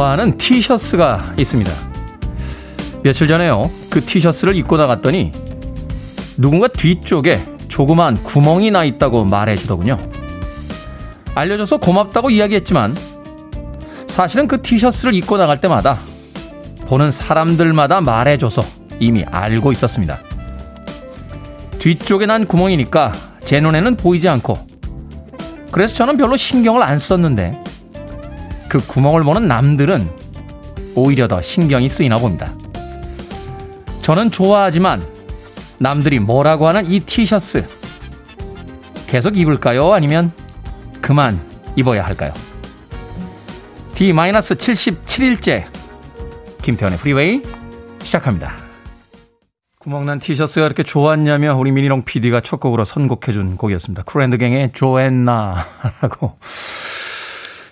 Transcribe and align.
좋아하는 0.00 0.38
티셔츠가 0.38 1.34
있습니다. 1.36 1.70
며칠 3.02 3.28
전에요. 3.28 3.70
그 3.90 4.02
티셔츠를 4.02 4.56
입고 4.56 4.78
나갔더니 4.78 5.30
누군가 6.38 6.68
뒤쪽에 6.68 7.38
조그만 7.68 8.14
구멍이 8.14 8.70
나 8.70 8.84
있다고 8.84 9.26
말해주더군요. 9.26 10.00
알려줘서 11.34 11.76
고맙다고 11.76 12.30
이야기했지만 12.30 12.96
사실은 14.06 14.48
그 14.48 14.62
티셔츠를 14.62 15.12
입고 15.12 15.36
나갈 15.36 15.60
때마다 15.60 15.98
보는 16.86 17.10
사람들마다 17.10 18.00
말해줘서 18.00 18.62
이미 19.00 19.24
알고 19.24 19.70
있었습니다. 19.72 20.18
뒤쪽에 21.78 22.24
난 22.24 22.46
구멍이니까 22.46 23.12
제 23.44 23.60
눈에는 23.60 23.96
보이지 23.96 24.30
않고 24.30 24.66
그래서 25.70 25.94
저는 25.94 26.16
별로 26.16 26.38
신경을 26.38 26.82
안 26.82 26.98
썼는데 26.98 27.69
그 28.70 28.78
구멍을 28.86 29.24
보는 29.24 29.48
남들은 29.48 30.08
오히려 30.94 31.26
더 31.26 31.42
신경이 31.42 31.88
쓰이나 31.88 32.18
봅니다. 32.18 32.54
저는 34.02 34.30
좋아하지만 34.30 35.02
남들이 35.78 36.20
뭐라고 36.20 36.68
하는 36.68 36.88
이 36.88 37.00
티셔츠 37.00 37.66
계속 39.08 39.36
입을까요? 39.36 39.92
아니면 39.92 40.30
그만 41.02 41.40
입어야 41.74 42.06
할까요? 42.06 42.32
D-77일째 43.96 45.66
김태훈의 46.62 46.98
프리웨이 47.00 47.42
시작합니다. 48.02 48.54
구멍난 49.80 50.20
티셔츠가 50.20 50.66
이렇게 50.66 50.84
좋았냐며 50.84 51.56
우리 51.56 51.72
미니롱 51.72 52.04
PD가 52.04 52.40
첫 52.40 52.60
곡으로 52.60 52.84
선곡해준 52.84 53.56
곡이었습니다. 53.56 54.04
쿨앤드갱의 54.04 54.74
조앤나라고 54.74 56.38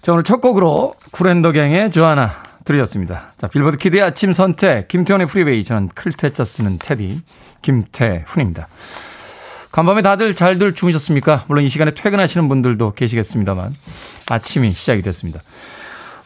자, 0.09 0.15
오늘 0.15 0.25
첫 0.25 0.41
곡으로 0.41 0.95
쿨앤더갱의 1.11 1.91
조아나 1.91 2.31
들으셨습니다. 2.65 3.35
자, 3.37 3.47
빌보드 3.47 3.77
kid의 3.77 4.03
아침 4.03 4.33
선택, 4.33 4.89
김태훈의 4.89 5.27
프리웨이. 5.27 5.63
저는 5.63 5.89
클 5.89 6.14
태 6.14 6.32
자 6.32 6.45
쓰는 6.45 6.79
테디, 6.79 7.21
김태훈입니다. 7.61 8.69
간밤에 9.71 10.01
다들 10.01 10.35
잘들 10.35 10.73
주무셨습니까? 10.73 11.45
물론 11.47 11.63
이 11.63 11.69
시간에 11.69 11.91
퇴근하시는 11.91 12.49
분들도 12.49 12.95
계시겠습니다만, 12.95 13.77
아침이 14.31 14.73
시작이 14.73 15.03
됐습니다. 15.03 15.41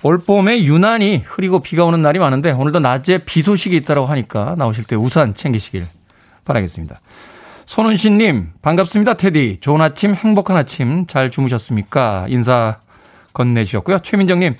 올 0.04 0.18
봄에 0.18 0.62
유난히 0.62 1.24
흐리고 1.26 1.58
비가 1.58 1.84
오는 1.84 2.02
날이 2.02 2.20
많은데, 2.20 2.52
오늘도 2.52 2.78
낮에 2.78 3.18
비 3.26 3.42
소식이 3.42 3.74
있다고 3.78 4.06
하니까 4.06 4.54
나오실 4.58 4.84
때 4.84 4.94
우산 4.94 5.34
챙기시길 5.34 5.86
바라겠습니다. 6.44 7.00
손은신님, 7.66 8.52
반갑습니다, 8.62 9.14
테디. 9.14 9.58
좋은 9.60 9.80
아침, 9.80 10.14
행복한 10.14 10.56
아침, 10.56 11.08
잘 11.08 11.32
주무셨습니까? 11.32 12.26
인사 12.28 12.76
건네주셨고요. 13.32 14.00
최민정님, 14.00 14.56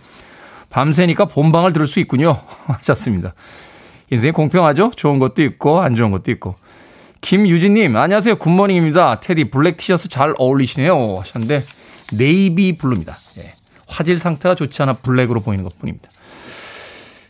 밤새니까 0.70 1.27
본방을 1.27 1.72
들을 1.72 1.87
수 1.87 2.00
있군요. 2.00 2.41
하셨습니다. 2.66 3.34
인생이 4.10 4.33
공평하죠? 4.33 4.93
좋은 4.97 5.19
것도 5.19 5.43
있고, 5.43 5.81
안 5.81 5.97
좋은 5.97 6.10
것도 6.10 6.31
있고. 6.33 6.56
김유진님, 7.21 7.97
안녕하세요. 7.97 8.37
good 8.37 8.55
morning입니다. 8.55 9.20
테디 9.21 9.50
black 9.50 9.76
티셔츠 9.77 10.09
잘 10.09 10.34
어울리시네요. 10.38 11.19
하셨는데, 11.21 11.62
navy 12.12 12.78
blue입니다. 12.78 13.16
예. 13.38 13.53
화질 13.87 14.19
상태가 14.19 14.55
좋지 14.55 14.82
않아 14.82 14.94
black으로 14.94 15.41
보이는 15.41 15.62
것 15.65 15.78
뿐입니다. 15.78 16.11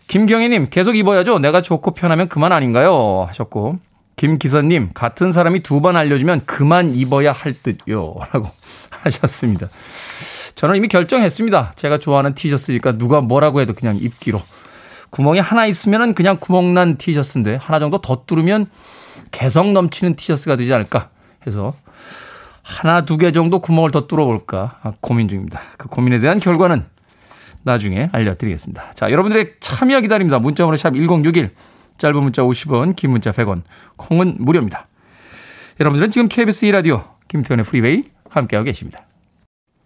김경희님, 0.08 0.69
계속 0.70 0.97
입어야죠. 0.97 1.38
내가 1.38 1.62
좋고 1.62 1.92
편하면 1.92 2.28
그만 2.28 2.52
아닌가요? 2.52 3.26
하셨고, 3.28 3.78
김기선님, 4.16 4.91
같은 4.94 5.32
사람이 5.32 5.60
두 5.60 5.81
번 5.81 5.97
알려주면 5.97 6.42
그만 6.47 6.94
입어야 6.94 7.32
할 7.32 7.54
듯요. 7.54 8.14
라고 8.32 8.50
하셨습니다. 8.91 9.69
저는 10.54 10.76
이미 10.76 10.88
결정했습니다. 10.88 11.74
제가 11.76 11.98
좋아하는 11.98 12.34
티셔츠니까 12.34 12.92
누가 12.98 13.20
뭐라고 13.20 13.60
해도 13.60 13.74
그냥 13.74 13.96
입기로. 13.96 14.40
구멍이 15.10 15.40
하나 15.40 15.66
있으면 15.66 16.14
그냥 16.14 16.38
구멍난 16.40 16.96
티셔츠인데 16.96 17.56
하나 17.56 17.78
정도 17.78 17.98
더 18.00 18.24
뚫으면 18.26 18.66
개성 19.30 19.72
넘치는 19.74 20.16
티셔츠가 20.16 20.56
되지 20.56 20.72
않을까 20.72 21.10
해서 21.46 21.74
하나 22.62 23.04
두 23.04 23.18
개 23.18 23.32
정도 23.32 23.58
구멍을 23.58 23.90
더 23.90 24.06
뚫어볼까 24.06 24.80
고민 25.00 25.28
중입니다. 25.28 25.60
그 25.76 25.88
고민에 25.88 26.20
대한 26.20 26.38
결과는 26.38 26.84
나중에 27.64 28.08
알려드리겠습니다. 28.12 28.92
자, 28.94 29.10
여러분들의 29.10 29.54
참여 29.60 30.00
기다립니다. 30.00 30.38
문자번호 30.38 30.76
샵 30.76 30.94
1061, 30.94 31.50
짧은 31.98 32.22
문자 32.22 32.42
50원, 32.42 32.96
긴 32.96 33.10
문자 33.10 33.30
100원, 33.32 33.62
콩은 33.96 34.36
무료입니다. 34.38 34.88
여러분들은 35.80 36.10
지금 36.10 36.28
KBS 36.28 36.66
2라디오 36.66 37.04
김태현의 37.28 37.64
프리웨이 37.64 38.04
함께하고 38.30 38.64
계십니다. 38.64 39.00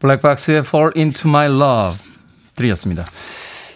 블랙박스의 0.00 0.58
Fall 0.58 0.90
Into 0.96 1.28
My 1.28 1.46
Love 1.46 1.96
들이었습니다. 2.56 3.04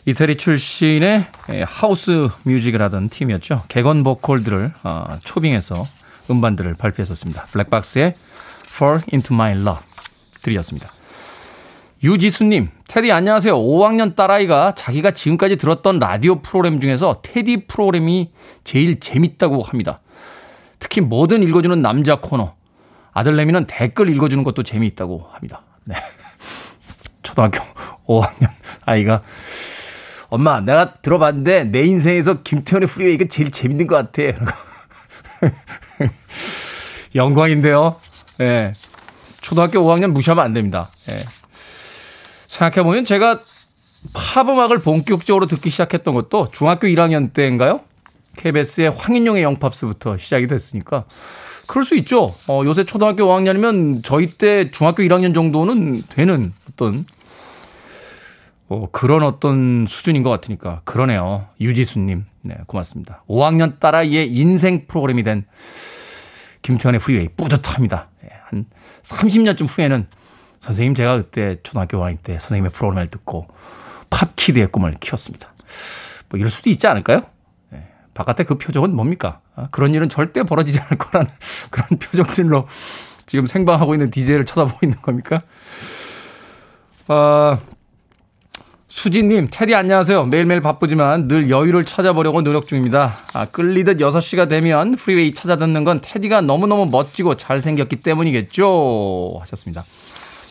이태리 0.07 0.35
출신의 0.35 1.27
하우스 1.65 2.29
뮤직을 2.43 2.83
하던 2.83 3.11
팀이었죠. 3.11 3.63
개건 3.69 4.03
보컬들을 4.03 4.73
어, 4.83 5.19
초빙해서 5.23 5.87
음반들을 6.31 6.75
발표했었습니다. 6.75 7.47
블랙박스의 7.47 8.15
Fall 8.75 9.03
Into 9.13 9.35
My 9.35 9.53
Love 9.53 9.83
들이었습니다. 10.43 10.91
유지수님, 12.03 12.71
테디 12.89 13.13
안녕하세요. 13.13 13.57
5학년 13.57 14.17
딸아이가 14.17 14.75
자기가 14.75 15.13
지금까지 15.13 15.57
들었던 15.57 16.01
라디오 16.01 16.43
프로그램 16.43 16.81
중에서 16.81 17.21
테디 17.23 17.67
프로그램이 17.69 18.33
제일 18.65 18.99
재밌다고 18.99 19.63
합니다. 19.63 20.01
특히 20.81 21.01
뭐든 21.01 21.45
읽어주는 21.45 21.81
남자 21.81 22.17
코너. 22.17 22.58
아들내미는 23.13 23.67
댓글 23.67 24.09
읽어주는 24.09 24.43
것도 24.45 24.63
재미있다고 24.63 25.29
합니다. 25.33 25.63
네. 25.85 25.97
초등학교 27.23 27.61
5학년 28.07 28.51
아이가 28.85 29.23
엄마 30.31 30.61
내가 30.61 30.95
들어봤는데 30.95 31.65
내 31.65 31.83
인생에서 31.83 32.43
김태현의 32.43 32.89
프리웨이가 32.89 33.27
제일 33.31 33.51
재밌는 33.51 33.87
것 33.87 33.97
같아. 33.97 34.23
영광인데요. 37.15 37.97
예. 38.41 38.45
네. 38.45 38.73
초등학교 39.41 39.81
5학년 39.81 40.13
무시하면 40.13 40.45
안 40.45 40.53
됩니다. 40.53 40.91
예. 41.09 41.15
네. 41.15 41.25
생각해보면 42.49 43.05
제가 43.05 43.41
팝 44.13 44.49
음악을 44.49 44.81
본격적으로 44.81 45.47
듣기 45.47 45.71
시작했던 45.71 46.15
것도 46.15 46.51
중학교 46.53 46.87
1학년 46.87 47.33
때인가요? 47.33 47.81
KBS의 48.37 48.91
황인용의 48.91 49.43
영팝스부터 49.43 50.19
시작이 50.19 50.47
됐으니까 50.47 51.05
그럴 51.69 51.85
수 51.85 51.95
있죠. 51.97 52.35
어, 52.49 52.63
요새 52.65 52.85
초등학교 52.85 53.25
5학년이면 53.25 54.03
저희 54.03 54.27
때 54.31 54.71
중학교 54.71 55.03
1학년 55.03 55.35
정도는 55.35 56.03
되는 56.09 56.55
어떤 56.69 57.05
어, 58.69 58.89
그런 58.91 59.23
어떤 59.23 59.87
수준인 59.87 60.23
것 60.23 60.31
같으니까 60.31 60.81
그러네요. 60.85 61.47
유지수님, 61.61 62.25
네 62.41 62.57
고맙습니다. 62.67 63.23
5학년 63.29 63.79
딸아이의 63.81 64.33
인생 64.33 64.87
프로그램이 64.87 65.23
된 65.23 65.45
김태현의 66.63 67.01
프리웨이 67.01 67.29
뿌듯합니다. 67.37 68.09
네, 68.23 68.31
한 68.47 68.65
30년쯤 69.03 69.67
후에는 69.69 70.07
선생님 70.61 70.95
제가 70.95 71.19
그때 71.19 71.59
초등학교 71.63 71.99
5학년 71.99 72.17
때 72.23 72.33
선생님의 72.41 72.71
프로그램을 72.73 73.09
듣고 73.09 73.47
pop 74.09 74.31
kid의 74.31 74.69
꿈을 74.69 74.95
키웠습니다. 74.95 75.53
뭐 76.31 76.39
이럴 76.39 76.51
수도 76.51 76.71
있지 76.71 76.87
않을까요? 76.87 77.25
바깥에 78.19 78.43
그 78.43 78.59
표정은 78.59 78.97
뭡니까? 78.97 79.39
아, 79.55 79.69
그런 79.71 79.95
일은 79.95 80.09
절대 80.09 80.43
벌어지지 80.43 80.81
않을 80.81 80.99
거라는 80.99 81.31
그런 81.71 81.87
표정들로 82.01 82.67
지금 83.27 83.47
생방하고 83.47 83.95
있는 83.95 84.11
DJ를 84.11 84.45
쳐다보고 84.45 84.81
있는 84.83 85.01
겁니까? 85.01 85.43
아, 87.07 87.61
수진님, 88.89 89.49
테디 89.53 89.73
안녕하세요. 89.77 90.25
매일매일 90.25 90.61
바쁘지만 90.63 91.29
늘 91.29 91.49
여유를 91.49 91.85
찾아보려고 91.85 92.43
노력 92.43 92.67
중입니다. 92.67 93.13
아, 93.35 93.45
끌리듯 93.45 93.99
6시가 93.99 94.49
되면 94.49 94.97
프리웨이 94.97 95.33
찾아 95.33 95.55
듣는 95.57 95.85
건 95.85 96.01
테디가 96.03 96.41
너무너무 96.41 96.87
멋지고 96.87 97.37
잘생겼기 97.37 97.97
때문이겠죠. 98.03 99.39
하셨습니다. 99.43 99.85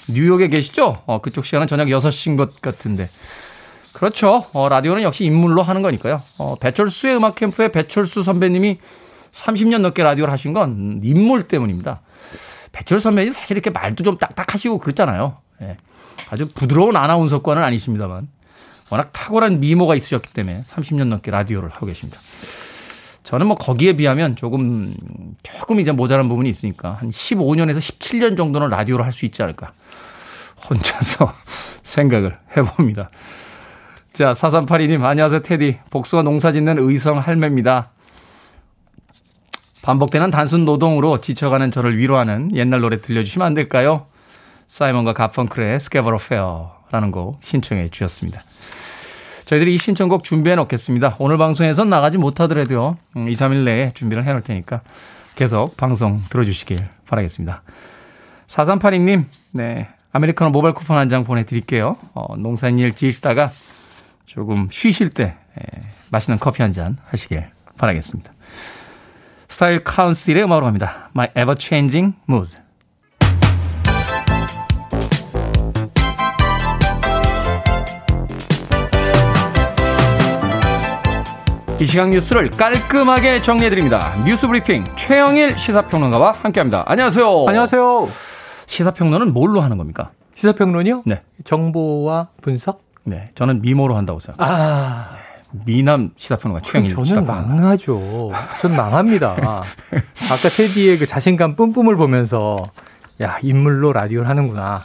뉴욕에 0.07 0.47
계시죠? 0.47 1.03
어, 1.05 1.19
그쪽 1.19 1.45
시간은 1.45 1.67
저녁 1.67 1.87
6시인 1.87 2.37
것 2.37 2.61
같은데. 2.61 3.09
그렇죠. 3.97 4.45
어, 4.53 4.69
라디오는 4.69 5.01
역시 5.01 5.25
인물로 5.25 5.63
하는 5.63 5.81
거니까요. 5.81 6.21
어, 6.37 6.55
배철수의 6.59 7.15
음악 7.15 7.33
캠프에 7.33 7.69
배철수 7.69 8.21
선배님이 8.21 8.77
30년 9.31 9.79
넘게 9.79 10.03
라디오를 10.03 10.31
하신 10.31 10.53
건 10.53 11.01
인물 11.03 11.47
때문입니다. 11.47 12.01
배철수 12.73 13.05
선배님 13.05 13.31
사실 13.31 13.57
이렇게 13.57 13.71
말도 13.71 14.03
좀 14.03 14.19
딱딱하시고 14.19 14.77
그렇잖아요. 14.77 15.37
예. 15.63 15.77
아주 16.29 16.47
부드러운 16.47 16.95
아나운서권은 16.95 17.63
아니십니다만 17.63 18.27
워낙 18.91 19.09
탁월한 19.13 19.61
미모가 19.61 19.95
있으셨기 19.95 20.31
때문에 20.31 20.61
30년 20.61 21.07
넘게 21.07 21.31
라디오를 21.31 21.69
하고 21.69 21.87
계십니다. 21.87 22.19
저는 23.23 23.47
뭐 23.47 23.55
거기에 23.55 23.93
비하면 23.93 24.35
조금 24.35 24.93
조금 25.41 25.79
이제 25.79 25.91
모자란 25.91 26.29
부분이 26.29 26.47
있으니까 26.51 26.97
한 27.01 27.09
15년에서 27.09 27.79
17년 27.79 28.37
정도는 28.37 28.69
라디오를 28.69 29.03
할 29.03 29.11
수 29.11 29.25
있지 29.25 29.41
않을까 29.41 29.71
혼자서 30.69 31.33
생각을 31.81 32.37
해봅니다. 32.55 33.09
자, 34.17 34.31
4382님, 34.31 35.03
안녕하세요, 35.03 35.43
테디. 35.43 35.77
복숭아 35.91 36.23
농사 36.23 36.51
짓는 36.51 36.79
의성 36.79 37.19
할매입니다. 37.19 37.91
반복되는 39.83 40.31
단순 40.31 40.65
노동으로 40.65 41.21
지쳐가는 41.21 41.69
저를 41.69 41.99
위로하는 41.99 42.49
옛날 42.55 42.81
노래 42.81 42.99
들려주시면 42.99 43.45
안 43.45 43.53
될까요? 43.53 44.07
사이먼과 44.69 45.13
가펑클의 45.13 45.79
Scarborough 45.79 46.17
Fair라는 46.17 47.11
곡 47.11 47.37
신청해 47.43 47.89
주셨습니다. 47.89 48.41
저희들이 49.45 49.75
이 49.75 49.77
신청곡 49.77 50.23
준비해 50.23 50.55
놓겠습니다. 50.55 51.17
오늘 51.19 51.37
방송에선 51.37 51.87
나가지 51.87 52.17
못하더라도요. 52.17 52.97
2, 53.15 53.19
음, 53.19 53.27
3일 53.27 53.65
내에 53.65 53.91
준비를 53.93 54.25
해 54.25 54.31
놓을 54.31 54.41
테니까 54.41 54.81
계속 55.35 55.77
방송 55.77 56.23
들어주시길 56.31 56.79
바라겠습니다. 57.07 57.61
4382님, 58.47 59.25
네. 59.51 59.89
아메리카노 60.11 60.49
모바일 60.49 60.73
쿠폰 60.73 60.97
한 60.97 61.07
장 61.07 61.23
보내드릴게요. 61.23 61.97
어, 62.15 62.35
농사일 62.35 62.95
지으시다가 62.95 63.51
조금 64.27 64.67
쉬실 64.69 65.09
때 65.09 65.35
에, 65.57 65.63
맛있는 66.11 66.37
커피 66.39 66.61
한 66.61 66.71
잔 66.73 66.97
하시길 67.09 67.49
바라겠습니다. 67.77 68.31
스타일 69.47 69.83
카운슬의 69.83 70.43
음악으로 70.43 70.65
갑니다. 70.65 71.09
My 71.15 71.29
Ever 71.35 71.55
Changing 71.57 72.15
Mood. 72.29 72.57
이 81.79 81.85
시간 81.85 82.09
뉴스를 82.09 82.49
깔끔하게 82.49 83.41
정리해드립니다. 83.41 84.11
뉴스 84.25 84.47
브리핑 84.47 84.83
최영일 84.95 85.57
시사평론가와 85.59 86.31
함께합니다. 86.41 86.83
안녕하세요. 86.87 87.45
안녕하세요. 87.47 88.09
시사평론은 88.65 89.31
뭘로 89.33 89.61
하는 89.61 89.77
겁니까? 89.77 90.09
시사평론이요? 90.35 91.03
네. 91.05 91.21
정보와 91.45 92.29
분석? 92.41 92.86
네. 93.07 93.25
저는 93.35 93.61
미모로 93.61 93.95
한다고 93.95 94.19
생각합니다. 94.19 94.63
아. 94.63 95.17
미남 95.65 96.11
시사평론가 96.17 96.65
최영일 96.65 96.93
저는. 96.93 97.25
망하죠. 97.25 98.31
전 98.61 98.75
망합니다. 98.75 99.31
아까 99.31 100.49
테디의 100.55 100.97
그 100.97 101.05
자신감 101.05 101.55
뿜뿜을 101.55 101.95
보면서 101.95 102.61
야 103.21 103.37
인물로 103.41 103.93
라디오를 103.93 104.27
하는구나. 104.27 104.81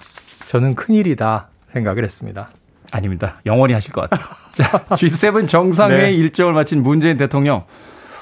저는 0.48 0.76
큰일이다 0.76 1.48
생각을 1.72 2.04
했습니다. 2.04 2.50
아닙니다. 2.92 3.40
영원히 3.44 3.74
하실 3.74 3.92
것 3.92 4.08
같아요. 4.08 4.24
자, 4.52 4.84
G7 4.84 5.48
정상회의 5.48 6.12
네. 6.12 6.12
일정을 6.12 6.52
마친 6.52 6.82
문재인 6.82 7.16
대통령 7.16 7.64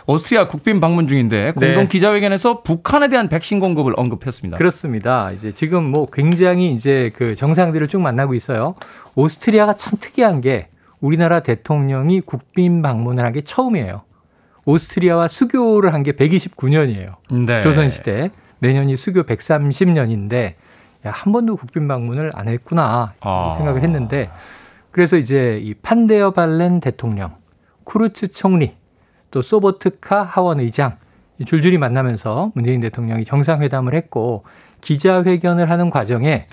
오스트리아 0.07 0.49
국빈 0.49 0.81
방문 0.81 1.07
중인데 1.07 1.53
공동 1.53 1.75
네. 1.75 1.89
기자회견에서 1.89 2.63
북한에 2.63 3.09
대한 3.09 3.29
백신 3.29 3.61
공급을 3.61 3.95
언급했습니다. 3.97 4.57
그렇습니다. 4.59 5.31
이제 5.33 5.53
지금 5.53 5.85
뭐 5.85 6.07
굉장히 6.13 6.73
이제 6.73 7.13
그 7.17 7.35
정상들을 7.35 7.89
쭉 7.89 8.01
만나고 8.01 8.35
있어요. 8.35 8.75
오스트리아가 9.15 9.75
참 9.75 9.95
특이한 10.01 10.41
게 10.41 10.69
우리나라 11.01 11.41
대통령이 11.41 12.21
국빈 12.23 12.83
방문을 12.83 13.25
한 13.25 13.33
게 13.33 13.43
처음이에요. 13.43 14.03
오스트리아와 14.65 15.29
수교를 15.29 15.95
한 15.95 16.03
게 16.03 16.13
129년이에요. 16.13 17.15
네. 17.47 17.63
조선시대. 17.63 18.31
내년이 18.59 18.95
수교 18.97 19.23
130년인데, 19.23 20.55
야, 21.07 21.11
한 21.11 21.33
번도 21.33 21.57
국빈 21.57 21.89
방문을 21.89 22.33
안 22.35 22.47
했구나. 22.49 23.15
아. 23.21 23.55
생각을 23.57 23.83
했는데, 23.83 24.31
그래서 24.91 25.17
이제 25.17 25.59
이 25.63 25.73
판데어 25.73 26.33
발렌 26.33 26.81
대통령, 26.81 27.31
쿠르츠 27.85 28.33
총리, 28.33 28.75
또 29.31 29.43
소보트카 29.43 30.23
하원 30.23 30.61
의장, 30.61 30.97
줄줄이 31.45 31.79
만나면서 31.79 32.53
문재인 32.55 32.81
대통령이 32.81 33.25
정상회담을 33.25 33.95
했고, 33.95 34.45
기자회견을 34.81 35.71
하는 35.71 35.91
과정에, 35.91 36.47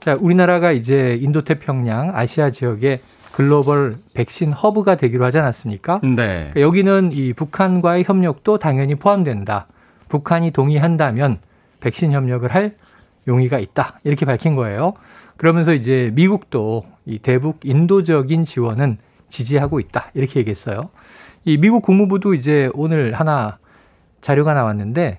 자, 0.00 0.16
우리나라가 0.20 0.72
이제 0.72 1.18
인도태평양 1.20 2.14
아시아 2.14 2.50
지역에 2.50 3.00
글로벌 3.32 3.96
백신 4.12 4.52
허브가 4.52 4.96
되기로 4.96 5.24
하지 5.24 5.38
않았습니까? 5.38 6.00
네. 6.02 6.16
그러니까 6.16 6.60
여기는 6.60 7.10
이 7.12 7.32
북한과의 7.32 8.04
협력도 8.04 8.58
당연히 8.58 8.94
포함된다. 8.94 9.66
북한이 10.08 10.52
동의한다면 10.52 11.38
백신 11.80 12.12
협력을 12.12 12.52
할 12.54 12.76
용의가 13.26 13.58
있다. 13.58 13.98
이렇게 14.04 14.24
밝힌 14.24 14.54
거예요. 14.54 14.92
그러면서 15.36 15.74
이제 15.74 16.10
미국도 16.14 16.84
이 17.06 17.18
대북 17.18 17.60
인도적인 17.64 18.44
지원은 18.44 18.98
지지하고 19.30 19.80
있다. 19.80 20.10
이렇게 20.14 20.38
얘기했어요. 20.40 20.90
이 21.44 21.58
미국 21.58 21.82
국무부도 21.82 22.34
이제 22.34 22.70
오늘 22.74 23.12
하나 23.12 23.58
자료가 24.22 24.54
나왔는데 24.54 25.18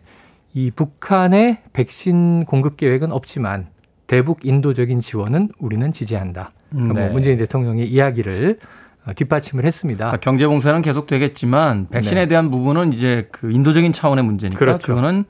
이 0.54 0.72
북한의 0.72 1.60
백신 1.74 2.46
공급 2.46 2.78
계획은 2.78 3.12
없지만 3.12 3.68
대북 4.08 4.46
인도적인 4.46 5.02
지원은 5.02 5.50
우리는 5.60 5.92
지지한다. 5.92 6.52
그러니까 6.70 6.94
뭐 6.94 7.02
네. 7.02 7.06
뭐 7.08 7.14
문재인 7.14 7.38
대통령의 7.38 7.88
이야기를 7.88 8.60
어, 9.06 9.14
뒷받침을 9.14 9.66
했습니다. 9.66 10.06
그러니까 10.06 10.20
경제 10.20 10.48
봉쇄는 10.48 10.82
계속 10.82 11.06
되겠지만 11.06 11.88
백신에 11.90 12.22
네. 12.22 12.28
대한 12.28 12.50
부분은 12.50 12.94
이제 12.94 13.28
그 13.32 13.52
인도적인 13.52 13.94
차원의 13.94 14.24
문제니까 14.24 14.58
그렇죠. 14.58 14.96
그거는 14.96 15.26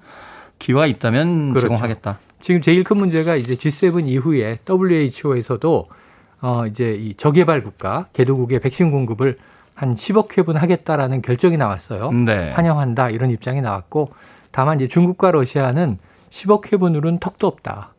기회가 0.59 0.85
있다면 0.85 1.49
그렇죠. 1.49 1.67
제공하겠다. 1.67 2.19
지금 2.41 2.61
제일 2.61 2.83
큰 2.83 2.97
문제가 2.97 3.35
이제 3.35 3.55
G7 3.55 4.07
이후에 4.07 4.59
WHO에서도 4.69 5.89
어 6.41 6.67
이제 6.67 6.93
이 6.93 7.15
저개발 7.15 7.63
국가 7.63 8.07
개도국의 8.13 8.59
백신 8.59 8.91
공급을 8.91 9.37
한 9.75 9.95
10억 9.95 10.37
회분 10.37 10.55
하겠다라는 10.55 11.21
결정이 11.21 11.57
나왔어요. 11.57 12.11
네. 12.11 12.51
환영한다 12.51 13.09
이런 13.09 13.29
입장이 13.29 13.61
나왔고 13.61 14.09
다만 14.51 14.79
이제 14.79 14.87
중국과 14.87 15.31
러시아는 15.31 15.99
10억 16.31 16.71
회분으로는 16.71 17.19
턱도 17.19 17.45
없다. 17.45 17.93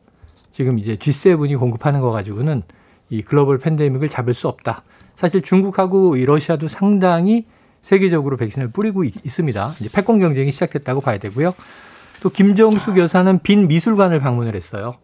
지금 0.51 0.79
이제 0.79 0.97
G7이 0.97 1.59
공급하는 1.59 2.01
거 2.01 2.11
가지고는 2.11 2.63
이 3.11 3.23
글로벌 3.23 3.59
팬데믹을 3.59 4.09
잡을 4.09 4.33
수 4.33 4.49
없다. 4.49 4.83
사실 5.15 5.43
중국하고 5.43 6.17
이 6.17 6.25
러시아도 6.25 6.67
상당히 6.67 7.47
세계적으로 7.83 8.39
백신을 8.39 8.69
뿌리고 8.73 9.05
있습니다. 9.05 9.75
이제 9.81 9.91
패권 9.93 10.19
경쟁이 10.19 10.51
시작됐다고 10.51 11.03
봐야 11.03 11.19
되고요. 11.19 11.55
또 12.23 12.31
김정숙 12.31 12.99
여사는 12.99 13.39
빈 13.43 13.69
미술관을 13.69 14.19
방문을 14.21 14.57
했어요. 14.57 14.95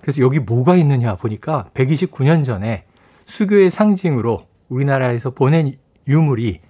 그래서 0.00 0.22
여기 0.22 0.38
뭐가 0.40 0.76
있느냐 0.76 1.14
보니까 1.14 1.66
129년 1.74 2.44
전에 2.44 2.84
수교의 3.26 3.70
상징으로 3.70 4.46
우리나라에서 4.68 5.30
보낸 5.30 5.74
유물이 6.08 6.60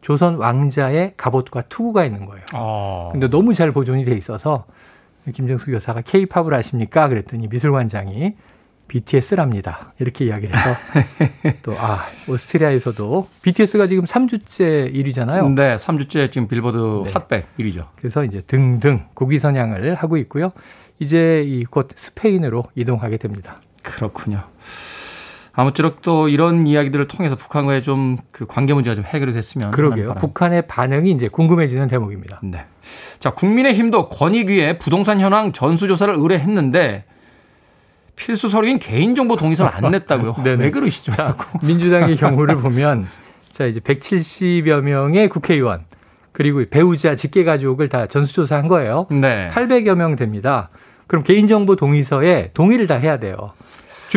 조선 0.00 0.36
왕자의 0.36 1.14
갑옷과 1.16 1.62
투구가 1.62 2.04
있는 2.04 2.26
거예요. 2.26 2.44
아. 2.52 3.08
근데 3.12 3.28
너무 3.28 3.54
잘 3.54 3.72
보존이 3.72 4.04
돼 4.04 4.14
있어서 4.16 4.66
김정숙 5.32 5.72
여사가 5.72 6.02
케이팝을 6.02 6.52
아십니까? 6.52 7.08
그랬더니 7.08 7.48
미술관장이 7.48 8.34
BTS랍니다. 8.86 9.94
이렇게 9.98 10.26
이야기를 10.26 10.54
해서 10.54 10.76
또 11.62 11.72
아, 11.78 12.04
오스트리아에서도 12.28 13.28
BTS가 13.42 13.86
지금 13.86 14.04
3주째 14.04 14.92
1위잖아요. 14.94 15.54
네, 15.54 15.76
3주째 15.76 16.30
지금 16.30 16.48
빌보드 16.48 17.04
네. 17.06 17.12
핫백 17.12 17.56
1위죠. 17.58 17.86
그래서 17.96 18.24
이제 18.24 18.42
등등 18.42 19.06
고기 19.14 19.38
선양을 19.38 19.94
하고 19.94 20.18
있고요. 20.18 20.52
이제 20.98 21.42
이곧 21.46 21.88
스페인으로 21.96 22.64
이동하게 22.74 23.16
됩니다. 23.16 23.60
그렇군요. 23.82 24.42
아무쪼록 25.56 26.02
또 26.02 26.28
이런 26.28 26.66
이야기들을 26.66 27.06
통해서 27.08 27.36
북한과의 27.36 27.82
좀 27.82 28.18
그 28.32 28.46
관계 28.46 28.74
문제가 28.74 28.96
좀 28.96 29.04
해결이 29.04 29.32
됐으면 29.32 29.70
그러게요. 29.70 30.14
북한의 30.14 30.66
반응이 30.66 31.10
이제 31.12 31.28
궁금해지는 31.28 31.86
대목입니다. 31.86 32.40
네. 32.42 32.64
자, 33.20 33.30
국민의힘도 33.30 34.08
권익위에 34.08 34.78
부동산 34.78 35.20
현황 35.20 35.52
전수조사를 35.52 36.12
의뢰했는데 36.14 37.04
필수 38.16 38.48
서류인 38.48 38.80
개인정보 38.80 39.36
동의서를 39.36 39.70
안 39.72 39.90
냈다고요. 39.92 40.36
왜 40.58 40.70
그러시죠? 40.70 41.12
자, 41.12 41.36
민주당의 41.62 42.16
경우를 42.16 42.56
보면 42.56 43.06
자 43.52 43.66
이제 43.66 43.78
170여 43.80 44.80
명의 44.80 45.28
국회의원 45.28 45.84
그리고 46.32 46.64
배우자 46.68 47.14
직계 47.14 47.44
가족을 47.44 47.88
다 47.88 48.06
전수조사한 48.06 48.66
거예요. 48.66 49.06
네. 49.10 49.48
800여 49.52 49.94
명 49.94 50.16
됩니다. 50.16 50.70
그럼 51.06 51.22
개인정보 51.22 51.76
동의서에 51.76 52.50
동의를 52.54 52.88
다 52.88 52.96
해야 52.96 53.18
돼요. 53.18 53.52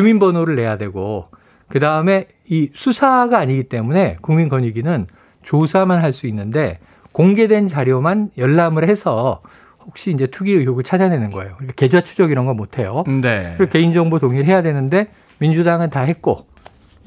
주민번호를 0.01 0.55
내야 0.55 0.77
되고 0.77 1.29
그 1.69 1.79
다음에 1.79 2.27
이 2.47 2.69
수사가 2.73 3.39
아니기 3.39 3.63
때문에 3.63 4.17
국민권익위는 4.21 5.07
조사만 5.41 6.01
할 6.03 6.13
수 6.13 6.27
있는데 6.27 6.79
공개된 7.13 7.67
자료만 7.67 8.29
열람을 8.37 8.87
해서 8.87 9.41
혹시 9.87 10.11
이제 10.11 10.27
투기 10.27 10.51
의혹을 10.51 10.83
찾아내는 10.83 11.31
거예요. 11.31 11.53
그러니까 11.55 11.73
계좌 11.75 12.01
추적 12.01 12.29
이런 12.29 12.45
거 12.45 12.53
못 12.53 12.77
해요. 12.77 13.03
네. 13.07 13.55
개인정보 13.71 14.19
동의를 14.19 14.45
해야 14.45 14.61
되는데 14.61 15.07
민주당은 15.39 15.89
다 15.89 16.01
했고 16.01 16.45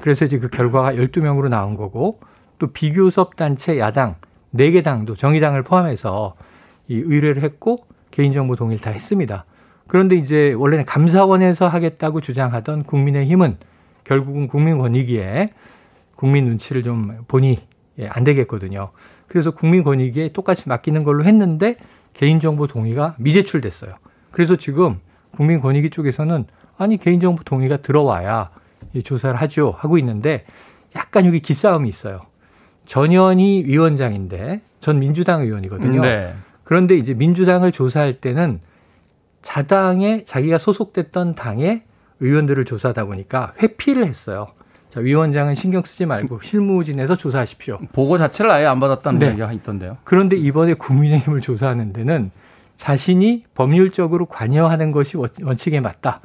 그래서 0.01 0.25
이제 0.25 0.37
그 0.37 0.49
결과가 0.49 0.91
12명으로 0.93 1.47
나온 1.47 1.77
거고 1.77 2.19
또 2.59 2.67
비교섭 2.73 3.37
단체 3.37 3.79
야당 3.79 4.15
4개 4.53 4.83
당도 4.83 5.15
정의당을 5.15 5.63
포함해서 5.63 6.35
이 6.89 6.95
의뢰를 6.95 7.41
했고 7.43 7.85
개인정보 8.11 8.57
동의를 8.57 8.81
다 8.83 8.89
했습니다. 8.89 9.45
그런데 9.91 10.15
이제 10.15 10.53
원래는 10.53 10.85
감사원에서 10.85 11.67
하겠다고 11.67 12.21
주장하던 12.21 12.83
국민의힘은 12.83 13.57
결국은 14.05 14.47
국민권익위에 14.47 15.49
국민 16.15 16.45
눈치를 16.45 16.81
좀 16.83 17.17
보니 17.27 17.59
예, 17.99 18.07
안 18.07 18.23
되겠거든요. 18.23 18.91
그래서 19.27 19.51
국민권익위에 19.51 20.29
똑같이 20.31 20.69
맡기는 20.69 21.03
걸로 21.03 21.25
했는데 21.25 21.75
개인정보 22.13 22.67
동의가 22.67 23.15
미제출됐어요. 23.17 23.95
그래서 24.31 24.55
지금 24.55 25.01
국민권익위 25.31 25.89
쪽에서는 25.89 26.45
아니 26.77 26.95
개인정보 26.95 27.43
동의가 27.43 27.81
들어와야 27.81 28.49
조사를 29.03 29.35
하죠 29.41 29.75
하고 29.77 29.97
있는데 29.97 30.45
약간 30.95 31.25
여기 31.25 31.41
기싸움이 31.41 31.89
있어요. 31.89 32.21
전현희 32.85 33.65
위원장인데 33.65 34.61
전 34.79 34.99
민주당 34.99 35.41
의원이거든요. 35.41 36.01
네. 36.01 36.33
그런데 36.63 36.95
이제 36.95 37.13
민주당을 37.13 37.73
조사할 37.73 38.21
때는 38.21 38.61
자당에 39.41 40.25
자기가 40.25 40.57
소속됐던 40.57 41.35
당의 41.35 41.83
의원들을 42.19 42.65
조사하다 42.65 43.05
보니까 43.05 43.53
회피를 43.61 44.05
했어요. 44.05 44.47
자, 44.89 44.99
위원장은 44.99 45.55
신경 45.55 45.83
쓰지 45.83 46.05
말고 46.05 46.41
실무진에서 46.41 47.15
조사하십시오. 47.15 47.79
보고 47.93 48.17
자체를 48.17 48.51
아예 48.51 48.65
안 48.65 48.79
받았다는 48.79 49.19
네. 49.19 49.29
얘기가 49.29 49.51
있던데요. 49.53 49.97
그런데 50.03 50.35
이번에 50.35 50.73
국민의힘을 50.73 51.41
조사하는 51.41 51.93
데는 51.93 52.31
자신이 52.77 53.43
법률적으로 53.55 54.25
관여하는 54.25 54.91
것이 54.91 55.15
원칙에 55.15 55.79
맞다. 55.79 56.19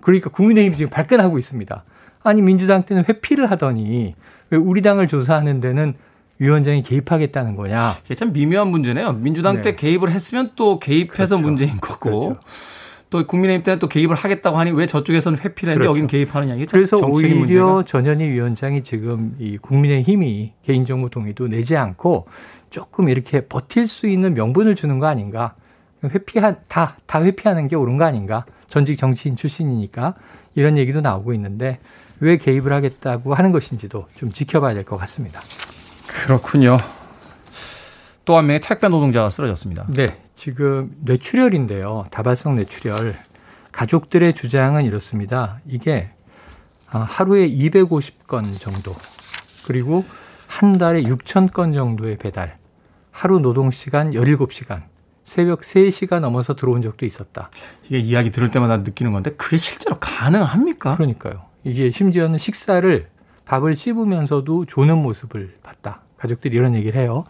그러니까 0.00 0.30
국민의힘이 0.30 0.76
지금 0.76 0.90
발끈하고 0.90 1.38
있습니다. 1.38 1.82
아니 2.22 2.40
민주당 2.40 2.84
때는 2.84 3.04
회피를 3.08 3.50
하더니 3.50 4.14
왜 4.50 4.58
우리 4.58 4.80
당을 4.80 5.08
조사하는 5.08 5.60
데는 5.60 5.94
위원장이 6.38 6.82
개입하겠다는 6.82 7.56
거냐. 7.56 7.96
이게 8.04 8.14
참 8.14 8.32
미묘한 8.32 8.68
문제네요. 8.68 9.12
민주당 9.14 9.56
네. 9.56 9.62
때 9.62 9.76
개입을 9.76 10.10
했으면 10.10 10.52
또 10.56 10.78
개입해서 10.78 11.36
그렇죠. 11.36 11.38
문제인 11.38 11.80
거고. 11.80 12.28
그렇죠. 12.28 12.40
또 13.10 13.24
국민의힘 13.24 13.62
때는 13.62 13.78
또 13.78 13.86
개입을 13.88 14.16
하겠다고 14.16 14.58
하니 14.58 14.72
왜 14.72 14.86
저쪽에서는 14.86 15.38
회피를 15.38 15.72
했는데 15.72 15.74
그렇죠. 15.78 15.90
여기는 15.90 16.08
개입하느냐 16.08 16.54
이게 16.56 16.66
그래서 16.68 16.96
오히려 16.96 17.36
문제가. 17.36 17.84
전현희 17.86 18.24
위원장이 18.28 18.82
지금 18.82 19.36
이 19.38 19.56
국민의힘이 19.58 20.52
개인정보 20.66 21.10
동의도 21.10 21.46
내지 21.46 21.76
않고 21.76 22.26
조금 22.70 23.08
이렇게 23.08 23.46
버틸 23.46 23.86
수 23.86 24.08
있는 24.08 24.34
명분을 24.34 24.74
주는 24.74 24.98
거 24.98 25.06
아닌가 25.06 25.54
회피한 26.02 26.56
다 26.66 26.96
다 27.06 27.22
회피하는 27.22 27.68
게 27.68 27.76
옳은 27.76 27.98
거 27.98 28.04
아닌가 28.04 28.46
전직 28.68 28.98
정치인 28.98 29.36
출신이니까 29.36 30.14
이런 30.56 30.76
얘기도 30.76 31.00
나오고 31.00 31.32
있는데 31.34 31.78
왜 32.18 32.36
개입을 32.36 32.72
하겠다고 32.72 33.32
하는 33.34 33.52
것인지도 33.52 34.06
좀 34.16 34.32
지켜봐야 34.32 34.74
될 34.74 34.84
것 34.84 34.96
같습니다. 34.96 35.40
그렇군요. 36.06 36.78
또 38.24 38.36
한 38.38 38.46
명의 38.46 38.60
택배 38.60 38.88
노동자가 38.88 39.28
쓰러졌습니다. 39.28 39.84
네. 39.88 40.06
지금 40.34 40.94
뇌출혈인데요. 41.00 42.06
다발성 42.10 42.56
뇌출혈. 42.56 43.14
가족들의 43.72 44.34
주장은 44.34 44.84
이렇습니다. 44.86 45.60
이게 45.66 46.10
아, 46.90 47.00
하루에 47.00 47.48
250건 47.48 48.58
정도. 48.60 48.94
그리고 49.66 50.04
한 50.46 50.78
달에 50.78 51.02
6천 51.02 51.52
건 51.52 51.72
정도의 51.72 52.16
배달. 52.18 52.56
하루 53.10 53.40
노동 53.40 53.70
시간 53.70 54.12
17시간. 54.12 54.82
새벽 55.24 55.62
3시가 55.62 56.20
넘어서 56.20 56.54
들어온 56.54 56.82
적도 56.82 57.06
있었다. 57.06 57.50
이게 57.84 57.98
이야기 57.98 58.30
들을 58.30 58.50
때마다 58.50 58.76
느끼는 58.78 59.10
건데 59.12 59.32
그게 59.36 59.56
실제로 59.56 59.96
가능합니까? 59.98 60.96
그러니까요. 60.96 61.42
이게 61.64 61.90
심지어는 61.90 62.38
식사를 62.38 63.08
밥을 63.46 63.74
씹으면서도 63.76 64.66
조는 64.66 64.98
모습을. 64.98 65.56
가족들이 66.24 66.56
이런 66.56 66.74
얘기를 66.74 67.00
해요. 67.00 67.24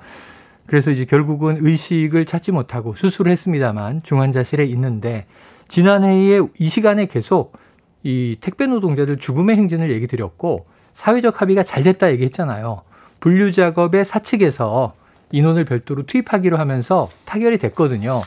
그래서 0.66 0.90
이제 0.90 1.04
결국은 1.04 1.58
의식을 1.60 2.24
찾지 2.24 2.52
못하고 2.52 2.94
수술을 2.94 3.30
했습니다만 3.32 4.02
중환자실에 4.02 4.64
있는데 4.66 5.26
지난해에 5.68 6.40
이 6.58 6.68
시간에 6.68 7.06
계속 7.06 7.58
이 8.02 8.36
택배 8.40 8.66
노동자들 8.66 9.18
죽음의 9.18 9.56
행진을 9.56 9.90
얘기 9.90 10.06
드렸고 10.06 10.66
사회적 10.94 11.40
합의가 11.40 11.62
잘 11.62 11.82
됐다 11.82 12.10
얘기했잖아요. 12.12 12.82
분류 13.20 13.52
작업에 13.52 14.04
사측에서 14.04 14.94
인원을 15.32 15.64
별도로 15.64 16.04
투입하기로 16.04 16.56
하면서 16.56 17.08
타결이 17.24 17.58
됐거든요. 17.58 18.22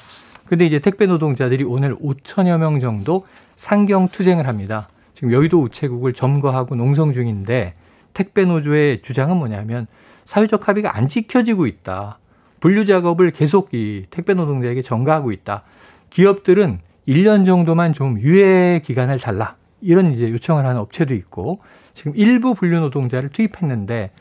근데 0.45 0.65
이제 0.65 0.79
택배 0.79 1.05
노동자들이 1.05 1.63
오늘 1.63 1.95
5천여 1.95 2.57
명 2.57 2.79
정도 2.79 3.25
상경 3.55 4.09
투쟁을 4.09 4.47
합니다. 4.47 4.89
지금 5.13 5.31
여의도 5.31 5.61
우체국을 5.61 6.13
점거하고 6.13 6.75
농성 6.75 7.13
중인데 7.13 7.73
택배 8.13 8.45
노조의 8.45 9.01
주장은 9.01 9.37
뭐냐면 9.37 9.87
사회적 10.27 10.67
합의가 10.67 10.95
안 10.95 11.07
지켜지고 11.07 11.67
있다. 11.67 12.19
분류 12.59 12.85
작업을 12.85 13.31
계속 13.31 13.73
이 13.73 14.05
택배 14.09 14.33
노동자에게 14.33 14.81
전가하고 14.81 15.31
있다. 15.31 15.63
기업들은 16.09 16.79
1년 17.07 17.45
정도만 17.45 17.93
좀 17.93 18.19
유예 18.19 18.81
기간을 18.83 19.19
달라. 19.19 19.55
이런 19.79 20.11
이제 20.11 20.29
요청을 20.29 20.65
하는 20.65 20.81
업체도 20.81 21.13
있고 21.13 21.61
지금 21.93 22.11
일부 22.15 22.53
분류 22.53 22.79
노동자를 22.81 23.29
투입했는데 23.29 24.11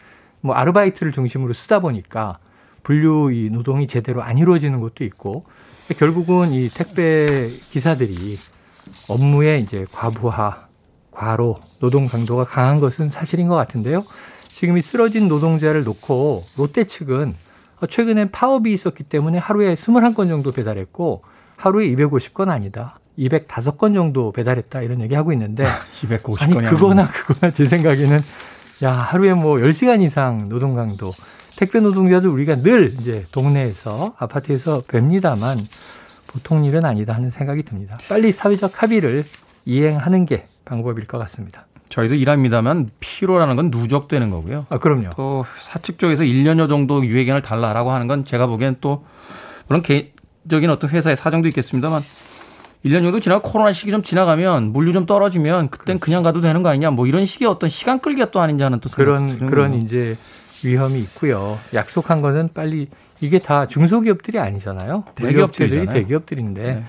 뭐 0.41 0.55
아르바이트를 0.55 1.11
중심으로 1.11 1.53
쓰다 1.53 1.81
보니까 1.81 2.39
분류 2.85 3.33
이 3.33 3.51
노동이 3.51 3.89
제대로 3.89 4.23
안 4.23 4.39
이루어지는 4.39 4.81
것도 4.81 5.03
있고 5.03 5.45
결국은 5.99 6.53
이 6.53 6.69
택배 6.69 7.49
기사들이 7.73 8.39
업무의 9.09 9.63
이제 9.63 9.87
과부하 9.91 10.67
과로, 11.11 11.59
노동 11.81 12.07
강도가 12.07 12.45
강한 12.45 12.79
것은 12.79 13.11
사실인 13.11 13.49
것 13.49 13.57
같은데요. 13.57 14.05
지금 14.57 14.79
이 14.79 14.81
쓰러진 14.81 15.29
노동자를 15.29 15.85
놓고 15.85 16.47
롯데 16.57 16.85
측은 16.85 17.35
최근에 17.91 18.31
파업이 18.31 18.73
있었기 18.73 19.05
때문에 19.05 19.37
하루에 19.37 19.75
21건 19.75 20.29
정도 20.29 20.51
배달했고 20.51 21.25
하루에 21.57 21.89
250건 21.89 22.49
아니다. 22.49 22.99
205건 23.19 23.93
정도 23.93 24.33
배달했다 24.33 24.81
이런 24.81 25.03
얘기 25.03 25.15
하고 25.15 25.35
있는데 25.35 25.65
250건이 26.01 26.57
아니 26.57 26.69
그거나 26.69 27.07
그거나 27.07 27.53
제 27.53 27.67
생각에는 27.67 28.19
야 28.83 28.93
하루에 28.93 29.35
뭐 29.35 29.57
10시간 29.57 30.01
이상 30.01 30.49
노동 30.49 30.75
강도 30.75 31.13
택배 31.57 31.81
노동자도 31.81 32.33
우리가 32.33 32.63
늘 32.63 32.95
이제 32.99 33.27
동네에서 33.33 34.15
아파트에서 34.17 34.85
뵙니다만 34.89 35.59
보통 36.29 36.65
일은 36.65 36.87
아니다 36.87 37.13
하는 37.13 37.29
생각이 37.29 37.63
듭니다. 37.63 37.99
빨리 38.09 38.33
사회적 38.33 38.83
합의를 38.83 39.27
이행하는 39.67 40.25
게 40.25 40.47
방법일 40.65 41.05
것 41.07 41.19
같습니다. 41.19 41.67
저희도 41.89 42.15
일합니다만 42.15 42.91
피로라는 43.01 43.57
건 43.57 43.71
누적되는 43.71 44.31
거고요. 44.31 44.67
아, 44.69 44.79
그럼요. 44.79 45.11
또 45.17 45.45
사측 45.61 45.99
쪽에서 45.99 46.25
1년여 46.25 46.69
정도 46.69 47.05
유예기간을 47.05 47.43
달라라고 47.43 47.93
하는 47.93 48.07
건 48.07 48.25
제가 48.25 48.47
보기엔 48.47 48.77
또 48.81 49.05
물론 49.69 49.83
개인적인 49.83 50.71
어떤 50.71 50.91
회사의 50.91 51.17
사정도 51.17 51.49
있겠습니다만 51.49 52.03
1년 52.85 53.03
정도 53.03 53.21
지나고 53.21 53.43
코로나 53.43 53.73
시기 53.73 53.91
좀 53.91 54.03
지나가면 54.03 54.73
물류 54.73 54.93
좀 54.93 55.07
떨어지면 55.07 55.71
그땐 55.71 55.99
그냥 55.99 56.23
가도 56.23 56.41
되는 56.41 56.63
거 56.63 56.69
아니냐 56.69 56.91
뭐 56.91 57.07
이런 57.07 57.25
식의 57.25 57.49
어떤 57.49 57.69
시간 57.69 58.01
끌기가 58.01 58.31
또 58.31 58.41
아닌지 58.41 58.63
하는 58.63 58.81
또 58.81 58.89
그런 58.91 59.27
그런 59.49 59.75
이제 59.75 60.17
위험이 60.65 61.01
있고요. 61.01 61.59
약속한 61.75 62.21
거는 62.21 62.51
빨리 62.55 62.89
이게 63.21 63.39
다 63.39 63.67
중소기업들이 63.67 64.39
아니잖아요. 64.39 65.05
대기업들이 65.15 65.87
대기업들인데 65.87 66.63
네. 66.63 66.85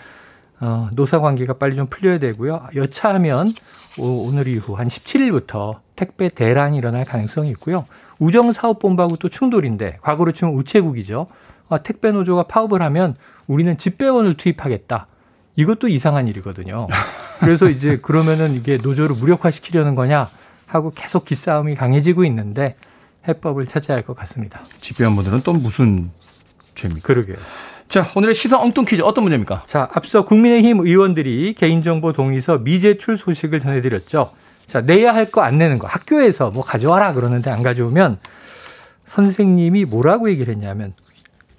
어, 0.60 0.90
노사 0.96 1.20
관계가 1.20 1.54
빨리 1.54 1.76
좀 1.76 1.88
풀려야 1.88 2.20
되고요. 2.20 2.68
여차하면 2.76 3.52
오, 4.00 4.32
늘 4.32 4.48
이후 4.48 4.76
한 4.76 4.88
17일부터 4.88 5.80
택배 5.96 6.30
대란이 6.30 6.78
일어날 6.78 7.06
가능성이 7.06 7.50
있고요. 7.52 7.86
우정사업본부하고 8.20 9.18
또 9.18 9.30
충돌인데 9.30 10.00
과거로 10.02 10.32
치면 10.32 10.54
우체국이죠. 10.56 11.28
아, 11.70 11.78
택배 11.80 12.12
노조가 12.12 12.44
파업을 12.44 12.82
하면 12.82 13.16
우리는 13.48 13.78
집배원을 13.78 14.38
투입하겠다. 14.38 15.08
이것도 15.56 15.88
이상한 15.90 16.28
일이거든요. 16.28 16.88
그래서 17.40 17.70
이제 17.70 17.98
그러면은 17.98 18.54
이게 18.56 18.78
노조를 18.82 19.16
무력화시키려는 19.16 19.96
거냐 19.96 20.30
하고 20.66 20.92
계속 20.94 21.26
기싸움이 21.26 21.76
강해지고 21.76 22.26
있는데 22.26 22.76
해법을 23.28 23.68
찾아야 23.68 23.98
할 23.98 24.04
것 24.06 24.16
같습니다. 24.18 24.62
집배원분들은 24.82 25.42
또 25.42 25.54
무슨 25.54 26.12
죄입니까? 26.76 27.06
그러게요. 27.06 27.38
자, 27.88 28.06
오늘의 28.16 28.36
시사 28.36 28.60
엉뚱 28.60 28.86
퀴즈 28.86 29.02
어떤 29.02 29.24
문제입니까? 29.24 29.64
자, 29.66 29.88
앞서 29.94 30.26
국민의힘 30.26 30.82
의원들이 30.82 31.56
개인정보 31.58 32.12
동의서 32.12 32.60
미제출 32.60 33.18
소식을 33.18 33.60
전해드렸죠. 33.62 34.32
자, 34.68 34.82
내야 34.82 35.14
할 35.16 35.32
거 35.32 35.42
안 35.42 35.58
내는 35.58 35.80
거. 35.80 35.88
학교에서 35.88 36.52
뭐 36.52 36.64
가져와라 36.64 37.14
그러는데 37.14 37.50
안 37.50 37.64
가져오면 37.64 38.18
선생님이 39.06 39.86
뭐라고 39.86 40.30
얘기를 40.30 40.54
했냐면 40.54 40.94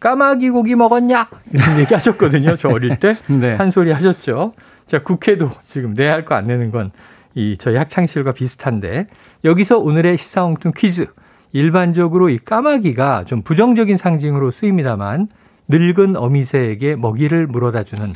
까마귀 0.01 0.51
고기 0.51 0.75
먹었냐? 0.75 1.29
이런 1.53 1.79
얘기 1.81 1.95
하셨거든요. 1.95 2.57
저 2.59 2.69
어릴 2.69 2.99
때. 2.99 3.17
네. 3.27 3.55
한 3.55 3.71
소리 3.71 3.91
하셨죠. 3.91 4.53
자, 4.87 5.03
국회도 5.03 5.51
지금 5.69 5.95
내야 5.95 6.13
할 6.13 6.25
거 6.25 6.35
안 6.35 6.47
내는 6.47 6.71
건 6.71 6.91
이 7.35 7.57
저희 7.57 7.77
학창시절과 7.77 8.33
비슷한데 8.33 9.07
여기서 9.45 9.79
오늘의 9.79 10.19
시사 10.19 10.45
엉뚱 10.45 10.73
퀴즈. 10.77 11.07
일반적으로 11.53 12.31
이 12.31 12.39
까마귀가 12.39 13.25
좀 13.27 13.43
부정적인 13.43 13.97
상징으로 13.97 14.51
쓰입니다만 14.51 15.29
늙은 15.69 16.17
어미새에게 16.17 16.97
먹이를 16.97 17.47
물어다 17.47 17.85
주는 17.85 18.15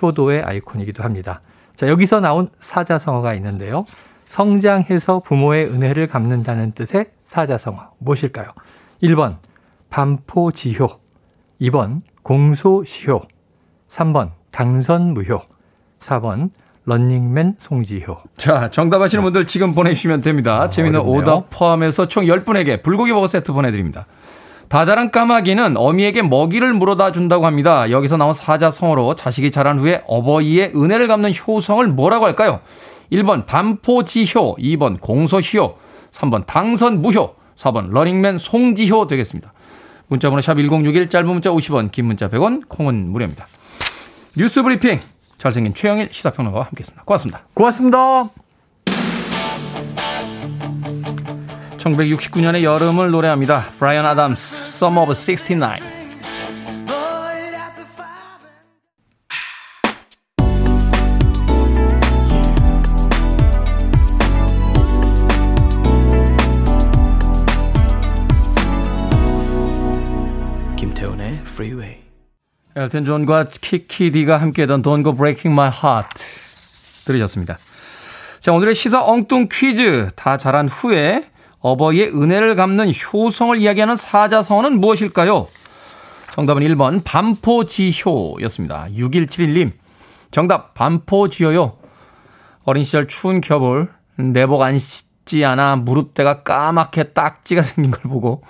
효도의 0.00 0.42
아이콘이기도 0.42 1.02
합니다. 1.02 1.40
자, 1.76 1.88
여기서 1.88 2.20
나온 2.20 2.48
사자성어가 2.60 3.34
있는데요. 3.34 3.84
성장해서 4.28 5.20
부모의 5.20 5.66
은혜를 5.66 6.06
갚는다는 6.06 6.72
뜻의 6.72 7.06
사자성어 7.26 7.90
무엇일까요? 7.98 8.52
1번 9.02 9.36
반포지효 9.90 10.86
2번 11.60 12.00
공소시효 12.22 13.20
3번 13.90 14.30
당선무효 14.52 15.40
4번 16.00 16.50
런닝맨 16.84 17.56
송지효. 17.60 18.16
자, 18.36 18.68
정답하시는 18.68 19.22
분들 19.22 19.46
지금 19.46 19.74
보내주시면 19.74 20.22
됩니다. 20.22 20.62
아, 20.62 20.70
재미있는 20.70 21.00
어렵네요. 21.00 21.22
오답 21.22 21.50
포함해서 21.50 22.08
총 22.08 22.24
10분에게 22.24 22.82
불고기 22.82 23.12
버거 23.12 23.28
세트 23.28 23.52
보내드립니다. 23.52 24.06
다자란 24.72 25.10
까마귀는 25.10 25.76
어미에게 25.76 26.22
먹이를 26.22 26.72
물어다 26.72 27.12
준다고 27.12 27.44
합니다. 27.44 27.90
여기서 27.90 28.16
나온 28.16 28.32
사자성어로 28.32 29.16
자식이 29.16 29.50
자란 29.50 29.78
후에 29.78 30.02
어버이의 30.06 30.72
은혜를 30.74 31.08
갚는 31.08 31.32
효성을 31.34 31.86
뭐라고 31.88 32.24
할까요? 32.24 32.60
1번 33.12 33.44
반포지효, 33.44 34.56
2번 34.56 34.98
공소시효, 34.98 35.74
3번 36.12 36.46
당선무효, 36.46 37.34
4번 37.54 37.90
러닝맨 37.90 38.38
송지효 38.38 39.08
되겠습니다. 39.08 39.52
문자번호 40.06 40.40
샵 40.40 40.54
1061, 40.54 41.10
짧은 41.10 41.28
문자 41.28 41.50
50원, 41.50 41.92
긴 41.92 42.06
문자 42.06 42.30
100원, 42.30 42.66
콩은 42.66 43.12
무료입니다. 43.12 43.48
뉴스 44.38 44.62
브리핑 44.62 45.00
잘생긴 45.36 45.74
최영일 45.74 46.08
시사평론가와 46.10 46.64
함께했습니다. 46.68 47.02
고맙습니다. 47.04 47.42
고맙습니다. 47.52 48.30
1969년의 51.82 52.62
여름을 52.62 53.10
노래합니다. 53.10 53.70
브라이언 53.78 54.06
아담스, 54.06 54.62
Summer 54.64 55.02
of 55.02 55.12
69. 55.12 55.80
김태훈의 70.76 71.40
Freeway. 71.46 72.02
엘튼 72.74 73.04
존과 73.04 73.44
키키디가 73.44 74.40
함께했던 74.40 74.82
Don't 74.82 75.02
Go 75.02 75.14
Breaking 75.14 75.52
My 75.52 75.70
Heart 75.70 76.22
들으셨습니다. 77.04 77.58
자, 78.40 78.52
오늘의 78.52 78.74
시사 78.74 79.04
엉뚱 79.04 79.48
퀴즈 79.50 80.08
다 80.16 80.36
자란 80.36 80.68
후에 80.68 81.31
어버이의 81.62 82.08
은혜를 82.08 82.56
갚는 82.56 82.92
효성을 82.92 83.56
이야기하는 83.58 83.96
사자성어는 83.96 84.80
무엇일까요? 84.80 85.48
정답은 86.32 86.62
1번 86.62 87.02
반포지효였습니다. 87.04 88.88
6171님 88.90 89.72
정답 90.30 90.74
반포지효요. 90.74 91.76
어린 92.64 92.84
시절 92.84 93.06
추운 93.06 93.40
겨울 93.40 93.88
내복 94.16 94.62
안 94.62 94.78
씻지 94.78 95.44
않아 95.44 95.76
무릎대가 95.76 96.42
까맣게 96.42 97.12
딱지가 97.12 97.62
생긴 97.62 97.90
걸 97.90 98.02
보고 98.02 98.42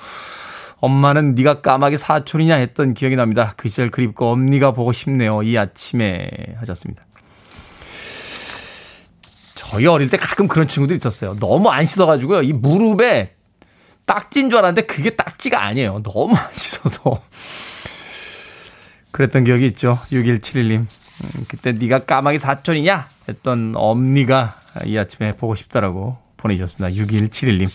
엄마는 0.80 1.34
네가 1.34 1.60
까마귀 1.60 1.96
사촌이냐 1.96 2.56
했던 2.56 2.94
기억이 2.94 3.14
납니다. 3.14 3.54
그 3.56 3.68
시절 3.68 3.90
그립고 3.90 4.30
엄니가 4.30 4.72
보고 4.72 4.92
싶네요. 4.92 5.42
이 5.42 5.56
아침에 5.56 6.28
하셨습니다. 6.56 7.04
저희 9.72 9.86
어릴 9.86 10.10
때 10.10 10.18
가끔 10.18 10.48
그런 10.48 10.68
친구들 10.68 10.98
있었어요. 10.98 11.34
너무 11.40 11.70
안 11.70 11.86
씻어가지고요. 11.86 12.42
이 12.42 12.52
무릎에 12.52 13.34
딱지인 14.04 14.50
줄 14.50 14.58
알았는데 14.58 14.82
그게 14.82 15.16
딱지가 15.16 15.64
아니에요. 15.64 16.02
너무 16.02 16.36
안 16.36 16.52
씻어서. 16.52 17.22
그랬던 19.12 19.44
기억이 19.44 19.64
있죠. 19.68 19.98
6171님. 20.10 20.80
음, 20.80 21.44
그때 21.48 21.72
네가 21.72 22.00
까마귀 22.00 22.38
사촌이냐? 22.38 23.08
했던 23.30 23.72
엄니가 23.74 24.56
이 24.84 24.98
아침에 24.98 25.32
보고 25.36 25.54
싶다라고 25.54 26.18
보내주셨습니다. 26.36 26.94
6171님. 27.02 27.70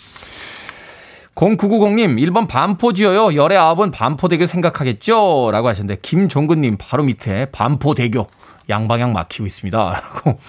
0990님, 1.34 2.20
1번 2.30 2.48
반포 2.48 2.94
지어요. 2.94 3.36
열의 3.36 3.58
아홉은 3.58 3.90
반포대교 3.90 4.46
생각하겠죠? 4.46 5.50
라고 5.52 5.68
하셨는데, 5.68 6.00
김종근님, 6.02 6.78
바로 6.80 7.04
밑에 7.04 7.46
반포대교. 7.52 8.28
양방향 8.70 9.14
막히고 9.14 9.46
있습니다. 9.46 9.78
라고 10.02 10.40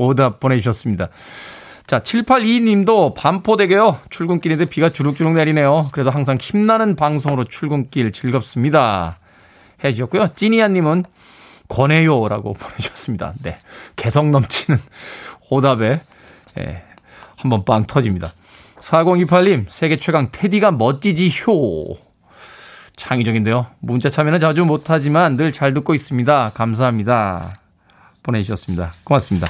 오답 0.00 0.40
보내주셨습니다. 0.40 1.08
자, 1.86 2.00
782님도 2.00 3.14
반포대교요. 3.14 3.98
출근길인데 4.10 4.66
비가 4.66 4.90
주룩주룩 4.90 5.32
내리네요. 5.32 5.88
그래도 5.92 6.10
항상 6.10 6.36
힘나는 6.40 6.96
방송으로 6.96 7.44
출근길 7.44 8.12
즐겁습니다. 8.12 9.18
해 9.84 9.92
주셨고요. 9.92 10.28
찌니아님은 10.34 11.04
권해요라고 11.68 12.54
보내주셨습니다. 12.54 13.34
네. 13.42 13.58
개성 13.96 14.30
넘치는 14.30 14.78
오답에, 15.50 16.00
예, 16.58 16.82
한번 17.36 17.64
빵 17.64 17.86
터집니다. 17.86 18.32
4028님, 18.80 19.66
세계 19.70 19.96
최강 19.96 20.30
테디가 20.32 20.70
멋지지 20.72 21.30
효. 21.46 21.96
창의적인데요. 22.96 23.66
문자 23.80 24.08
참여는 24.10 24.40
자주 24.40 24.64
못하지만 24.64 25.36
늘 25.36 25.52
잘 25.52 25.74
듣고 25.74 25.94
있습니다. 25.94 26.52
감사합니다. 26.54 27.59
보내주셨습니다. 28.30 28.92
고맙습니다. 29.04 29.48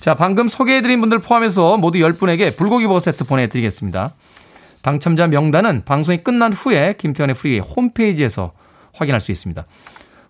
자, 0.00 0.14
방금 0.14 0.48
소개해드린 0.48 1.00
분들 1.00 1.18
포함해서 1.18 1.76
모두 1.76 1.98
10분에게 1.98 2.56
불고기 2.56 2.86
버거 2.86 3.00
세트 3.00 3.24
보내드리겠습니다. 3.24 4.14
당첨자 4.82 5.26
명단은 5.26 5.84
방송이 5.84 6.18
끝난 6.18 6.52
후에 6.52 6.94
김태훈의 6.98 7.36
프리웨이 7.36 7.58
홈페이지에서 7.60 8.52
확인할 8.94 9.20
수 9.20 9.30
있습니다. 9.30 9.66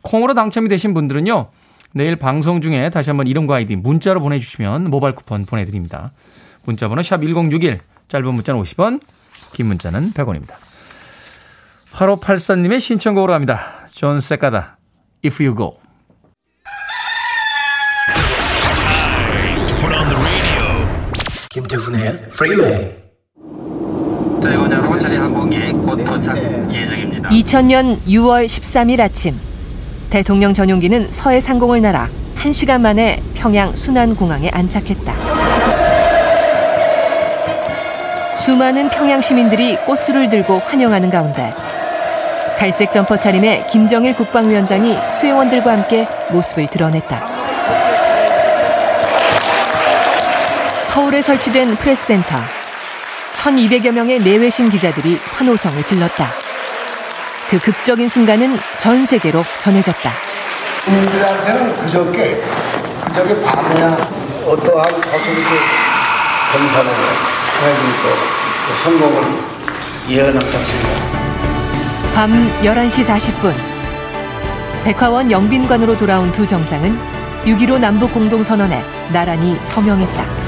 콩으로 0.03 0.35
당첨이 0.35 0.69
되신 0.69 0.93
분들은요, 0.93 1.51
내일 1.93 2.17
방송 2.17 2.61
중에 2.61 2.91
다시 2.91 3.11
한번 3.11 3.27
이름과 3.27 3.57
아이디 3.57 3.77
문자로 3.77 4.21
보내주시면 4.21 4.91
모바일 4.91 5.15
쿠폰 5.15 5.45
보내드립니다. 5.45 6.13
문자 6.65 6.89
번호 6.89 7.03
샵 7.03 7.23
1061, 7.23 7.81
짧은 8.09 8.35
문자는 8.35 8.61
50원, 8.61 9.01
긴 9.53 9.67
문자는 9.67 10.13
100원입니다. 10.13 10.55
8584님의 11.93 12.81
신청곡으로 12.81 13.35
합니다. 13.35 13.87
존 13.93 14.21
세카다, 14.21 14.79
If 15.25 15.45
You 15.45 15.57
Go. 15.57 15.80
김태훈의 21.53 22.29
프리웨이 22.29 22.93
자, 24.41 24.51
이번 24.51 24.71
여러분 24.71 25.01
자리 25.01 25.17
항공기 25.17 25.73
곧 25.73 25.97
도착 26.05 26.37
예정입니다. 26.73 27.29
2000년 27.29 27.99
6월 28.07 28.47
13일 28.47 29.01
아침 29.01 29.35
대통령 30.11 30.55
전용기는 30.55 31.11
서해 31.11 31.41
상공을 31.41 31.83
날아 31.83 32.09
1시간 32.37 32.81
만에 32.81 33.21
평양 33.35 33.75
순안공항에 33.75 34.49
안착했다. 34.51 35.13
수많은 38.33 38.89
평양 38.91 39.21
시민들이 39.21 39.77
꽃술을 39.87 40.29
들고 40.29 40.61
환영하는 40.61 41.11
가운데 41.11 41.53
갈색 42.59 42.93
점퍼 42.93 43.17
차림의 43.17 43.67
김정일 43.67 44.15
국방위원장이 44.15 44.97
수행원들과 45.11 45.73
함께 45.73 46.07
모습을 46.31 46.69
드러냈다. 46.69 47.30
서울에 50.91 51.23
설치된 51.23 51.77
프레스센터. 51.77 52.37
1200여 53.35 53.93
명의 53.93 54.19
내외신 54.19 54.69
기자들이 54.69 55.21
환호성을 55.25 55.85
질렀다. 55.85 56.29
그 57.49 57.61
극적인 57.61 58.09
순간은 58.09 58.59
전 58.79 59.07
세계로 59.07 59.45
전해졌다. 59.59 60.13
국민들한테는 60.85 61.77
그저께, 61.77 62.43
그저께 63.07 63.41
밤에야 63.41 63.93
어떠한 64.45 65.01
가수들이 65.01 65.45
검사를 66.53 66.91
축하해주고 67.47 68.09
성공을 68.83 69.23
예언한 70.09 70.41
것 70.41 70.53
같습니다. 70.53 70.89
밤 72.15 72.53
11시 72.65 73.05
40분. 73.05 73.55
백화원 74.83 75.31
영빈관으로 75.31 75.97
돌아온 75.97 76.33
두 76.33 76.45
정상은 76.45 76.99
6.15 77.45 77.79
남북 77.79 78.13
공동선언에 78.13 78.85
나란히 79.13 79.57
서명했다. 79.63 80.40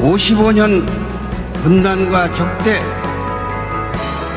55년 0.00 0.86
분단과 1.62 2.32
적대 2.34 2.80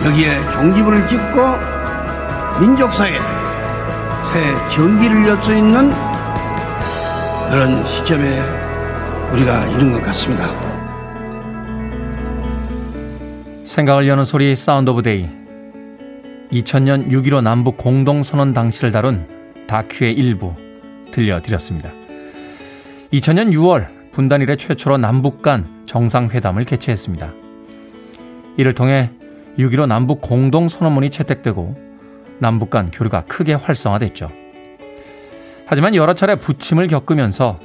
여기에 0.06 0.52
종지부를 0.52 1.08
찍고 1.08 1.42
민족사에 2.60 3.12
새 4.32 4.76
전기를 4.76 5.28
열 5.28 5.42
수 5.42 5.54
있는 5.54 5.92
그런 7.50 7.86
시점에 7.86 8.40
우리가 9.34 9.66
이른 9.68 9.92
것 9.92 10.02
같습니다. 10.04 10.50
생각을 13.64 14.08
여는 14.08 14.24
소리 14.24 14.56
Sound 14.56 14.90
of 14.90 15.02
Day 15.04 15.30
2000년 16.52 17.10
6.15 17.10 17.42
남북 17.42 17.78
공동선언 17.78 18.54
당시를 18.54 18.92
다룬 18.92 19.28
다큐의 19.68 20.14
일부 20.14 20.54
들려드렸습니다. 21.12 21.92
2000년 23.14 23.52
6월 23.54 24.01
분단 24.12 24.42
이래 24.42 24.56
최초로 24.56 24.98
남북 24.98 25.42
간 25.42 25.84
정상회담을 25.86 26.66
개최했습니다. 26.66 27.34
이를 28.58 28.74
통해 28.74 29.10
6.15 29.58 29.88
남북 29.88 30.22
공동선언문이 30.22 31.10
채택되고 31.10 31.76
남북 32.40 32.70
간 32.70 32.92
교류가 32.92 33.26
크게 33.26 33.54
활성화됐죠. 33.54 34.32
하지만 35.66 35.96
여러 35.96 36.14
차례 36.14 36.36
부침을 36.36 36.88
겪으면서 36.88 37.60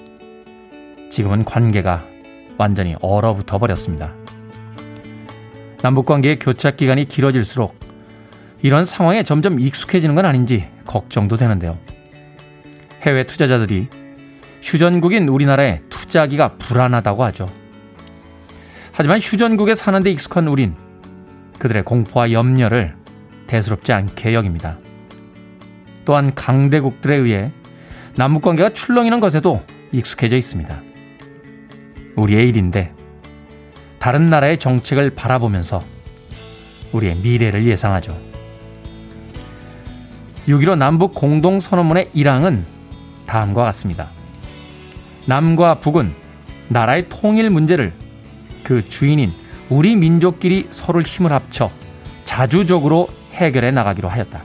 지금은 1.10 1.44
관계가 1.44 2.04
완전히 2.58 2.94
얼어붙어 3.00 3.58
버렸습니다. 3.58 4.12
남북 5.82 6.06
관계의 6.06 6.38
교착 6.38 6.76
기간이 6.76 7.06
길어질수록 7.06 7.78
이런 8.62 8.84
상황에 8.84 9.22
점점 9.22 9.60
익숙해지는 9.60 10.14
건 10.14 10.24
아닌지 10.24 10.68
걱정도 10.84 11.36
되는데요. 11.36 11.78
해외 13.02 13.24
투자자들이 13.24 13.88
휴전국인 14.62 15.28
우리나라에 15.28 15.80
투자하기가 15.88 16.56
불안하다고 16.58 17.24
하죠. 17.24 17.46
하지만 18.92 19.18
휴전국에 19.20 19.74
사는데 19.74 20.10
익숙한 20.10 20.48
우린 20.48 20.74
그들의 21.58 21.84
공포와 21.84 22.32
염려를 22.32 22.94
대수롭지 23.46 23.92
않게 23.92 24.34
여깁니다. 24.34 24.78
또한 26.04 26.34
강대국들에 26.34 27.16
의해 27.16 27.52
남북 28.16 28.42
관계가 28.42 28.70
출렁이는 28.70 29.20
것에도 29.20 29.62
익숙해져 29.92 30.36
있습니다. 30.36 30.80
우리의 32.16 32.48
일인데 32.48 32.94
다른 33.98 34.26
나라의 34.26 34.58
정책을 34.58 35.10
바라보면서 35.10 35.82
우리의 36.92 37.16
미래를 37.16 37.66
예상하죠. 37.66 38.16
6.15 40.48 40.78
남북 40.78 41.12
공동선언문의 41.14 42.10
1항은 42.14 42.64
다음과 43.26 43.64
같습니다. 43.64 44.15
남과 45.26 45.80
북은 45.80 46.14
나라의 46.68 47.08
통일 47.08 47.50
문제를 47.50 47.92
그 48.62 48.88
주인인 48.88 49.32
우리 49.68 49.96
민족끼리 49.96 50.68
서로 50.70 51.02
힘을 51.02 51.32
합쳐 51.32 51.70
자주적으로 52.24 53.08
해결해 53.32 53.70
나가기로 53.70 54.08
하였다. 54.08 54.42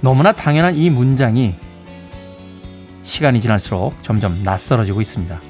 너무나 0.00 0.32
당연한 0.32 0.74
이 0.74 0.90
문장이 0.90 1.54
시간이 3.02 3.40
지날수록 3.40 4.02
점점 4.02 4.42
낯설어지고 4.42 5.00
있습니다. 5.00 5.40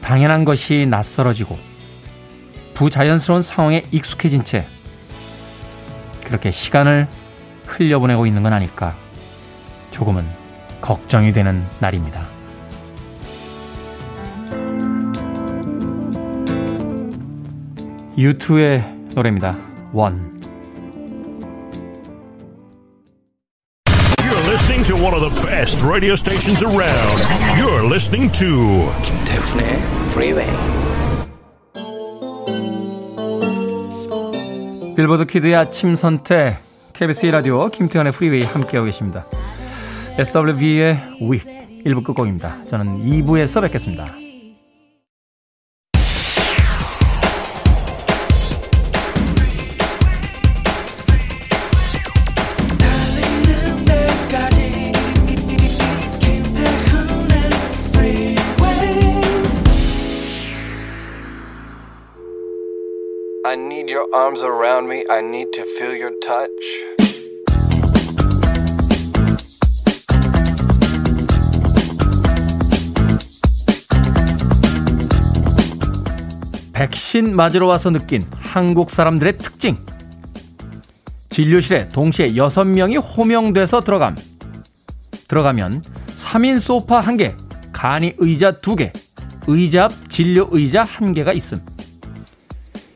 당연한 0.00 0.44
것이 0.44 0.86
낯설어지고 0.90 1.58
부자연스러운 2.74 3.42
상황에 3.42 3.84
익숙해진 3.90 4.44
채 4.44 4.66
그렇게 6.24 6.50
시간을 6.50 7.08
흘려보내고 7.66 8.26
있는 8.26 8.42
건 8.42 8.52
아닐까 8.52 8.96
조금은 9.90 10.41
걱정이 10.82 11.32
되는 11.32 11.64
날입니다. 11.78 12.28
유투의 18.18 18.84
노래입니다. 19.14 19.56
원. 19.92 20.30
You're 24.18 24.46
listening 24.48 24.84
to 24.86 24.96
one 24.96 25.14
of 25.14 25.20
the 25.20 25.46
best 25.46 25.82
radio 25.82 26.12
stations 26.12 26.62
around. 26.62 27.22
You're 27.56 27.86
listening 27.86 28.30
to 28.38 28.92
김태훈의 29.02 29.78
Freeway. 30.10 30.50
빌보드 34.94 35.24
키드의 35.24 35.54
아침 35.54 35.96
선택 35.96 36.58
KBS 36.92 37.26
라디오 37.26 37.68
김태훈의 37.70 38.12
프리웨이 38.12 38.42
함께하고 38.42 38.84
계십니다. 38.84 39.24
SWV의 40.18 40.96
위 41.22 41.40
1부 41.84 42.04
끝곡입니다. 42.04 42.64
저는 42.66 43.02
2부에서 43.04 43.62
뵙겠습니다. 43.62 44.06
백신 76.72 77.36
맞으러 77.36 77.66
와서 77.66 77.90
느낀 77.90 78.22
한국 78.34 78.90
사람들의 78.90 79.38
특징. 79.38 79.74
진료실에 81.30 81.88
동시에 81.88 82.32
6명이 82.32 83.02
호명돼서 83.02 83.80
들어감. 83.80 84.16
들어가면 85.28 85.82
3인 86.16 86.60
소파 86.60 87.00
1개, 87.02 87.34
간이 87.72 88.14
의자 88.18 88.52
2개, 88.52 88.92
의자 89.46 89.84
앞 89.84 89.92
진료 90.10 90.48
의자 90.50 90.84
1개가 90.84 91.34
있음. 91.36 91.58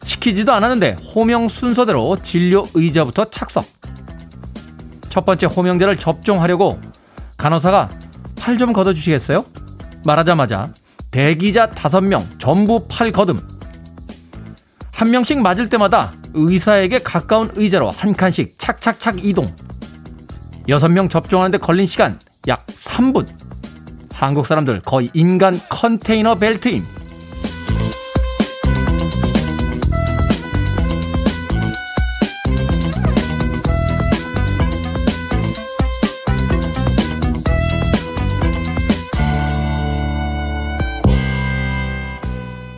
시키지도 0.05 0.53
않았는데 0.53 0.97
호명 1.15 1.49
순서대로 1.49 2.17
진료 2.23 2.67
의자부터 2.75 3.31
착석. 3.31 3.67
첫 5.09 5.25
번째 5.25 5.47
호명자를 5.47 5.97
접종하려고 5.97 6.79
간호사가 7.39 7.91
팔 8.39 8.59
좀 8.59 8.73
걷어주시겠어요? 8.73 9.45
말하자마자 10.05 10.73
대기자 11.11 11.71
5명 11.71 12.39
전부 12.39 12.87
팔 12.89 13.11
거듬. 13.11 13.41
한 14.97 15.11
명씩 15.11 15.43
맞을 15.43 15.69
때마다 15.69 16.15
의사에게 16.33 17.01
가까운 17.01 17.51
의자로 17.55 17.91
한 17.91 18.15
칸씩 18.15 18.55
착착착 18.57 19.23
이동. 19.23 19.55
여섯 20.71 20.89
명 20.89 21.11
접종하는데 21.11 21.59
걸린 21.59 21.87
시간 21.87 22.19
약 22.49 22.67
3분. 22.67 23.29
한국 24.15 24.47
사람들 24.47 24.81
거의 24.87 25.11
인간 25.13 25.61
컨테이너 25.69 26.37
벨트임. 26.37 26.83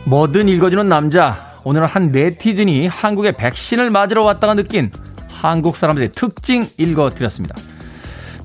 뭐든 0.03 0.49
읽어주는 0.49 0.89
남자. 0.89 1.48
오늘은 1.63 1.87
한 1.87 2.11
네티즌이 2.11 2.87
한국에 2.87 3.33
백신을 3.33 3.89
맞으러 3.89 4.23
왔다가 4.23 4.53
느낀 4.53 4.91
한국 5.31 5.75
사람들의 5.75 6.11
특징 6.13 6.67
읽어드렸습니다. 6.77 7.55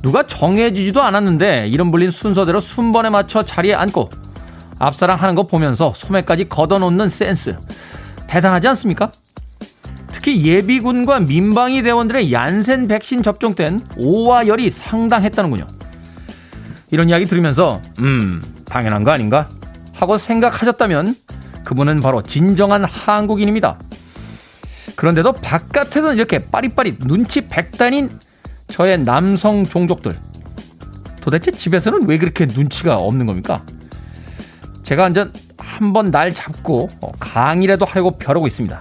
누가 0.02 0.26
정해지지도 0.26 1.02
않았는데 1.02 1.68
이름 1.68 1.90
불린 1.90 2.10
순서대로 2.10 2.60
순번에 2.60 3.10
맞춰 3.10 3.42
자리에 3.42 3.74
앉고 3.74 4.10
앞사랑 4.78 5.18
하는 5.18 5.34
거 5.34 5.44
보면서 5.44 5.92
소매까지 5.94 6.48
걷어놓는 6.48 7.08
센스. 7.08 7.56
대단하지 8.26 8.68
않습니까? 8.68 9.10
특히 10.12 10.44
예비군과 10.44 11.20
민방위 11.20 11.82
대원들의 11.82 12.32
얀센 12.32 12.88
백신 12.88 13.22
접종 13.22 13.54
땐 13.54 13.80
오와 13.96 14.46
열이 14.46 14.70
상당했다는군요. 14.70 15.66
이런 16.90 17.08
이야기 17.08 17.26
들으면서 17.26 17.80
음 18.00 18.42
당연한 18.64 19.04
거 19.04 19.10
아닌가 19.10 19.48
하고 19.94 20.18
생각하셨다면 20.18 21.16
그분은 21.64 22.00
바로 22.00 22.22
진정한 22.22 22.84
한국인입니다. 22.84 23.78
그런데도 24.96 25.32
바깥에서는 25.32 26.14
이렇게 26.16 26.38
빠릿빠릿 26.38 26.98
눈치 27.00 27.48
백단인 27.48 28.18
저의 28.68 28.98
남성 28.98 29.64
종족들. 29.64 30.18
도대체 31.20 31.50
집에서는 31.50 32.06
왜 32.06 32.18
그렇게 32.18 32.46
눈치가 32.46 32.98
없는 32.98 33.26
겁니까? 33.26 33.64
제가 34.82 35.02
완전 35.02 35.32
한번 35.56 36.10
날 36.10 36.34
잡고 36.34 36.88
어, 37.00 37.08
강의라도 37.18 37.86
하려고 37.86 38.18
벼르고 38.18 38.46
있습니다. 38.46 38.80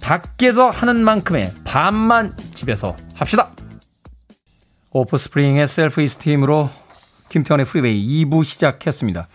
밖에서 0.00 0.70
하는 0.70 1.04
만큼의 1.04 1.52
반만 1.64 2.34
집에서 2.54 2.96
합시다. 3.14 3.50
오프스프링의 4.92 5.68
Self 5.68 6.00
Esteem으로 6.00 6.70
김태훈의 7.28 7.66
프리웨이 7.66 8.24
2부 8.24 8.44
시작했습니다. 8.44 9.28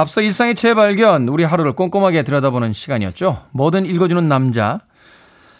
앞서 0.00 0.22
일상의 0.22 0.54
재발견, 0.54 1.28
우리 1.28 1.44
하루를 1.44 1.74
꼼꼼하게 1.74 2.22
들여다보는 2.22 2.72
시간이었죠. 2.72 3.44
뭐든 3.50 3.84
읽어주는 3.84 4.26
남자. 4.28 4.80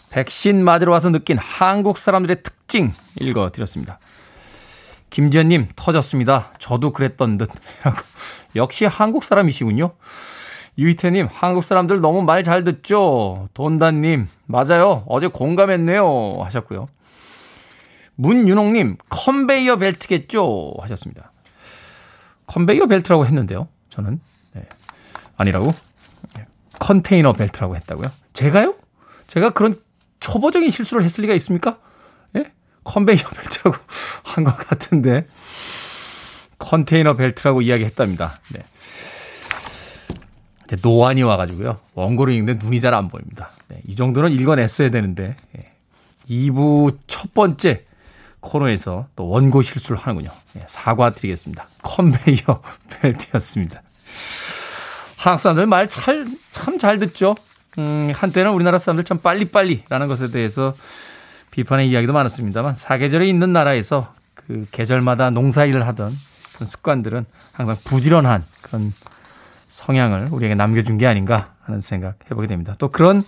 백신 0.09 0.63
맞으러 0.63 0.91
와서 0.91 1.11
느낀 1.11 1.37
한국 1.37 1.99
사람들의 1.99 2.41
특징 2.41 2.91
읽어드렸습니다. 3.19 3.99
김지현님, 5.11 5.69
터졌습니다. 5.75 6.53
저도 6.57 6.91
그랬던 6.91 7.37
듯. 7.37 7.49
역시 8.55 8.85
한국 8.85 9.23
사람이시군요. 9.23 9.91
유희태님, 10.79 11.27
한국 11.31 11.63
사람들 11.63 12.01
너무 12.01 12.23
말 12.23 12.43
잘 12.43 12.63
듣죠? 12.63 13.47
돈단님, 13.53 14.27
맞아요. 14.47 15.03
어제 15.07 15.27
공감했네요. 15.27 16.39
하셨고요. 16.41 16.87
문윤홍님, 18.15 18.97
컨베이어 19.09 19.75
벨트겠죠? 19.77 20.73
하셨습니다. 20.81 21.31
컨베이어 22.47 22.87
벨트라고 22.87 23.27
했는데요. 23.27 23.67
저는. 23.91 24.19
네. 25.43 25.49
아니라고? 25.49 25.73
네. 26.37 26.45
컨테이너 26.79 27.33
벨트라고 27.33 27.75
했다고요? 27.75 28.11
제가요? 28.33 28.75
제가 29.27 29.51
그런 29.51 29.75
초보적인 30.19 30.69
실수를 30.69 31.03
했을 31.03 31.23
리가 31.23 31.33
있습니까? 31.35 31.77
예? 32.35 32.51
컨베이어 32.83 33.23
벨트라고 33.29 33.77
한 34.23 34.43
것 34.43 34.55
같은데. 34.55 35.27
컨테이너 36.59 37.15
벨트라고 37.15 37.61
이야기했답니다. 37.61 38.39
네. 38.53 38.61
노안이 40.81 41.21
와가지고요. 41.23 41.79
원고를 41.95 42.33
읽는데 42.33 42.63
눈이 42.65 42.79
잘 42.79 42.93
안 42.93 43.09
보입니다. 43.09 43.49
네, 43.67 43.81
이 43.87 43.95
정도는 43.95 44.31
읽어냈어야 44.31 44.89
되는데 44.89 45.35
예. 45.57 45.71
2부 46.29 46.97
첫 47.07 47.33
번째 47.33 47.83
코너에서 48.39 49.07
또 49.17 49.27
원고 49.27 49.61
실수를 49.61 49.97
하는군요. 49.97 50.31
예, 50.57 50.63
사과드리겠습니다. 50.67 51.67
컨베이어 51.83 52.61
벨트였습니다. 53.01 53.81
한국 55.21 55.39
사람들 55.39 55.67
말 55.67 55.87
참 55.87 56.35
잘 56.79 56.97
듣죠. 56.99 57.35
음, 57.77 58.11
한때는 58.15 58.51
우리나라 58.51 58.77
사람들 58.77 59.03
참 59.03 59.19
빨리빨리라는 59.19 60.07
것에 60.07 60.29
대해서 60.29 60.73
비판의 61.51 61.89
이야기도 61.89 62.11
많았습니다만 62.13 62.75
사계절에 62.75 63.27
있는 63.27 63.53
나라에서 63.53 64.13
그 64.33 64.65
계절마다 64.71 65.29
농사일을 65.29 65.85
하던 65.87 66.17
그런 66.55 66.67
습관들은 66.67 67.25
항상 67.53 67.77
부지런한 67.83 68.43
그런 68.61 68.91
성향을 69.67 70.29
우리에게 70.31 70.55
남겨준 70.55 70.97
게 70.97 71.07
아닌가 71.07 71.53
하는 71.61 71.81
생각 71.81 72.15
해보게 72.25 72.47
됩니다. 72.47 72.75
또 72.77 72.89
그런 72.89 73.21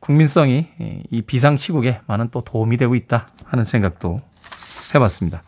국민성이 0.00 0.68
이 1.10 1.22
비상시국에 1.22 2.00
많은 2.06 2.28
또 2.30 2.40
도움이 2.40 2.76
되고 2.76 2.94
있다 2.94 3.28
하는 3.46 3.64
생각도 3.64 4.20
해봤습니다. 4.94 5.42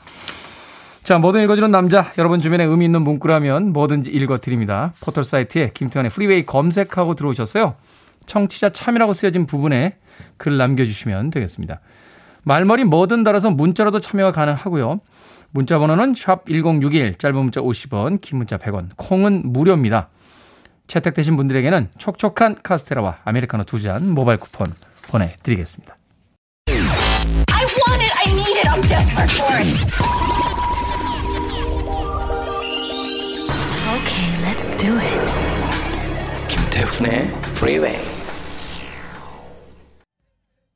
자, 1.07 1.19
뭐든 1.21 1.41
읽어주는 1.45 1.71
남자. 1.71 2.11
여러분 2.19 2.41
주변에 2.41 2.65
의미 2.65 2.85
있는 2.85 3.03
문구라면 3.03 3.73
뭐든지 3.73 4.11
읽어드립니다. 4.11 4.93
포털 5.01 5.23
사이트에 5.23 5.71
김태훈의 5.73 6.11
프리웨이 6.11 6.45
검색하고 6.45 7.15
들어오셨어요. 7.15 7.77
청취자 8.27 8.71
참여라고 8.71 9.13
쓰여진 9.13 9.47
부분에 9.47 9.99
글 10.37 10.57
남겨주시면 10.57 11.31
되겠습니다. 11.31 11.79
말머리 12.43 12.83
뭐든 12.83 13.23
달아서 13.23 13.53
문자로도 13.53 14.01
참여가 14.01 14.33
가능하고요. 14.33 14.99
문자 15.53 15.79
번호는 15.79 16.15
샵 16.17 16.45
1061, 16.49 17.15
짧은 17.19 17.37
문자 17.37 17.61
50원, 17.61 18.21
긴 18.21 18.39
문자 18.39 18.57
100원, 18.57 18.89
콩은 18.97 19.43
무료입니다. 19.45 20.09
채택되신 20.89 21.37
분들에게는 21.37 21.91
촉촉한 21.99 22.57
카스테라와 22.65 23.19
아메리카노 23.23 23.63
두 23.63 23.79
잔 23.79 24.11
모바일 24.11 24.41
쿠폰 24.41 24.75
보내드리겠습니다. 25.07 25.97
Okay, 33.97 34.29
let's 34.45 34.69
do 34.77 34.93
it. 34.99 35.21
김태훈의 36.49 37.23
Freeway. 37.57 37.97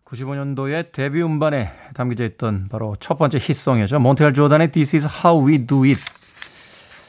95년도에 0.06 0.90
데뷔 0.92 1.22
음반에 1.22 1.70
담겨져 1.92 2.24
있던 2.24 2.68
바로 2.70 2.96
첫 2.98 3.18
번째 3.18 3.36
히송이었죠. 3.38 3.98
몬테알 3.98 4.32
조단의 4.32 4.72
This 4.72 4.96
is 4.96 5.06
how 5.06 5.46
we 5.46 5.58
do 5.66 5.84
it 5.84 6.00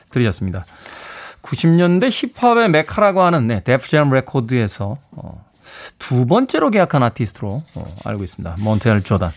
들으셨습니다. 0.10 0.65
90년대 1.43 2.10
힙합의 2.12 2.69
메카라고 2.71 3.21
하는 3.21 3.47
네, 3.47 3.63
데프잼 3.63 4.10
레코드에서 4.10 4.97
어, 5.12 5.45
두 5.97 6.28
번째로 6.28 6.71
계약한 6.71 7.04
아티스트로 7.04 7.63
어, 7.76 7.95
알고 8.04 8.26
있습니다. 8.26 8.58
몬텔 8.60 9.03
조단. 9.04 9.32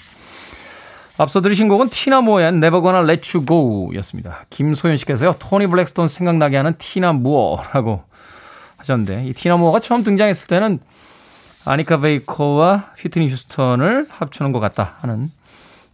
앞서 1.17 1.41
들으신 1.41 1.69
곡은 1.69 1.91
티나 1.91 2.21
무어의 2.21 2.49
Never 2.49 2.83
Gonna 2.83 3.05
Let 3.05 3.37
You 3.37 3.47
Go 3.47 3.95
였습니다. 3.97 4.47
김소연 4.51 4.97
씨께서요, 4.97 5.35
토니 5.39 5.69
브랙스톤 5.69 6.09
생각나게 6.09 6.57
하는 6.57 6.75
티나 6.79 7.13
무어라고 7.13 8.03
하셨는데, 8.79 9.27
이 9.27 9.33
티나 9.33 9.57
무어가 9.57 9.79
처음 9.79 10.03
등장했을 10.03 10.49
때는 10.49 10.81
아니타 11.65 12.01
베이커와 12.01 12.91
휘트니 12.99 13.29
휴스턴을 13.29 14.07
합치는 14.11 14.51
것 14.53 14.59
같다 14.61 14.97
하는 15.01 15.31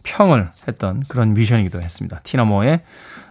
평을 0.03 0.49
했던 0.67 1.03
그런 1.07 1.33
미션이기도 1.35 1.81
했습니다. 1.81 2.19
티나 2.23 2.43
무어의 2.43 2.81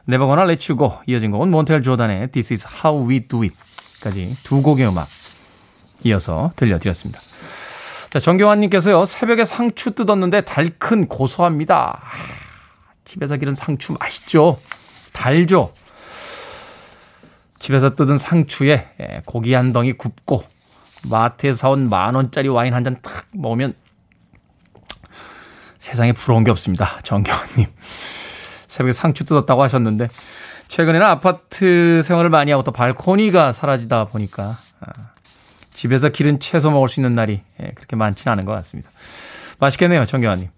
Never 0.08 0.26
Gonna 0.26 0.44
Let 0.44 0.72
You 0.72 0.78
Go 0.78 0.98
이어진 1.06 1.32
곡은 1.32 1.50
몬텔 1.50 1.82
조단의 1.82 2.30
This 2.30 2.52
Is 2.52 2.66
How 2.84 3.08
We 3.08 3.26
Do 3.26 3.42
It까지 3.42 4.36
두 4.44 4.62
곡의 4.62 4.86
음악 4.86 5.08
이어서 6.04 6.52
들려드렸습니다. 6.54 7.20
자, 8.10 8.18
정경환님께서요, 8.18 9.04
새벽에 9.06 9.44
상추 9.44 9.92
뜯었는데 9.92 10.40
달큰 10.42 11.06
고소합니다. 11.06 12.02
집에서 13.04 13.36
기른 13.36 13.54
상추 13.54 13.92
맛있죠? 13.98 14.58
달죠? 15.12 15.72
집에서 17.60 17.94
뜯은 17.94 18.18
상추에 18.18 18.88
예, 19.00 19.22
고기 19.26 19.52
한 19.52 19.72
덩이 19.72 19.92
굽고 19.92 20.42
마트에서 21.08 21.58
사온 21.58 21.88
만 21.88 22.14
원짜리 22.14 22.48
와인 22.48 22.74
한 22.74 22.82
잔 22.84 22.96
탁 23.02 23.26
먹으면 23.32 23.74
세상에 25.78 26.12
부러운 26.12 26.44
게 26.44 26.50
없습니다. 26.50 26.98
정경환님. 27.04 27.66
새벽에 28.66 28.92
상추 28.92 29.24
뜯었다고 29.24 29.62
하셨는데 29.62 30.08
최근에는 30.68 31.06
아파트 31.06 32.00
생활을 32.04 32.30
많이 32.30 32.50
하고 32.50 32.62
또 32.62 32.70
발코니가 32.72 33.52
사라지다 33.52 34.06
보니까 34.06 34.58
아, 34.80 35.09
집에서 35.80 36.10
기른 36.10 36.38
채소 36.38 36.70
먹을 36.70 36.90
수 36.90 37.00
있는 37.00 37.14
날이 37.14 37.40
예, 37.62 37.70
그렇게 37.74 37.96
많지는 37.96 38.32
않은 38.32 38.44
것 38.44 38.52
같습니다. 38.52 38.90
맛있겠네요, 39.60 40.04
정경환님. 40.04 40.50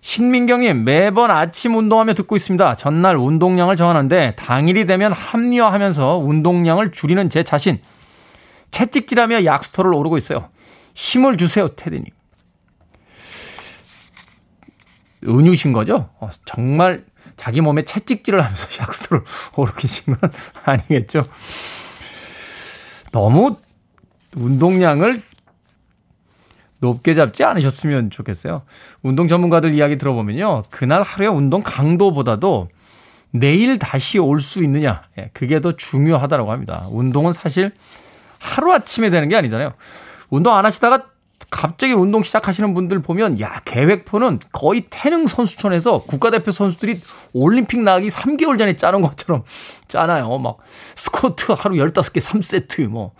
신민경님, 0.00 0.84
매번 0.84 1.30
아침 1.30 1.76
운동하며 1.76 2.14
듣고 2.14 2.36
있습니다. 2.36 2.76
전날 2.76 3.18
운동량을 3.18 3.76
정하는데 3.76 4.34
당일이 4.36 4.86
되면 4.86 5.12
합리화하면서 5.12 6.16
운동량을 6.16 6.90
줄이는 6.90 7.28
제 7.28 7.42
자신. 7.42 7.82
채찍질하며 8.70 9.44
약수터를 9.44 9.92
오르고 9.92 10.16
있어요. 10.16 10.48
힘을 10.94 11.36
주세요, 11.36 11.68
테디님. 11.68 12.06
은유신 15.28 15.74
거죠? 15.74 16.08
어, 16.18 16.30
정말 16.46 17.04
자기 17.36 17.60
몸에 17.60 17.82
채찍질을 17.82 18.42
하면서 18.42 18.68
약수를 18.80 19.22
오르 19.54 19.74
계신 19.74 20.16
건 20.16 20.32
아니겠죠. 20.64 21.24
너무 23.12 23.56
운동량을 24.36 25.22
높게 26.78 27.14
잡지 27.14 27.44
않으셨으면 27.44 28.10
좋겠어요. 28.10 28.62
운동 29.02 29.28
전문가들 29.28 29.72
이야기 29.74 29.98
들어보면요. 29.98 30.64
그날 30.70 31.02
하루의 31.02 31.30
운동 31.30 31.62
강도보다도 31.62 32.68
내일 33.30 33.78
다시 33.78 34.18
올 34.18 34.40
수 34.40 34.62
있느냐. 34.64 35.04
예, 35.18 35.30
그게 35.32 35.60
더 35.60 35.72
중요하다고 35.76 36.50
합니다. 36.50 36.86
운동은 36.90 37.32
사실 37.32 37.72
하루아침에 38.40 39.10
되는 39.10 39.28
게 39.28 39.36
아니잖아요. 39.36 39.72
운동 40.28 40.54
안 40.56 40.66
하시다가 40.66 41.04
갑자기 41.50 41.92
운동 41.92 42.22
시작하시는 42.22 42.72
분들 42.74 43.00
보면 43.02 43.38
야 43.40 43.60
계획표는 43.64 44.40
거의 44.52 44.86
태능 44.90 45.26
선수촌에서 45.26 45.98
국가대표 46.02 46.50
선수들이 46.50 47.00
올림픽 47.32 47.80
나가기 47.80 48.08
3개월 48.08 48.58
전에 48.58 48.74
짜는 48.74 49.02
것처럼 49.02 49.44
짜나요. 49.86 50.38
막 50.38 50.56
스쿼트 50.96 51.52
하루 51.52 51.76
15개 51.76 52.20
3세트 52.20 52.86
뭐 52.88 53.12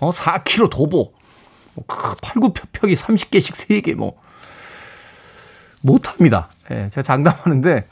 어, 0.00 0.10
4kg 0.10 0.70
도보 0.70 1.12
뭐 1.74 1.84
팔굽혀펴기 2.22 2.94
30개씩 2.94 3.52
3개 3.52 3.94
뭐 3.94 4.16
못합니다. 5.80 6.48
예, 6.70 6.88
제가 6.90 7.02
장담하는데 7.02 7.86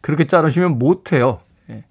그렇게 0.00 0.26
짜르시면 0.26 0.78
못해요. 0.78 1.40
예. 1.70 1.84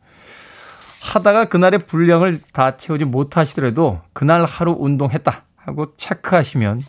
하다가 1.01 1.45
그날의 1.45 1.85
분량을 1.85 2.41
다 2.53 2.77
채우지 2.77 3.05
못하시더라도 3.05 4.01
그날 4.13 4.43
하루 4.45 4.75
운동했다 4.77 5.43
하고 5.55 5.93
체크하시면 5.95 6.83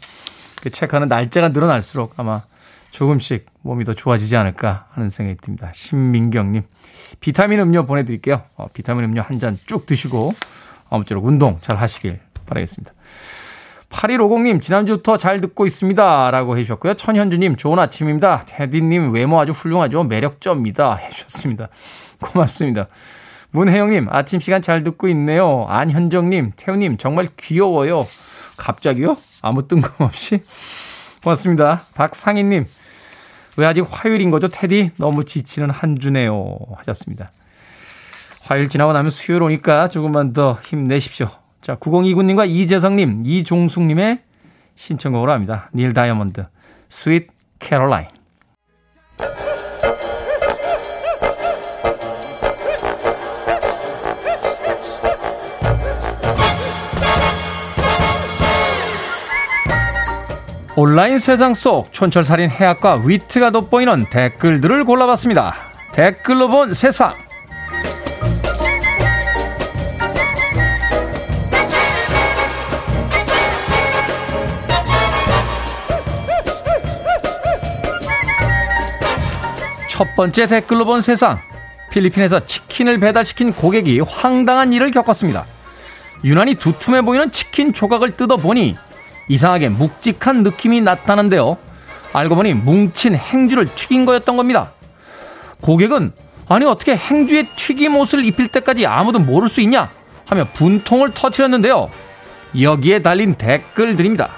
그 0.62 0.70
체크하는 0.70 1.08
날짜가 1.08 1.48
늘어날수록 1.50 2.14
아마 2.16 2.42
조금씩 2.90 3.46
몸이 3.62 3.84
더 3.84 3.92
좋아지지 3.92 4.34
않을까 4.36 4.86
하는 4.90 5.08
생각이 5.10 5.38
듭니다. 5.40 5.70
신민경님, 5.74 6.62
비타민 7.20 7.60
음료 7.60 7.84
보내드릴게요. 7.86 8.42
어, 8.56 8.66
비타민 8.72 9.04
음료 9.04 9.22
한 9.22 9.38
잔 9.38 9.58
쭉 9.66 9.86
드시고 9.86 10.32
아무쪼록 10.90 11.24
운동 11.24 11.58
잘 11.60 11.76
하시길 11.76 12.18
바라겠습니다. 12.48 12.92
8150님, 13.90 14.61
지난주부터 14.61 15.16
잘 15.16 15.40
듣고 15.40 15.66
있습니다. 15.66 16.30
라고 16.30 16.58
해주셨고요. 16.58 16.94
천현주님, 16.94 17.56
좋은 17.56 17.78
아침입니다. 17.78 18.44
테디님, 18.46 19.12
외모 19.12 19.40
아주 19.40 19.52
훌륭하죠. 19.52 20.04
매력점입니다. 20.04 20.96
해주셨습니다. 20.96 21.68
고맙습니다. 22.20 22.88
문혜영님, 23.50 24.08
아침 24.11 24.40
시간 24.40 24.61
잘 24.61 24.84
듣고 24.84 25.08
있네요. 25.08 25.64
안현정님, 25.68 26.52
태훈님, 26.57 26.98
정말 26.98 27.28
귀여워요. 27.38 28.06
갑자기요? 28.58 29.16
아무 29.40 29.66
뜬금없이. 29.66 30.42
고맙습니다. 31.22 31.84
박상희님, 31.94 32.66
왜 33.56 33.66
아직 33.66 33.87
화요일인 33.88 34.30
거죠, 34.30 34.48
테디? 34.48 34.92
너무 34.96 35.24
지치는 35.24 35.70
한 35.70 35.98
주네요. 35.98 36.56
하셨습니다. 36.76 37.30
화요일 38.42 38.68
지나고 38.68 38.92
나면 38.92 39.11
수요일 39.11 39.42
오니까 39.42 39.88
조금만 39.88 40.32
더 40.32 40.58
힘내십시오. 40.64 41.30
자, 41.68 41.76
9029님과 41.76 42.48
이재성님, 42.48 43.24
이종숙님의 43.26 44.20
신청곡으로 44.74 45.31
합니다. 45.31 45.68
닐 45.74 45.92
다이아몬드, 45.92 46.46
Sweet 46.88 47.26
캐롤라인. 47.59 48.07
온라인 60.74 61.18
세상 61.18 61.52
속 61.52 61.92
촌철살인 61.92 62.48
해학과 62.48 62.94
위트가 62.94 63.50
돋보이는 63.50 64.07
댓글들을 64.09 64.87
골라봤습니다. 64.87 65.52
댓글로 65.92 66.48
본 66.48 66.72
세상. 66.72 67.27
첫 79.98 80.14
번째 80.14 80.46
댓글로 80.46 80.84
본 80.84 81.00
세상. 81.00 81.40
필리핀에서 81.90 82.46
치킨을 82.46 83.00
배달시킨 83.00 83.52
고객이 83.52 83.98
황당한 83.98 84.72
일을 84.72 84.92
겪었습니다. 84.92 85.44
유난히 86.22 86.54
두툼해 86.54 87.02
보이는 87.02 87.32
치킨 87.32 87.72
조각을 87.72 88.12
뜯어보니 88.12 88.76
이상하게 89.28 89.70
묵직한 89.70 90.44
느낌이 90.44 90.82
났다는데요. 90.82 91.56
알고 92.12 92.37
보니 92.37 92.54
뭉친 92.54 93.16
행주를 93.16 93.74
튀긴 93.74 94.06
거였던 94.06 94.37
겁니다. 94.37 94.70
고객은 95.62 96.12
아니 96.48 96.64
어떻게 96.64 96.94
행주에 96.94 97.48
튀김 97.56 97.96
옷을 97.96 98.24
입힐 98.24 98.46
때까지 98.46 98.87
아무도 98.87 99.18
모를 99.18 99.48
수 99.48 99.61
있냐 99.62 99.90
하며 100.26 100.46
분통을 100.54 101.11
터트렸는데요. 101.11 101.90
여기에 102.61 103.02
달린 103.02 103.34
댓글들입니다. 103.34 104.28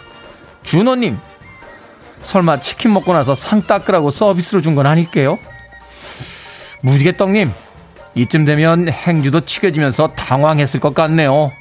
준호님, 0.63 1.19
설마 2.23 2.63
치킨 2.63 2.95
먹고 2.95 3.13
나서 3.13 3.35
상 3.35 3.61
닦으라고 3.61 4.09
서비스로 4.09 4.63
준 4.63 4.75
건 4.75 4.87
아닐게요? 4.87 5.39
무지개떡님, 6.83 7.53
이쯤 8.15 8.45
되면 8.45 8.89
행주도 8.89 9.41
튀겨지면서 9.45 10.09
당황했을 10.17 10.81
것 10.81 10.95
같네요. 10.95 11.53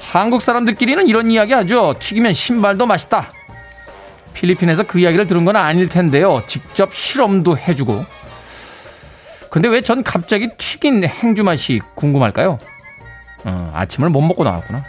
한국 0.00 0.42
사람들끼리는 0.42 1.06
이런 1.06 1.30
이야기 1.30 1.52
하죠. 1.52 1.94
튀기면 1.98 2.32
신발도 2.32 2.86
맛있다. 2.86 3.30
필리핀에서 4.34 4.84
그 4.84 4.98
이야기를 4.98 5.26
들은 5.26 5.44
건 5.44 5.56
아닐 5.56 5.88
텐데요. 5.88 6.42
직접 6.46 6.94
실험도 6.94 7.58
해주고. 7.58 8.04
근데 9.50 9.68
왜 9.68 9.82
전 9.82 10.02
갑자기 10.04 10.48
튀긴 10.56 11.04
행주 11.04 11.42
맛이 11.44 11.80
궁금할까요? 11.94 12.58
어, 13.44 13.72
아침을 13.74 14.08
못 14.10 14.20
먹고 14.22 14.44
나왔구나. 14.44 14.84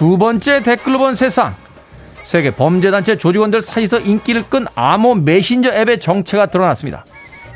두 0.00 0.16
번째 0.16 0.62
댓글로 0.62 0.98
본 0.98 1.14
세상. 1.14 1.54
세계 2.22 2.50
범죄단체 2.50 3.18
조직원들 3.18 3.60
사이에서 3.60 3.98
인기를 3.98 4.44
끈 4.48 4.64
암호 4.74 5.14
메신저 5.14 5.74
앱의 5.74 6.00
정체가 6.00 6.46
드러났습니다. 6.46 7.04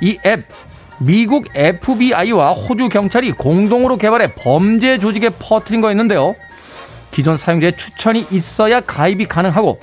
이 0.03 0.19
앱, 0.27 0.45
미국 0.99 1.47
FBI와 1.55 2.53
호주 2.53 2.91
경찰이 2.91 3.33
공동으로 3.33 3.97
개발해 3.97 4.35
범죄 4.35 4.99
조직에 4.99 5.31
퍼뜨린 5.31 5.81
거였는데요. 5.81 6.35
기존 7.13 7.39
사용자의 7.39 7.79
추천이 7.79 8.27
있어야 8.31 8.83
가입이 8.83 9.25
가능하고 9.25 9.81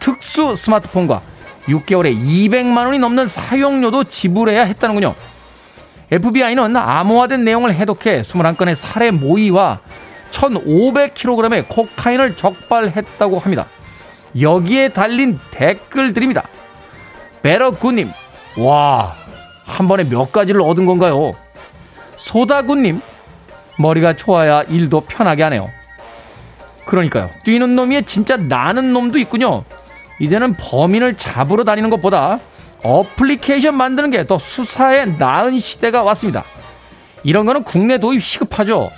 특수 0.00 0.56
스마트폰과 0.56 1.22
6개월에 1.66 2.12
200만 2.12 2.86
원이 2.86 2.98
넘는 2.98 3.28
사용료도 3.28 4.02
지불해야 4.02 4.64
했다는군요. 4.64 5.14
FBI는 6.10 6.74
암호화된 6.74 7.44
내용을 7.44 7.72
해독해 7.72 8.22
21건의 8.22 8.74
살해 8.74 9.12
모의와 9.12 9.78
1,500kg의 10.30 11.64
코카인을 11.68 12.36
적발했다고 12.36 13.38
합니다. 13.38 13.66
여기에 14.40 14.90
달린 14.90 15.38
댓글들입니다. 15.50 16.44
베러구님, 17.42 18.10
와, 18.58 19.14
한 19.64 19.88
번에 19.88 20.04
몇 20.08 20.30
가지를 20.32 20.60
얻은 20.62 20.86
건가요? 20.86 21.32
소다구님, 22.16 23.00
머리가 23.78 24.14
좋아야 24.14 24.62
일도 24.62 25.02
편하게 25.02 25.42
하네요. 25.44 25.70
그러니까요. 26.84 27.30
뛰는 27.44 27.76
놈이 27.76 28.02
진짜 28.04 28.36
나는 28.36 28.92
놈도 28.92 29.18
있군요. 29.18 29.64
이제는 30.20 30.54
범인을 30.54 31.16
잡으러 31.16 31.64
다니는 31.64 31.88
것보다 31.90 32.40
어플리케이션 32.82 33.74
만드는 33.76 34.10
게 34.10 34.24
더 34.26 34.38
수사에 34.38 35.06
나은 35.06 35.58
시대가 35.60 36.02
왔습니다. 36.02 36.44
이런 37.22 37.46
거는 37.46 37.62
국내 37.64 37.98
도입 37.98 38.22
시급하죠. 38.22 38.90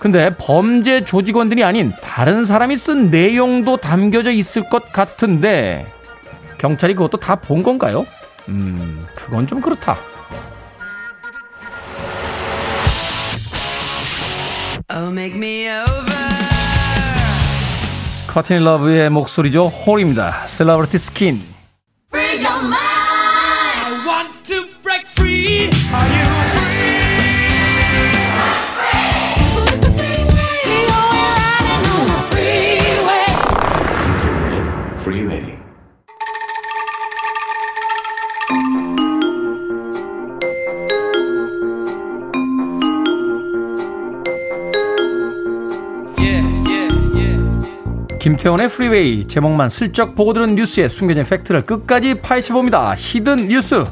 근데 0.00 0.34
범죄 0.38 1.04
조직원들이 1.04 1.62
아닌 1.62 1.92
다른 2.02 2.44
사람이 2.46 2.76
쓴 2.78 3.10
내용도 3.10 3.76
담겨져 3.76 4.30
있을 4.32 4.68
것 4.68 4.92
같은데 4.92 5.86
경찰이 6.58 6.94
그것도 6.94 7.18
다 7.18 7.36
본 7.36 7.62
건가요? 7.62 8.06
음, 8.48 9.06
그건 9.14 9.46
좀 9.46 9.60
그렇다. 9.60 9.98
커튼 18.26 18.64
러브의 18.64 19.10
목소리죠. 19.10 19.64
홀입니다. 19.64 20.46
셀러브리티 20.46 20.98
스킨. 20.98 21.42
김태훈의 48.20 48.68
프리웨이 48.68 49.24
제목만 49.24 49.70
슬쩍 49.70 50.14
보고 50.14 50.34
들은 50.34 50.54
뉴스에 50.54 50.88
숨겨진 50.88 51.24
팩트를 51.24 51.62
끝까지 51.62 52.20
파헤쳐봅니다. 52.20 52.94
Hidden 52.98 53.48
뉴스 53.48 53.82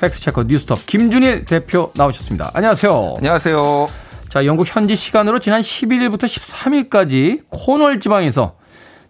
팩트체커 0.00 0.44
뉴스톱 0.44 0.86
김준일 0.86 1.46
대표 1.46 1.90
나오셨습니다. 1.96 2.52
안녕하세요. 2.54 3.14
안녕하세요. 3.16 3.88
자, 4.28 4.46
영국 4.46 4.68
현지 4.68 4.94
시간으로 4.94 5.40
지난 5.40 5.62
11일부터 5.62 6.26
13일까지 6.26 7.42
콘월 7.48 7.98
지방에서 7.98 8.54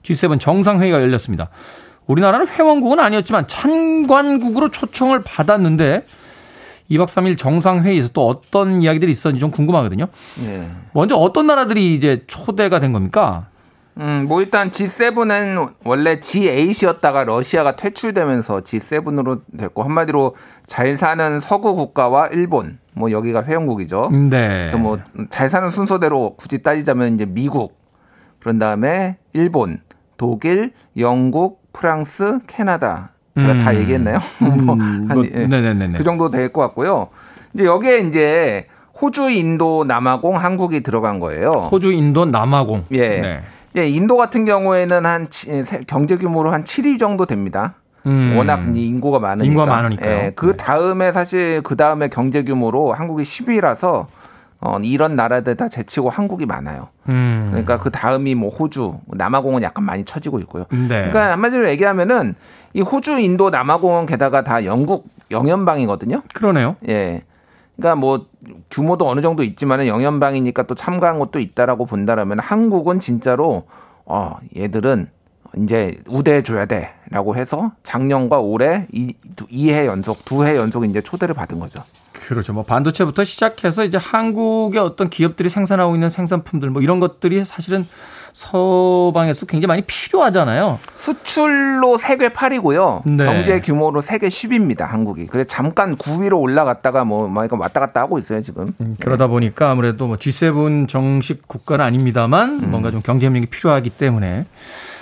G7 0.03 0.41
정상회의가 0.41 1.03
열렸습니다. 1.03 1.51
우리나라는 2.07 2.49
회원국은 2.49 2.99
아니었지만 2.99 3.49
참관국으로 3.49 4.71
초청을 4.71 5.23
받았는데 5.23 6.07
2박 6.91 7.09
3일 7.09 7.37
정상회의에서 7.37 8.09
또 8.15 8.27
어떤 8.27 8.81
이야기들이 8.81 9.13
있었는지 9.13 9.41
좀 9.41 9.51
궁금하거든요. 9.51 10.07
네. 10.37 10.71
먼저 10.95 11.15
어떤 11.17 11.47
나라들이 11.47 11.95
이제 11.95 12.25
초대가 12.27 12.79
된 12.79 12.95
겁니까? 12.95 13.49
음, 13.99 14.27
뭐 14.29 14.43
일단 14.43 14.71
G7은 14.71 15.73
원래 15.85 16.21
G8이었다가 16.21 17.25
러시아가 17.25 17.77
퇴출되면서 17.77 18.61
G7으로 18.61 19.41
됐고 19.57 19.83
한마디로 19.83 20.37
잘 20.67 20.97
사는 20.97 21.41
서구 21.41 21.75
국가와 21.75 22.29
일본 22.29 22.79
뭐 22.93 23.11
여기가 23.11 23.45
회원국이죠. 23.45 24.11
네. 24.31 24.59
그래서 24.69 24.77
뭐 24.79 24.99
잘 25.31 25.49
사는 25.49 25.71
순서대로 25.71 26.35
굳이 26.37 26.63
따지자면 26.63 27.15
이제 27.15 27.25
미국 27.27 27.79
그런 28.41 28.59
다음에 28.59 29.17
일본, 29.33 29.81
독일, 30.19 30.73
영국, 30.99 31.63
프랑스, 31.73 32.39
캐나다 32.47 33.13
제가 33.41 33.53
음. 33.55 33.59
다 33.65 33.75
얘기했나요? 33.77 34.19
뭐, 34.65 34.75
음. 34.75 35.07
한, 35.09 35.09
뭐, 35.09 35.25
예. 35.25 35.47
네네네. 35.47 35.99
그 35.99 36.05
정도 36.05 36.31
될 36.31 36.53
것 36.53 36.61
같고요. 36.61 37.09
이제 37.55 37.65
여기에 37.65 38.01
이제 38.01 38.67
호주, 39.01 39.31
인도, 39.31 39.85
남아공, 39.85 40.37
한국이 40.37 40.83
들어간 40.83 41.19
거예요. 41.19 41.51
호주, 41.51 41.93
인도, 41.93 42.25
남아공. 42.25 42.85
예. 42.93 43.09
네. 43.21 43.43
예, 43.77 43.87
인도 43.87 44.17
같은 44.17 44.45
경우에는 44.45 45.05
한 45.05 45.29
경제 45.87 46.17
규모로 46.17 46.51
한 46.51 46.65
7위 46.65 46.99
정도 46.99 47.27
됩니다. 47.27 47.75
음. 48.07 48.37
워낙 48.37 48.75
인구가 48.75 49.19
많으니까. 49.19 49.45
인구가 49.45 49.67
많으니까. 49.67 50.07
예, 50.07 50.33
그 50.35 50.47
네. 50.47 50.57
다음에 50.57 51.13
사실 51.13 51.61
그 51.63 51.77
다음에 51.77 52.09
경제 52.09 52.43
규모로 52.45 52.93
한국이 52.93 53.23
10위라서 53.23 54.07
어, 54.61 54.79
이런 54.79 55.17
나라들 55.17 55.57
다 55.57 55.69
제치고 55.69 56.09
한국이 56.09 56.47
많아요. 56.47 56.89
음. 57.09 57.49
그러니까 57.51 57.79
그 57.79 57.91
다음이 57.91 58.35
뭐 58.35 58.49
호주, 58.49 58.99
남아공은 59.09 59.63
약간 59.63 59.85
많이 59.85 60.05
처지고 60.05 60.39
있고요. 60.41 60.65
네. 60.71 60.89
그러니까 60.89 61.33
한마디로 61.33 61.69
얘기하면은 61.69 62.35
이 62.73 62.81
호주, 62.81 63.19
인도, 63.19 63.51
남아공은 63.51 64.07
게다가 64.07 64.43
다 64.43 64.65
영국 64.65 65.07
영연방이거든요. 65.31 66.23
그러네요. 66.35 66.77
예. 66.89 67.23
그러니까 67.77 68.01
뭐 68.01 68.27
규모도 68.71 69.09
어느 69.09 69.21
정도 69.21 69.43
있지만은 69.43 69.87
영연방이니까 69.87 70.65
또 70.65 70.75
참가한 70.75 71.19
것도 71.19 71.39
있다라고 71.39 71.87
본다라면 71.87 72.39
한국은 72.41 73.01
진짜로 73.01 73.65
어 74.05 74.37
얘들은 74.57 75.09
이제 75.59 75.99
우대해 76.07 76.43
줘야 76.43 76.67
돼라고 76.67 77.37
해서 77.37 77.73
작년과 77.83 78.41
올해 78.41 78.87
이 78.93 79.15
2해 79.37 79.87
연속 79.87 80.25
두 80.25 80.45
해 80.45 80.57
연속 80.57 80.85
이제 80.85 81.01
초대를 81.01 81.35
받은 81.35 81.59
거죠. 81.59 81.83
그렇죠. 82.13 82.53
뭐 82.53 82.65
반도체부터 82.65 83.25
시작해서 83.25 83.85
이제 83.85 83.99
한국의 83.99 84.81
어떤 84.81 85.09
기업들이 85.09 85.49
생산하고 85.49 85.95
있는 85.95 86.09
생산품들 86.09 86.71
뭐 86.71 86.83
이런 86.83 86.99
것들이 87.01 87.45
사실은 87.45 87.87
서방에서 88.37 89.47
굉장히 89.47 89.69
많이 89.69 89.83
필요하잖아요. 89.87 90.79
수출로 90.99 91.97
세계 91.97 92.29
8위고요. 92.29 93.01
네. 93.07 93.25
경제 93.25 93.61
규모로 93.63 94.03
세계 94.03 94.29
10위입니다. 94.29 94.81
한국이. 94.81 95.25
그래 95.27 95.45
잠깐 95.49 95.97
9위로 95.97 96.39
올라갔다가 96.43 97.07
뭐 97.07 97.33
왔다 97.33 97.81
갔다 97.81 98.01
하고 98.01 98.19
있어요 98.19 98.43
지금. 98.43 98.75
음, 98.83 98.95
그러다 99.01 99.25
네. 99.25 99.31
보니까 99.31 99.71
아무래도 99.71 100.07
뭐 100.07 100.17
G7 100.17 100.87
정식 100.87 101.49
국가는 101.49 101.83
아닙니다만 101.83 102.63
음. 102.63 102.71
뭔가 102.71 102.91
좀 102.91 103.01
경제 103.03 103.27
협력이 103.27 103.47
필요하기 103.47 103.89
때문에 103.89 104.45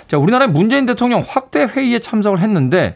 자 0.07 0.17
우리나라의 0.17 0.49
문재인 0.51 0.85
대통령 0.85 1.21
확대 1.27 1.63
회의에 1.65 1.99
참석을 1.99 2.39
했는데 2.39 2.95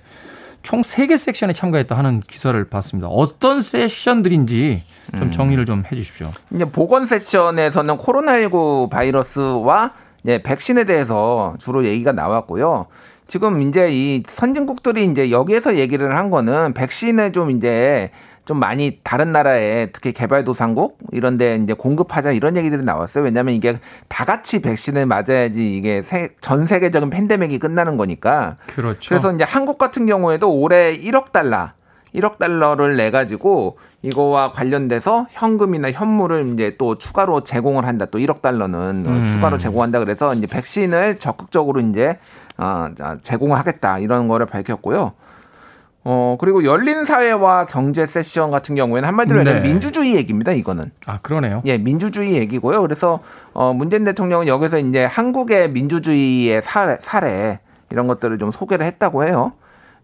총 0.64 0.84
3개 0.84 1.18
섹션에 1.18 1.52
참가했다 1.52 1.98
하는 1.98 2.22
기사를 2.22 2.64
봤습니다. 2.70 3.10
어떤 3.10 3.62
섹션들인지 3.62 4.84
좀 5.18 5.24
음. 5.24 5.32
정리를 5.32 5.66
좀 5.66 5.84
해 5.92 5.98
주십시오. 5.98 6.32
이제 6.56 6.64
보건 6.64 7.06
섹션에서는 7.06 7.98
코로나19 7.98 8.90
바이러스와 8.90 9.92
예, 10.26 10.42
백신에 10.42 10.84
대해서 10.84 11.56
주로 11.60 11.86
얘기가 11.86 12.12
나왔고요. 12.12 12.88
지금 13.28 13.62
이제 13.62 13.90
이 13.92 14.24
선진국들이 14.28 15.06
이제 15.06 15.32
여기에서 15.32 15.78
얘기를 15.78 16.16
한 16.16 16.30
거는 16.30 16.74
백신을 16.74 17.32
좀 17.32 17.52
이제 17.52 18.12
좀 18.50 18.58
많이 18.58 19.00
다른 19.04 19.32
나라에 19.32 19.92
특히 19.92 20.12
개발도상국 20.12 20.98
이런 21.12 21.38
데 21.38 21.60
이제 21.64 21.74
공급하자 21.74 22.32
이런 22.32 22.58
얘기들이 22.58 22.84
나왔어요. 22.84 23.24
왜냐하면 23.24 23.54
이게 23.54 23.78
다 24.08 24.26
같이 24.26 24.64
백신을 24.64 25.06
맞아야지 25.06 25.78
이게 25.78 26.02
세, 26.02 26.30
전 26.42 26.66
세계적인 26.66 27.12
팬데믹이 27.12 27.60
끝나는 27.60 27.96
거니까. 27.96 28.58
그렇죠. 28.66 29.10
그래서 29.10 29.32
이제 29.32 29.44
한국 29.44 29.78
같은 29.78 30.08
경우에도 30.08 30.52
올해 30.52 30.98
1억 30.98 31.32
달러 31.32 31.70
1억 32.16 32.38
달러를 32.38 32.98
내 32.98 33.12
가지고 33.12 33.78
이거와 34.02 34.52
관련돼서 34.52 35.28
현금이나 35.30 35.92
현물을 35.92 36.54
이제 36.54 36.76
또 36.78 36.98
추가로 36.98 37.44
제공을 37.44 37.86
한다. 37.86 38.06
또 38.06 38.18
1억 38.18 38.42
달러는 38.42 39.06
음. 39.06 39.28
추가로 39.28 39.58
제공한다. 39.58 40.00
그래서 40.00 40.34
이제 40.34 40.48
백신을 40.48 41.20
적극적으로 41.20 41.80
이제 41.82 42.18
어, 42.58 42.90
제공하겠다 43.22 44.00
이런 44.00 44.28
거를 44.28 44.46
밝혔고요. 44.46 45.14
어, 46.06 46.38
그리고 46.40 46.64
열린 46.64 47.04
사회와 47.04 47.66
경제 47.66 48.06
세션 48.06 48.52
같은 48.52 48.74
경우에는 48.76 49.08
한마디로 49.08 49.44
네. 49.44 49.60
민주주의 49.60 50.16
얘기입니다, 50.16 50.54
이거는. 50.54 50.92
아, 51.06 51.20
그러네요. 51.22 51.62
예, 51.66 51.78
민주주의 51.78 52.36
얘기고요. 52.36 52.82
그래서, 52.82 53.20
어, 53.54 53.74
문재인 53.74 54.06
대통령은 54.06 54.48
여기서 54.48 54.80
이제 54.80 55.04
한국의 55.04 55.72
민주주의의 55.72 56.62
사례, 56.64 56.98
사례 57.02 57.60
이런 57.90 58.08
것들을 58.08 58.40
좀 58.40 58.52
소개를 58.52 58.86
했다고 58.86 59.26
해요. 59.26 59.52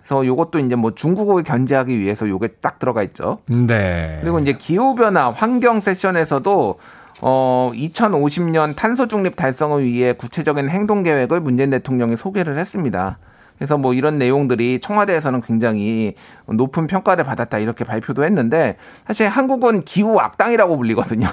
그래서 0.05 0.23
요것도 0.23 0.59
이제 0.59 0.75
뭐 0.75 0.93
중국을 0.93 1.41
견제하기 1.41 1.99
위해서 1.99 2.29
요게 2.29 2.59
딱 2.61 2.77
들어가 2.77 3.01
있죠. 3.01 3.39
네. 3.47 4.19
그리고 4.21 4.37
이제 4.39 4.53
기후 4.53 4.93
변화 4.93 5.31
환경 5.31 5.81
세션에서도 5.81 6.79
어, 7.21 7.71
2050년 7.73 8.75
탄소 8.75 9.07
중립 9.07 9.35
달성을 9.35 9.83
위해 9.83 10.13
구체적인 10.13 10.69
행동 10.69 11.01
계획을 11.01 11.39
문재인 11.39 11.71
대통령이 11.71 12.17
소개를 12.17 12.59
했습니다. 12.59 13.17
그래서 13.57 13.77
뭐 13.77 13.95
이런 13.95 14.19
내용들이 14.19 14.79
청와대에서는 14.79 15.41
굉장히 15.41 16.13
높은 16.45 16.85
평가를 16.85 17.23
받았다 17.23 17.57
이렇게 17.57 17.83
발표도 17.83 18.25
했는데 18.25 18.77
사실 19.07 19.27
한국은 19.27 19.85
기후 19.85 20.19
악당이라고 20.19 20.77
불리거든요. 20.77 21.27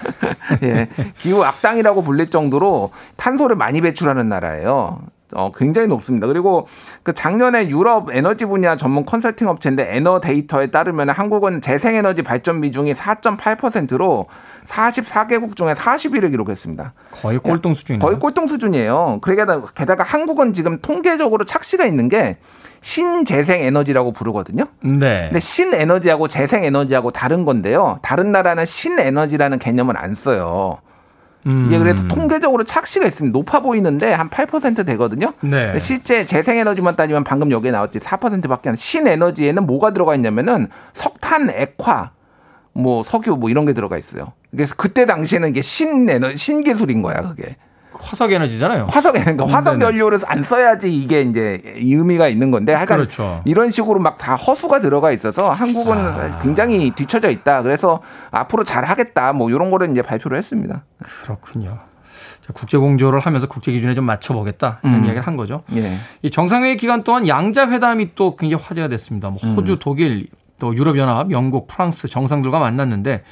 예. 0.62 0.88
기후 1.18 1.44
악당이라고 1.44 2.00
불릴 2.02 2.30
정도로 2.30 2.92
탄소를 3.16 3.56
많이 3.56 3.82
배출하는 3.82 4.28
나라예요. 4.28 5.00
어, 5.34 5.50
굉장히 5.52 5.88
높습니다. 5.88 6.26
그리고 6.26 6.68
그 7.02 7.12
작년에 7.12 7.68
유럽 7.68 8.14
에너지 8.14 8.44
분야 8.44 8.76
전문 8.76 9.04
컨설팅 9.04 9.48
업체인데 9.48 9.96
에너 9.96 10.20
데이터에 10.20 10.68
따르면 10.68 11.10
한국은 11.10 11.60
재생에너지 11.60 12.22
발전 12.22 12.60
비중이 12.60 12.94
4.8%로 12.94 14.26
44개국 14.66 15.56
중에 15.56 15.74
40위를 15.74 16.30
기록했습니다. 16.30 16.92
거의 17.12 17.38
꼴등 17.38 17.74
수준이에요. 17.74 18.00
거의 18.00 18.18
꼴등 18.18 18.46
수준이에요. 18.46 19.18
그러게다 19.22 19.66
게다가 19.74 20.04
한국은 20.04 20.52
지금 20.52 20.78
통계적으로 20.80 21.44
착시가 21.44 21.86
있는 21.86 22.08
게 22.08 22.38
신재생 22.82 23.62
에너지라고 23.62 24.12
부르거든요. 24.12 24.66
네. 24.80 25.26
근데 25.28 25.40
신에너지하고 25.40 26.28
재생 26.28 26.64
에너지하고 26.64 27.10
다른 27.10 27.44
건데요. 27.44 27.98
다른 28.02 28.30
나라는 28.30 28.64
신에너지라는 28.64 29.58
개념을 29.58 29.96
안 29.96 30.14
써요. 30.14 30.78
음. 31.46 31.66
이게 31.66 31.78
그래서 31.78 32.06
통계적으로 32.08 32.64
착시가 32.64 33.06
있습니다. 33.06 33.36
높아 33.38 33.60
보이는데 33.60 34.12
한 34.12 34.28
8% 34.28 34.84
되거든요. 34.86 35.32
네. 35.40 35.78
실제 35.78 36.26
재생에너지만 36.26 36.96
따지면 36.96 37.24
방금 37.24 37.50
여기에 37.50 37.70
나왔지 37.70 38.00
4%밖에 38.00 38.68
안 38.68 38.76
신에너지에는 38.76 39.66
뭐가 39.66 39.92
들어가 39.92 40.14
있냐면은 40.14 40.68
석탄, 40.92 41.50
액화, 41.50 42.10
뭐 42.72 43.02
석유 43.02 43.36
뭐 43.36 43.48
이런 43.48 43.64
게 43.66 43.72
들어가 43.72 43.96
있어요. 43.96 44.32
그래서 44.50 44.74
그때 44.76 45.06
당시에는 45.06 45.48
이게 45.48 45.62
신에너 45.62 46.34
신기술인 46.36 47.02
거야 47.02 47.20
그게. 47.22 47.56
화석 48.00 48.32
에너지잖아요. 48.32 48.86
화석 48.88 49.16
에너지, 49.16 49.36
그러니까 49.36 49.56
화석 49.58 49.80
연료를 49.80 50.18
안 50.26 50.42
써야지 50.42 50.92
이게 50.94 51.22
이제 51.22 51.62
의미가 51.64 52.28
있는 52.28 52.50
건데, 52.50 52.72
하여간 52.74 52.98
그렇죠. 52.98 53.42
이런 53.44 53.70
식으로 53.70 54.00
막 54.00 54.16
다 54.18 54.34
허수가 54.34 54.80
들어가 54.80 55.12
있어서 55.12 55.50
한국은 55.50 55.96
아. 55.98 56.38
굉장히 56.42 56.90
뒤처져 56.90 57.30
있다. 57.30 57.62
그래서 57.62 58.00
앞으로 58.30 58.64
잘 58.64 58.84
하겠다. 58.84 59.32
뭐 59.32 59.50
이런 59.50 59.70
거를 59.70 59.90
이제 59.90 60.02
발표를 60.02 60.38
했습니다. 60.38 60.84
그렇군요. 61.22 61.78
국제 62.54 62.78
공조를 62.78 63.20
하면서 63.20 63.46
국제 63.46 63.72
기준에 63.72 63.94
좀 63.94 64.04
맞춰보겠다 64.04 64.78
이런 64.82 64.96
음. 64.96 65.00
이야기를 65.04 65.26
한 65.26 65.36
거죠. 65.36 65.62
예. 65.74 65.96
이 66.22 66.30
정상회의 66.30 66.76
기간 66.76 67.02
동안 67.02 67.26
양자 67.28 67.68
회담이 67.70 68.14
또 68.14 68.36
굉장히 68.36 68.62
화제가 68.62 68.88
됐습니다. 68.88 69.30
뭐 69.30 69.38
호주, 69.38 69.72
음. 69.72 69.78
독일, 69.80 70.28
또 70.58 70.74
유럽연합, 70.74 71.30
영국, 71.32 71.66
프랑스 71.68 72.08
정상들과 72.08 72.58
만났는데 72.60 73.22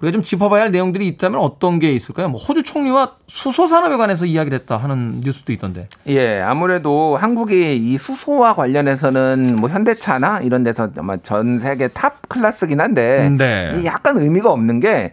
우리가 0.00 0.12
좀 0.12 0.22
짚어봐야 0.22 0.62
할 0.62 0.70
내용들이 0.72 1.06
있다면 1.08 1.40
어떤 1.40 1.78
게 1.78 1.92
있을까요? 1.92 2.28
뭐 2.28 2.40
호주 2.40 2.62
총리와 2.62 3.14
수소 3.26 3.66
산업에 3.66 3.96
관해서 3.96 4.26
이야기를 4.26 4.58
했다 4.60 4.76
하는 4.76 5.20
뉴스도 5.24 5.52
있던데. 5.52 5.88
예, 6.08 6.40
아무래도 6.40 7.16
한국이 7.16 7.76
이 7.76 7.96
수소와 7.96 8.54
관련해서는 8.54 9.56
뭐 9.58 9.70
현대차나 9.70 10.40
이런 10.40 10.64
데서 10.64 10.90
전 11.22 11.60
세계 11.60 11.88
top 11.88 12.28
class긴 12.28 12.80
한데 12.80 13.30
네. 13.30 13.82
약간 13.84 14.18
의미가 14.18 14.50
없는 14.50 14.80
게 14.80 15.12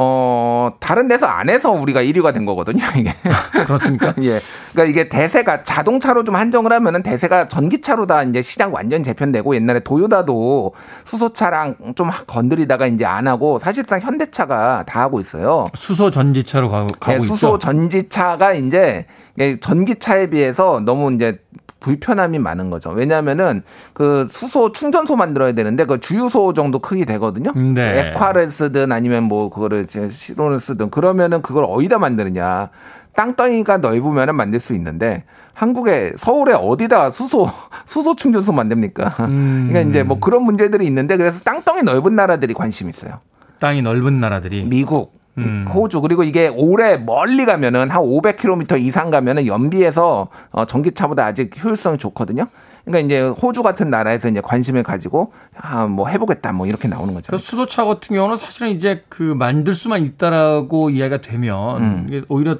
어, 0.00 0.70
다른 0.78 1.08
데서 1.08 1.26
안 1.26 1.48
해서 1.50 1.72
우리가 1.72 2.00
1위가 2.04 2.32
된 2.32 2.46
거거든요, 2.46 2.84
이게. 2.96 3.12
그렇습니까? 3.66 4.14
예. 4.22 4.40
그러니까 4.70 4.84
이게 4.84 5.08
대세가 5.08 5.64
자동차로 5.64 6.22
좀 6.22 6.36
한정을 6.36 6.72
하면은 6.72 7.02
대세가 7.02 7.48
전기차로 7.48 8.06
다 8.06 8.22
이제 8.22 8.40
시장 8.40 8.72
완전 8.72 9.02
재편되고 9.02 9.56
옛날에 9.56 9.80
도요다도 9.80 10.72
수소차랑 11.04 11.94
좀 11.96 12.10
건드리다가 12.28 12.86
이제 12.86 13.04
안 13.04 13.26
하고 13.26 13.58
사실상 13.58 13.98
현대차가 13.98 14.84
다 14.86 15.00
하고 15.00 15.18
있어요. 15.18 15.66
수소 15.74 16.12
전지차로 16.12 16.68
가고, 16.68 16.86
가고 17.00 17.16
예, 17.16 17.20
수소 17.20 17.34
있죠. 17.34 17.58
전지차가 17.58 18.52
이제 18.52 19.04
전기차에 19.60 20.30
비해서 20.30 20.78
너무 20.78 21.12
이제 21.12 21.40
불편함이 21.80 22.38
많은 22.38 22.70
거죠. 22.70 22.90
왜냐하면은 22.90 23.62
그 23.92 24.28
수소 24.30 24.72
충전소 24.72 25.16
만들어야 25.16 25.52
되는데 25.52 25.84
그 25.84 26.00
주유소 26.00 26.52
정도 26.52 26.80
크기 26.80 27.04
되거든요. 27.04 27.52
네. 27.52 28.10
액화를 28.10 28.50
쓰든 28.50 28.92
아니면 28.92 29.24
뭐 29.24 29.50
그거를 29.50 29.86
실온을 29.88 30.58
쓰든 30.58 30.90
그러면은 30.90 31.42
그걸 31.42 31.64
어디다 31.68 31.98
만드느냐. 31.98 32.70
땅덩이가 33.14 33.78
넓으면은 33.78 34.36
만들 34.36 34.60
수 34.60 34.74
있는데 34.74 35.24
한국에 35.52 36.12
서울에 36.18 36.52
어디다 36.52 37.10
수소 37.10 37.50
수소 37.86 38.14
충전소 38.14 38.52
만듭니까? 38.52 39.16
음. 39.20 39.66
그러니까 39.68 39.90
이제 39.90 40.02
뭐 40.04 40.20
그런 40.20 40.44
문제들이 40.44 40.86
있는데 40.86 41.16
그래서 41.16 41.40
땅덩이 41.40 41.82
넓은 41.82 42.14
나라들이 42.14 42.54
관심 42.54 42.88
있어요. 42.88 43.20
땅이 43.60 43.82
넓은 43.82 44.20
나라들이 44.20 44.64
미국, 44.64 45.17
음. 45.38 45.66
호주 45.66 46.00
그리고 46.00 46.22
이게 46.24 46.48
오래 46.48 46.96
멀리 46.96 47.44
가면은 47.44 47.90
한 47.90 48.02
500km 48.02 48.80
이상 48.80 49.10
가면은 49.10 49.46
연비에서 49.46 50.28
어, 50.50 50.64
전기차보다 50.64 51.24
아직 51.24 51.52
효율성이 51.62 51.98
좋거든요. 51.98 52.46
그러니까 52.84 53.04
이제 53.06 53.20
호주 53.20 53.62
같은 53.62 53.90
나라에서 53.90 54.28
이제 54.28 54.40
관심을 54.40 54.82
가지고 54.82 55.32
아 55.54 55.86
뭐 55.86 56.08
해보겠다 56.08 56.52
뭐 56.52 56.66
이렇게 56.66 56.88
나오는 56.88 57.12
거죠. 57.12 57.30
그 57.30 57.38
수소차 57.38 57.84
같은 57.84 58.14
경우는 58.14 58.36
사실은 58.36 58.70
이제 58.70 59.04
그 59.08 59.22
만들 59.22 59.74
수만 59.74 60.02
있다라고 60.02 60.90
이야기가 60.90 61.20
되면 61.20 61.82
음. 61.82 62.06
이게 62.08 62.22
오히려 62.28 62.58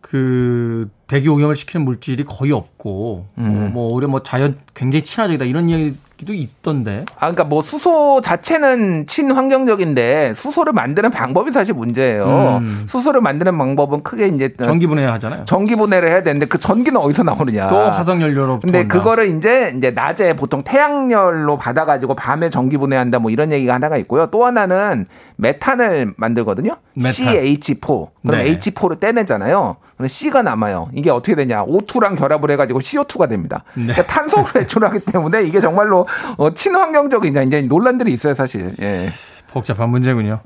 그 0.00 0.88
대기 1.06 1.28
오염을 1.28 1.56
시키는 1.56 1.84
물질이 1.84 2.24
거의 2.24 2.52
없고 2.52 3.26
음. 3.38 3.70
뭐 3.72 3.92
오히려 3.92 4.08
뭐 4.08 4.22
자연 4.22 4.58
굉장히 4.74 5.02
친화적이다 5.02 5.44
이런 5.44 5.68
이야기 5.68 5.90
기 5.90 5.96
도 6.24 6.32
있던데. 6.34 7.04
아, 7.16 7.20
그러니까 7.30 7.44
뭐 7.44 7.62
수소 7.62 8.20
자체는 8.22 9.06
친환경적인데 9.06 10.34
수소를 10.34 10.72
만드는 10.72 11.10
방법이 11.10 11.52
사실 11.52 11.74
문제예요. 11.74 12.58
음. 12.60 12.86
수소를 12.88 13.20
만드는 13.20 13.56
방법은 13.56 14.02
크게 14.02 14.28
이제 14.28 14.54
전기 14.62 14.86
분해 14.86 15.04
하잖아요. 15.04 15.44
전기 15.44 15.76
분해를 15.76 16.08
해야 16.08 16.22
되는데 16.22 16.46
그 16.46 16.58
전기는 16.58 16.98
어디서 17.00 17.22
나오느냐? 17.22 17.68
또 17.68 17.76
화석 17.78 18.20
연료로. 18.20 18.60
근데 18.60 18.80
온다. 18.80 18.94
그거를 18.94 19.28
이제 19.28 19.72
이제 19.76 19.90
낮에 19.90 20.34
보통 20.36 20.62
태양열로 20.62 21.58
받아가지고 21.58 22.14
밤에 22.14 22.50
전기 22.50 22.76
분해한다 22.76 23.18
뭐 23.18 23.30
이런 23.30 23.52
얘기가 23.52 23.74
하나가 23.74 23.96
있고요. 23.98 24.26
또 24.26 24.44
하나는 24.46 25.06
메탄을 25.36 26.14
만들거든요. 26.16 26.76
메탄. 26.94 27.12
CH4. 27.12 28.08
그럼 28.26 28.40
네. 28.40 28.56
H4를 28.58 29.00
떼내잖아요. 29.00 29.76
그럼 29.96 30.08
C가 30.08 30.42
남아요. 30.42 30.88
이게 30.94 31.10
어떻게 31.10 31.34
되냐? 31.34 31.64
O2랑 31.64 32.16
결합을 32.18 32.50
해가지고 32.52 32.80
CO2가 32.80 33.28
됩니다. 33.28 33.64
네. 33.74 33.86
그러니까 33.86 34.06
탄소를 34.06 34.52
배출하기 34.54 35.00
때문에 35.00 35.42
이게 35.42 35.60
정말로 35.60 36.06
어, 36.36 36.54
친환경적인 36.54 37.34
이제 37.42 37.62
논란들이 37.62 38.12
있어요, 38.12 38.34
사실. 38.34 38.74
예. 38.80 39.08
복잡한 39.48 39.90
문제군요. 39.90 40.40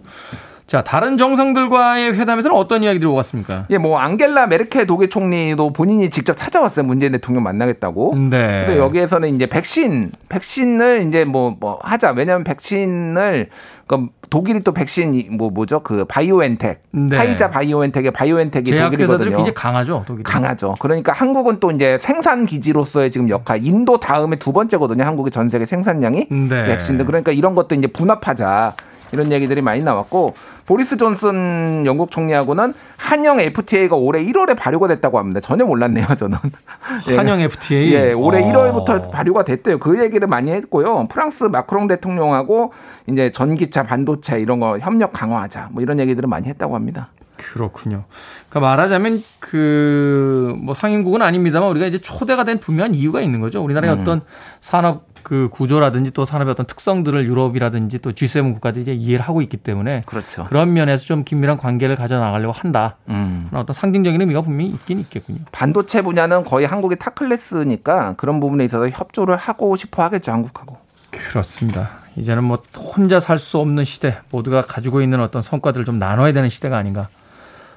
자, 0.68 0.82
다른 0.82 1.16
정상들과의 1.16 2.12
회담에서는 2.12 2.54
어떤 2.54 2.82
이야기들이 2.82 3.08
오갔습니까? 3.08 3.64
예, 3.70 3.78
뭐 3.78 3.98
앙겔라 3.98 4.48
메르켈 4.48 4.86
독일 4.86 5.08
총리도 5.08 5.72
본인이 5.72 6.10
직접 6.10 6.36
찾아왔어요. 6.36 6.84
문재인 6.84 7.12
대통령 7.12 7.42
만나겠다고. 7.42 8.14
네. 8.28 8.64
그래서 8.66 8.76
여기에서는 8.76 9.34
이제 9.34 9.46
백신, 9.46 10.12
백신을 10.28 11.06
이제 11.08 11.24
뭐, 11.24 11.56
뭐 11.58 11.78
하자. 11.82 12.10
왜냐하면 12.10 12.44
백신을 12.44 13.48
그 13.86 14.08
독일이 14.28 14.60
또 14.60 14.72
백신 14.72 15.38
뭐 15.38 15.48
뭐죠? 15.48 15.80
그 15.80 16.04
바이오엔텍, 16.04 16.82
네. 16.90 17.16
파이자 17.16 17.48
바이오엔텍의 17.48 18.10
바이오엔텍이 18.10 18.64
독일이거든요. 18.64 19.30
굉장히 19.30 19.54
강하죠, 19.54 20.04
독일. 20.06 20.22
강하죠. 20.22 20.74
그러니까 20.80 21.14
한국은 21.14 21.60
또 21.60 21.70
이제 21.70 21.96
생산 22.02 22.44
기지로서의 22.44 23.10
지금 23.10 23.30
역할, 23.30 23.64
인도 23.66 23.98
다음에 23.98 24.36
두 24.36 24.52
번째거든요. 24.52 25.02
한국의 25.04 25.30
전 25.30 25.48
세계 25.48 25.64
생산량이 25.64 26.26
네. 26.28 26.64
백신들. 26.64 27.06
그러니까 27.06 27.32
이런 27.32 27.54
것도 27.54 27.74
이제 27.74 27.86
분업하자. 27.86 28.74
이런 29.12 29.32
얘기들이 29.32 29.62
많이 29.62 29.82
나왔고 29.82 30.34
보리스 30.66 30.96
존슨 30.96 31.84
영국 31.86 32.10
총리하고는 32.10 32.74
한영 32.96 33.40
FTA가 33.40 33.96
올해 33.96 34.24
1월에 34.24 34.56
발효가 34.56 34.88
됐다고 34.88 35.18
합니다. 35.18 35.40
전혀 35.40 35.64
몰랐네요, 35.64 36.06
저는. 36.16 36.36
한영 37.16 37.40
FTA. 37.40 37.94
예, 37.94 38.12
올해 38.12 38.42
어. 38.42 38.52
1월부터 38.52 39.10
발효가 39.10 39.44
됐대요. 39.44 39.78
그 39.78 40.02
얘기를 40.02 40.26
많이 40.28 40.50
했고요. 40.50 41.08
프랑스 41.08 41.44
마크롱 41.44 41.88
대통령하고 41.88 42.72
이제 43.10 43.32
전기차, 43.32 43.84
반도체 43.84 44.40
이런 44.40 44.60
거 44.60 44.78
협력 44.78 45.12
강화하자. 45.12 45.70
뭐 45.72 45.82
이런 45.82 45.98
얘기들을 45.98 46.28
많이 46.28 46.46
했다고 46.48 46.74
합니다. 46.74 47.08
그렇군요. 47.36 48.04
그러니까 48.50 48.68
말하자면 48.68 49.22
그 49.38 50.38
뭐 50.58 50.74
상인국은 50.74 51.22
아닙니다만 51.22 51.70
우리가 51.70 51.86
이제 51.86 51.98
초대가 51.98 52.44
된 52.44 52.58
분명한 52.58 52.94
이유가 52.94 53.20
있는 53.20 53.40
거죠. 53.40 53.62
우리나라의 53.62 53.94
음. 53.94 54.00
어떤 54.00 54.20
산업 54.60 55.07
그 55.28 55.50
구조라든지 55.52 56.10
또 56.12 56.24
산업의 56.24 56.52
어떤 56.52 56.64
특성들을 56.64 57.26
유럽이라든지 57.26 57.98
또 57.98 58.12
G7 58.12 58.54
국가들이 58.54 58.82
이제 58.82 58.94
이해를 58.94 59.26
하고 59.26 59.42
있기 59.42 59.58
때문에 59.58 60.02
그렇죠. 60.06 60.44
그런 60.44 60.72
면에서 60.72 61.04
좀 61.04 61.22
긴밀한 61.22 61.58
관계를 61.58 61.96
가져 61.96 62.18
나가려고 62.18 62.52
한다. 62.52 62.96
음. 63.10 63.50
어떤 63.52 63.74
상징적인 63.74 64.18
의미가 64.18 64.40
분명히 64.40 64.70
있긴 64.70 65.00
있겠군요. 65.00 65.40
반도체 65.52 66.00
분야는 66.00 66.44
거의 66.44 66.66
한국이 66.66 66.96
탑클래스니까 66.96 68.14
그런 68.16 68.40
부분에 68.40 68.64
있어서 68.64 68.88
협조를 68.88 69.36
하고 69.36 69.76
싶어 69.76 70.02
하겠죠, 70.04 70.32
한국하고. 70.32 70.78
그렇습니다. 71.10 71.90
이제는 72.16 72.42
뭐 72.44 72.62
혼자 72.76 73.20
살 73.20 73.38
수 73.38 73.58
없는 73.58 73.84
시대, 73.84 74.16
모두가 74.32 74.62
가지고 74.62 75.02
있는 75.02 75.20
어떤 75.20 75.42
성과들을 75.42 75.84
좀 75.84 75.98
나눠야 75.98 76.32
되는 76.32 76.48
시대가 76.48 76.78
아닌가 76.78 77.08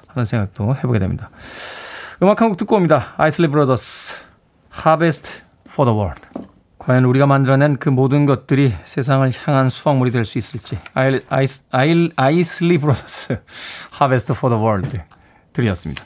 하는 0.08 0.24
생각도 0.24 0.74
해보게 0.76 0.98
됩니다. 0.98 1.28
음악 2.22 2.40
한 2.40 2.48
곡 2.48 2.56
듣고 2.56 2.76
옵니다. 2.76 3.12
Isley 3.18 3.48
Brothers, 3.48 4.14
Harvest 4.86 5.30
for 5.68 5.84
the 5.90 5.94
World. 5.98 6.22
과연 6.84 7.04
우리가 7.04 7.26
만들어낸 7.26 7.76
그 7.76 7.88
모든 7.88 8.26
것들이 8.26 8.74
세상을 8.84 9.32
향한 9.44 9.70
수확물이 9.70 10.10
될 10.10 10.24
수 10.24 10.36
있을지. 10.38 10.78
Isley 12.16 12.78
Brothers, 12.78 13.40
Harvest 13.94 14.32
for 14.32 14.52
the 14.52 14.60
World 14.60 15.00
드렸습니다. 15.52 16.04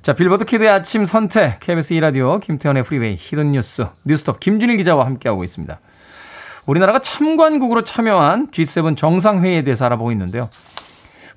자, 0.00 0.14
빌보드 0.14 0.46
kid의 0.46 0.70
아침 0.70 1.04
선택, 1.04 1.60
KBS 1.60 1.92
2라디오, 1.96 2.40
김태훈의 2.40 2.84
프리웨이, 2.84 3.16
hidden 3.18 3.52
뉴스, 3.52 3.88
뉴스톱, 4.06 4.40
김준일 4.40 4.78
기자와 4.78 5.04
함께하고 5.04 5.44
있습니다. 5.44 5.78
우리나라가 6.64 7.00
참관국으로 7.00 7.84
참여한 7.84 8.50
G7 8.50 8.96
정상회의에 8.96 9.64
대해서 9.64 9.84
알아보고 9.84 10.12
있는데요. 10.12 10.48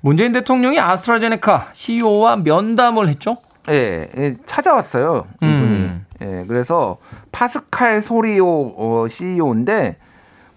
문재인 0.00 0.32
대통령이 0.32 0.80
아스트라제네카 0.80 1.68
CEO와 1.74 2.36
면담을 2.36 3.08
했죠? 3.08 3.36
예, 3.70 4.08
예 4.16 4.36
찾아왔어요. 4.46 5.26
이분이. 5.40 5.52
음. 5.52 6.06
예, 6.22 6.44
그래서 6.46 6.98
파스칼 7.32 8.02
소리오 8.02 8.74
어, 8.76 9.06
CEO인데 9.08 9.96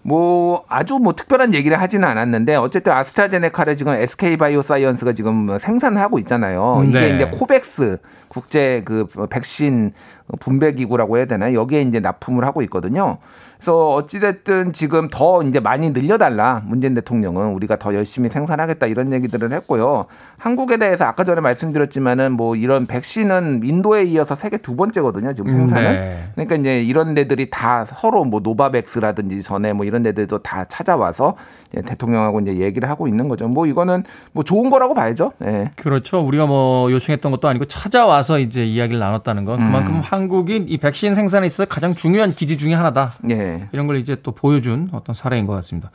뭐 0.02 0.64
아주 0.68 0.94
뭐 0.98 1.14
특별한 1.14 1.52
얘기를 1.54 1.78
하지는 1.80 2.08
않았는데 2.08 2.56
어쨌든 2.56 2.92
아스트라제네카를 2.92 3.76
지금 3.76 3.92
SK 3.92 4.36
바이오사이언스가 4.36 5.12
지금 5.12 5.58
생산하고 5.58 6.18
있잖아요. 6.20 6.82
이게 6.86 7.00
네. 7.00 7.14
이제 7.14 7.30
코백스 7.30 7.98
국제 8.28 8.82
그 8.84 9.06
백신 9.28 9.92
분배 10.40 10.72
기구라고 10.72 11.18
해야 11.18 11.26
되나? 11.26 11.52
여기에 11.52 11.82
이제 11.82 12.00
납품을 12.00 12.44
하고 12.44 12.62
있거든요. 12.62 13.18
그래서 13.58 13.94
어찌됐든 13.94 14.72
지금 14.72 15.08
더 15.10 15.42
이제 15.42 15.58
많이 15.58 15.90
늘려달라. 15.90 16.62
문재인 16.64 16.94
대통령은 16.94 17.48
우리가 17.54 17.76
더 17.76 17.92
열심히 17.94 18.28
생산하겠다 18.30 18.86
이런 18.86 19.12
얘기들을 19.12 19.52
했고요. 19.52 20.06
한국에 20.38 20.76
대해서 20.76 21.04
아까 21.04 21.24
전에 21.24 21.40
말씀드렸지만은 21.40 22.32
뭐 22.32 22.54
이런 22.54 22.86
백신은 22.86 23.62
인도에 23.64 24.04
이어서 24.04 24.36
세계 24.36 24.58
두 24.58 24.76
번째거든요. 24.76 25.34
지금 25.34 25.50
생산은. 25.50 25.90
네. 25.92 26.28
그러니까 26.36 26.54
이제 26.54 26.80
이런 26.82 27.14
데들이 27.14 27.50
다 27.50 27.84
서로 27.84 28.24
뭐 28.24 28.40
Novavax라든지 28.40 29.42
전에 29.42 29.72
뭐 29.72 29.84
이런 29.84 30.04
데들도 30.04 30.38
다 30.38 30.64
찾아와서 30.66 31.36
대통령하고 31.70 32.40
이제 32.40 32.56
얘기를 32.56 32.88
하고 32.88 33.08
있는 33.08 33.28
거죠. 33.28 33.48
뭐 33.48 33.66
이거는 33.66 34.04
뭐 34.32 34.42
좋은 34.42 34.70
거라고 34.70 34.94
봐야죠. 34.94 35.32
네. 35.38 35.70
그렇죠. 35.76 36.20
우리가 36.20 36.46
뭐 36.46 36.90
요청했던 36.90 37.30
것도 37.32 37.48
아니고 37.48 37.66
찾아와서 37.66 38.38
이제 38.38 38.64
이야기를 38.64 38.98
나눴다는 38.98 39.44
건 39.44 39.58
그만큼 39.58 39.96
음. 39.96 40.00
한국이 40.00 40.64
이 40.66 40.78
백신 40.78 41.14
생산에 41.14 41.46
있어 41.46 41.64
가장 41.66 41.94
중요한 41.94 42.32
기지 42.32 42.56
중의 42.56 42.76
하나다. 42.76 43.12
네. 43.22 43.68
이런 43.72 43.86
걸 43.86 43.96
이제 43.96 44.16
또 44.22 44.32
보여준 44.32 44.88
어떤 44.92 45.14
사례인 45.14 45.46
것 45.46 45.52
같습니다. 45.54 45.90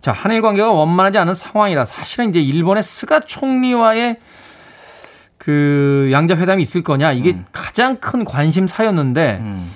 자, 0.00 0.12
한일 0.12 0.42
관계가 0.42 0.72
원만하지 0.72 1.18
않은 1.18 1.34
상황이라 1.34 1.84
사실은 1.84 2.30
이제 2.30 2.40
일본의 2.40 2.82
스가 2.82 3.20
총리와의 3.20 4.18
그 5.36 6.10
양자 6.12 6.36
회담이 6.36 6.62
있을 6.62 6.82
거냐 6.82 7.12
이게 7.12 7.32
음. 7.32 7.46
가장 7.52 7.96
큰 7.96 8.24
관심사였는데 8.24 9.38
음. 9.40 9.70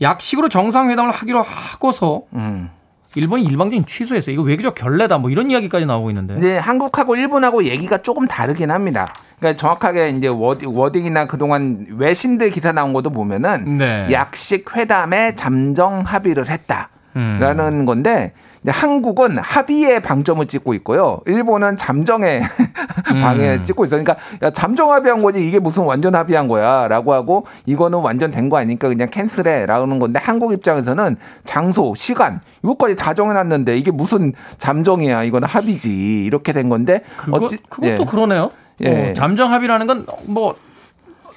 약식으로 0.00 0.48
정상회담을 0.48 1.10
하기로 1.10 1.42
하고서 1.42 2.22
음. 2.34 2.70
일본이 3.14 3.42
일방적인 3.44 3.86
취소했어요. 3.86 4.34
이거 4.34 4.42
외교적 4.42 4.74
결례다. 4.74 5.18
뭐 5.18 5.30
이런 5.30 5.50
이야기까지 5.50 5.86
나오고 5.86 6.10
있는데. 6.10 6.34
네, 6.34 6.58
한국하고 6.58 7.16
일본하고 7.16 7.64
얘기가 7.64 7.98
조금 7.98 8.26
다르긴 8.26 8.70
합니다. 8.70 9.12
그러니까 9.38 9.58
정확하게 9.58 10.10
이제 10.10 10.28
wording, 10.28 11.06
이나 11.06 11.26
그동안 11.26 11.86
외신들 11.96 12.50
기사 12.50 12.72
나온 12.72 12.92
것도 12.92 13.10
보면은 13.10 13.78
네. 13.78 14.08
약식 14.12 14.76
회담에 14.76 15.34
잠정 15.36 16.02
합의를 16.02 16.48
했다라는 16.50 17.80
음. 17.80 17.84
건데 17.86 18.32
한국은 18.70 19.38
합의에 19.38 19.98
방점을 20.00 20.44
찍고 20.46 20.74
있고요. 20.74 21.20
일본은 21.26 21.76
잠정에 21.76 22.42
음. 23.12 23.20
방점 23.20 23.62
찍고 23.62 23.84
있어. 23.84 23.96
그러니까 23.96 24.16
야, 24.42 24.50
잠정 24.50 24.92
합의한 24.92 25.22
거지 25.22 25.46
이게 25.46 25.58
무슨 25.58 25.84
완전 25.84 26.14
합의한 26.14 26.48
거야라고 26.48 27.12
하고 27.14 27.46
이거는 27.66 27.98
완전 28.00 28.30
된 28.30 28.48
거 28.48 28.56
아니니까 28.58 28.88
그냥 28.88 29.08
cancel해라는 29.10 29.98
건데 29.98 30.18
한국 30.22 30.52
입장에서는 30.52 31.16
장소, 31.44 31.94
시간 31.94 32.40
이것까지 32.64 32.96
다 32.96 33.12
정해놨는데 33.14 33.76
이게 33.76 33.90
무슨 33.90 34.32
잠정이야? 34.58 35.24
이거는 35.24 35.46
합의지 35.48 36.24
이렇게 36.24 36.52
된 36.52 36.68
건데 36.68 37.02
그거, 37.16 37.44
어찌 37.44 37.58
그것도 37.68 37.90
예. 37.90 37.96
그러네요. 38.08 38.50
예. 38.84 39.10
어, 39.10 39.12
잠정 39.12 39.52
합의라는 39.52 39.86
건 39.86 40.06
뭐 40.26 40.54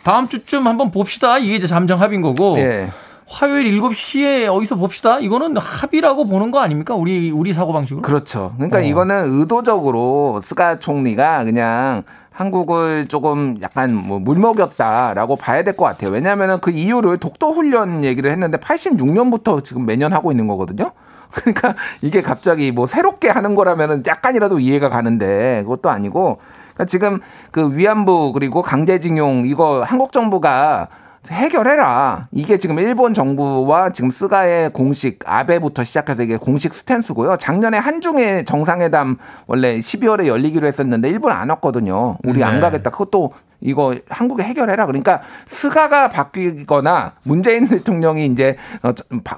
다음 0.04 0.28
주쯤 0.28 0.66
한번 0.68 0.90
봅시다. 0.90 1.38
이게 1.38 1.56
이제 1.56 1.68
잠정 1.68 2.02
합의인 2.02 2.22
거고. 2.22 2.58
예. 2.58 2.88
화요일 3.32 3.80
7시에 3.80 4.54
어디서 4.54 4.76
봅시다. 4.76 5.20
이거는 5.20 5.56
합의라고 5.56 6.26
보는 6.26 6.52
거 6.52 6.60
아닙니까? 6.60 6.96
우리 6.96 7.32
우리 7.32 7.54
사고 7.54 7.72
방식으로. 7.72 8.02
그렇죠. 8.02 8.52
그러니까 8.58 8.80
어. 8.80 8.82
이거는 8.82 9.24
의도적으로 9.26 10.42
스가 10.44 10.80
총리가 10.80 11.46
그냥 11.46 12.04
한국을 12.32 13.08
조금 13.08 13.58
약간 13.62 13.94
뭐 13.96 14.20
물먹였다라고 14.20 15.38
봐야 15.38 15.64
될 15.64 15.76
것 15.78 15.86
같아요. 15.86 16.12
왜냐하면 16.12 16.60
그 16.60 16.72
이유를 16.72 17.18
독도 17.18 17.54
훈련 17.54 18.04
얘기를 18.04 18.32
했는데 18.32 18.58
86년부터 18.58 19.64
지금 19.64 19.86
매년 19.86 20.12
하고 20.12 20.32
있는 20.32 20.48
거거든요. 20.48 20.92
그러니까 21.32 21.76
이게 22.02 22.22
갑자기 22.22 22.74
뭐 22.74 22.86
새롭게 22.88 23.30
하는 23.30 23.56
거라면 23.56 24.04
약간이라도 24.06 24.60
이해가 24.60 24.90
가는데 24.90 25.62
그것도 25.64 25.90
아니고 25.90 26.40
그러니까 26.74 26.86
지금 26.86 27.22
그 27.52 27.78
위안부 27.78 28.34
그리고 28.34 28.62
강제징용 28.62 29.44
이거 29.46 29.84
한국 29.84 30.12
정부가 30.12 30.90
해결해라. 31.30 32.28
이게 32.32 32.58
지금 32.58 32.80
일본 32.80 33.14
정부와 33.14 33.92
지금 33.92 34.10
스가의 34.10 34.72
공식 34.74 35.20
아베부터 35.26 35.84
시작해서 35.84 36.24
이게 36.24 36.36
공식 36.36 36.74
스탠스고요. 36.74 37.38
작년에 37.38 37.78
한중의 37.78 38.46
정상회담 38.46 39.18
원래 39.46 39.78
12월에 39.78 40.26
열리기로 40.26 40.66
했었는데 40.66 41.10
일본 41.10 41.32
안 41.32 41.50
왔거든요. 41.52 42.18
우리 42.24 42.40
네. 42.40 42.44
안 42.44 42.60
가겠다. 42.60 42.90
그것도 42.90 43.34
이거 43.62 43.96
한국에 44.10 44.44
해결해라. 44.44 44.88
그러니까 44.88 45.22
스가가 45.48 46.10
바뀌거나 46.10 47.14
문재인 47.24 47.68
대통령이 47.68 48.26
이제 48.26 48.58
어, 48.82 48.92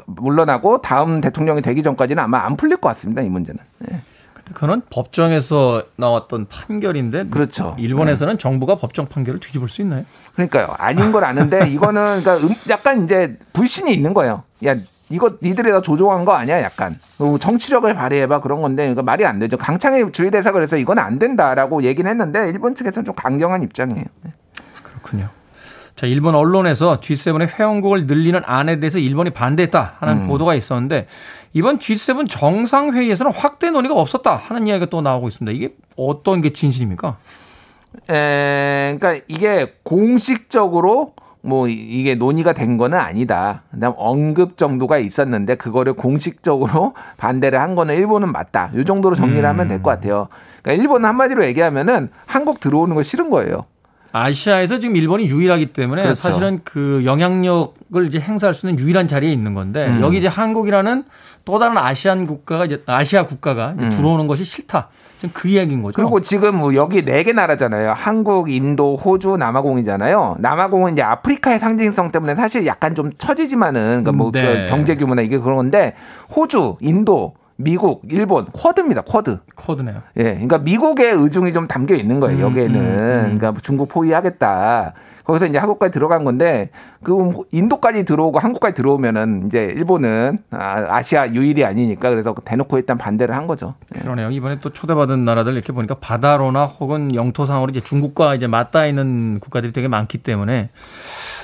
물러나고 0.05 0.81
다음 0.81 1.19
대통령이 1.19 1.61
되기 1.61 1.83
전까지는 1.83 2.23
아마 2.23 2.45
안 2.45 2.55
풀릴 2.55 2.77
것 2.77 2.87
같습니다. 2.89 3.21
이 3.21 3.27
문제는. 3.27 3.59
네. 3.79 3.99
그건 4.53 4.81
법정에서 4.89 5.83
나왔던 5.95 6.47
판결인데 6.47 7.27
그렇죠. 7.27 7.75
일본에서는 7.79 8.33
네. 8.33 8.37
정부가 8.37 8.75
법정 8.75 9.05
판결을 9.05 9.39
뒤집을 9.39 9.69
수 9.69 9.81
있나요? 9.81 10.05
그러니까요. 10.33 10.75
아닌 10.77 11.11
걸 11.11 11.23
아는데 11.23 11.67
이거는 11.69 12.21
그러니까 12.21 12.37
음, 12.37 12.53
약간 12.69 13.03
이제 13.03 13.37
불신이 13.53 13.93
있는 13.93 14.13
거예요. 14.13 14.43
야, 14.65 14.75
이거 15.09 15.31
니들이 15.41 15.71
다 15.71 15.81
조종한 15.81 16.25
거 16.25 16.33
아니야? 16.33 16.61
약간 16.61 16.99
정치력을 17.39 17.93
발휘해봐 17.93 18.41
그런 18.41 18.61
건데 18.61 18.91
이거 18.91 19.01
말이 19.01 19.25
안 19.25 19.39
되죠. 19.39 19.57
강창의 19.57 20.11
주의 20.11 20.29
대사 20.29 20.51
그래서 20.51 20.75
이건 20.75 20.99
안 20.99 21.19
된다라고 21.19 21.83
얘기는 21.83 22.09
했는데 22.09 22.49
일본 22.49 22.75
측에서는 22.75 23.05
좀 23.05 23.15
강경한 23.15 23.63
입장이에요. 23.63 24.05
네. 24.23 24.31
그렇군요. 24.83 25.29
자, 25.95 26.07
일본 26.07 26.33
언론에서 26.35 26.99
G7의 26.99 27.59
회원국을 27.59 28.07
늘리는 28.07 28.41
안에 28.45 28.79
대해서 28.79 28.97
일본이 28.97 29.29
반대했다 29.29 29.97
하는 29.99 30.23
음. 30.23 30.27
보도가 30.27 30.55
있었는데 30.55 31.07
이번 31.53 31.77
G7 31.77 32.27
정상회의에서는 32.29 33.31
확대 33.31 33.69
논의가 33.69 33.95
없었다 33.95 34.35
하는 34.35 34.65
이야기가 34.67 34.87
또 34.89 35.01
나오고 35.01 35.27
있습니다. 35.27 35.55
이게 35.55 35.75
어떤 35.95 36.41
게 36.41 36.51
진실입니까? 36.51 37.17
에, 38.09 38.97
그러니까 38.99 39.23
이게 39.27 39.73
공식적으로 39.83 41.13
뭐 41.41 41.67
이게 41.67 42.15
논의가 42.15 42.53
된 42.53 42.77
거는 42.77 42.97
아니다. 42.97 43.63
그다음 43.71 43.93
언급 43.97 44.57
정도가 44.57 44.97
있었는데 44.97 45.55
그거를 45.55 45.93
공식적으로 45.93 46.95
반대를 47.17 47.59
한 47.61 47.75
거는 47.75 47.93
일본은 47.95 48.31
맞다. 48.31 48.71
이 48.75 48.83
정도로 48.83 49.15
정리를 49.15 49.45
하면 49.47 49.67
될 49.67 49.81
것 49.83 49.91
같아요. 49.91 50.27
그러니까 50.63 50.81
일본은 50.81 51.07
한마디로 51.07 51.45
얘기하면은 51.45 52.09
한국 52.25 52.61
들어오는 52.61 52.95
거 52.95 53.03
싫은 53.03 53.29
거예요. 53.29 53.65
아시아에서 54.13 54.77
지금 54.79 54.95
일본이 54.95 55.25
유일하기 55.27 55.73
때문에 55.73 56.03
그렇죠. 56.03 56.21
사실은 56.21 56.61
그 56.63 57.01
영향력을 57.03 58.05
이제 58.07 58.19
행사할 58.19 58.53
수 58.53 58.69
있는 58.69 58.81
유일한 58.81 59.07
자리에 59.07 59.31
있는 59.31 59.55
건데 59.55 59.87
음. 59.87 60.01
여기 60.01 60.19
이제 60.19 60.27
한국이라는 60.27 61.03
또 61.45 61.57
다른 61.59 61.77
아시안 61.77 62.27
국가가 62.27 62.65
이제 62.65 62.83
아시아 62.85 63.25
국가가 63.25 63.73
이제 63.75 63.85
음. 63.85 63.89
들어오는 63.89 64.27
것이 64.27 64.45
싫다. 64.45 64.89
지금 65.17 65.31
그 65.33 65.47
이야기인 65.47 65.81
거죠. 65.81 65.95
그리고 65.95 66.21
지금 66.21 66.57
뭐 66.57 66.75
여기 66.75 67.03
네 67.03 67.23
개 67.23 67.33
나라잖아요. 67.33 67.93
한국, 67.95 68.51
인도, 68.51 68.95
호주, 68.95 69.37
남아공이잖아요. 69.37 70.35
남아공은 70.39 70.93
이제 70.93 71.01
아프리카의 71.01 71.59
상징성 71.59 72.11
때문에 72.11 72.35
사실 72.35 72.67
약간 72.67 72.93
좀 72.93 73.11
처지지만은 73.17 74.03
그러니까 74.03 74.11
뭐 74.11 74.31
네. 74.31 74.67
경제 74.69 74.95
규모나 74.95 75.21
이게 75.23 75.39
그런 75.39 75.55
건데 75.57 75.95
호주, 76.35 76.77
인도, 76.81 77.33
미국, 77.63 78.03
일본, 78.09 78.45
쿼드입니다. 78.45 79.01
쿼드. 79.01 79.39
쿼드네요. 79.55 80.01
예. 80.17 80.23
그러니까 80.23 80.59
미국의 80.59 81.13
의중이 81.13 81.53
좀 81.53 81.67
담겨 81.67 81.95
있는 81.95 82.19
거예요. 82.19 82.37
음, 82.37 82.41
여기에는. 82.41 82.75
음, 82.75 82.85
음. 82.85 83.37
그러니까 83.37 83.61
중국 83.61 83.89
포위하겠다. 83.89 84.93
거기서 85.23 85.45
이제 85.47 85.57
한국까지 85.57 85.93
들어간 85.93 86.25
건데 86.25 86.69
그 87.01 87.31
인도까지 87.51 88.03
들어오고 88.03 88.39
한국까지 88.39 88.75
들어오면은 88.75 89.47
이제 89.47 89.71
일본은 89.73 90.39
아, 90.51 91.01
시아 91.01 91.29
유일이 91.29 91.63
아니니까 91.63 92.09
그래서 92.09 92.35
대놓고 92.43 92.77
일단 92.77 92.97
반대를 92.97 93.35
한 93.35 93.47
거죠. 93.47 93.75
예. 93.95 94.01
그러네요. 94.01 94.31
이번에 94.31 94.57
또 94.59 94.71
초대받은 94.71 95.23
나라들 95.23 95.53
이렇게 95.53 95.71
보니까 95.71 95.95
바다로나 96.01 96.65
혹은 96.65 97.15
영토상으로 97.15 97.69
이제 97.69 97.79
중국과 97.79 98.35
이제 98.35 98.47
맞닿아 98.47 98.85
있는 98.85 99.39
국가들이 99.39 99.71
되게 99.71 99.87
많기 99.87 100.17
때문에 100.17 100.69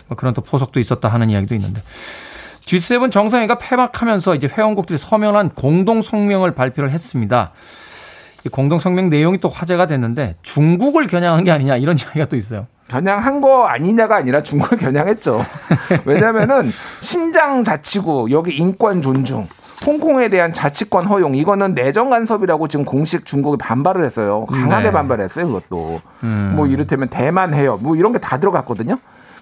뭐 0.07 0.17
그런 0.17 0.33
또 0.33 0.41
포석도 0.41 0.79
있었다 0.81 1.07
하는 1.07 1.29
이야기도 1.29 1.55
있는데 1.55 1.81
G7 2.69 3.09
정상회가 3.09 3.57
폐막하면서 3.57 4.35
이제 4.35 4.47
회원국들이 4.47 4.99
서명한 4.99 5.49
공동 5.55 6.03
성명을 6.03 6.53
발표를 6.53 6.91
했습니다. 6.91 7.51
이 8.45 8.49
공동 8.49 8.77
성명 8.77 9.09
내용이 9.09 9.39
또 9.39 9.49
화제가 9.49 9.87
됐는데 9.87 10.35
중국을 10.43 11.07
겨냥한 11.07 11.45
게 11.45 11.51
아니냐 11.51 11.77
이런 11.77 11.97
이야기가 11.97 12.25
또 12.25 12.37
있어요. 12.37 12.67
겨냥한 12.89 13.41
거 13.41 13.65
아니냐가 13.65 14.17
아니라 14.17 14.43
중국을 14.43 14.77
겨냥했죠. 14.77 15.43
왜냐면은 16.05 16.69
신장 17.01 17.63
자치구 17.63 18.27
여기 18.29 18.55
인권 18.55 19.01
존중 19.01 19.47
홍콩에 19.87 20.29
대한 20.29 20.53
자치권 20.53 21.05
허용 21.07 21.33
이거는 21.35 21.73
내정 21.73 22.11
간섭이라고 22.11 22.67
지금 22.67 22.85
공식 22.85 23.25
중국이 23.25 23.57
반발을 23.57 24.05
했어요. 24.05 24.45
강하게 24.45 24.85
네. 24.85 24.91
반발했어요 24.91 25.47
그것도. 25.47 26.01
음. 26.23 26.53
뭐 26.55 26.67
이를테면 26.67 27.09
대만 27.09 27.55
해협 27.55 27.81
뭐 27.81 27.95
이런 27.95 28.13
게 28.13 28.19
다 28.19 28.37
들어갔거든요. 28.39 28.99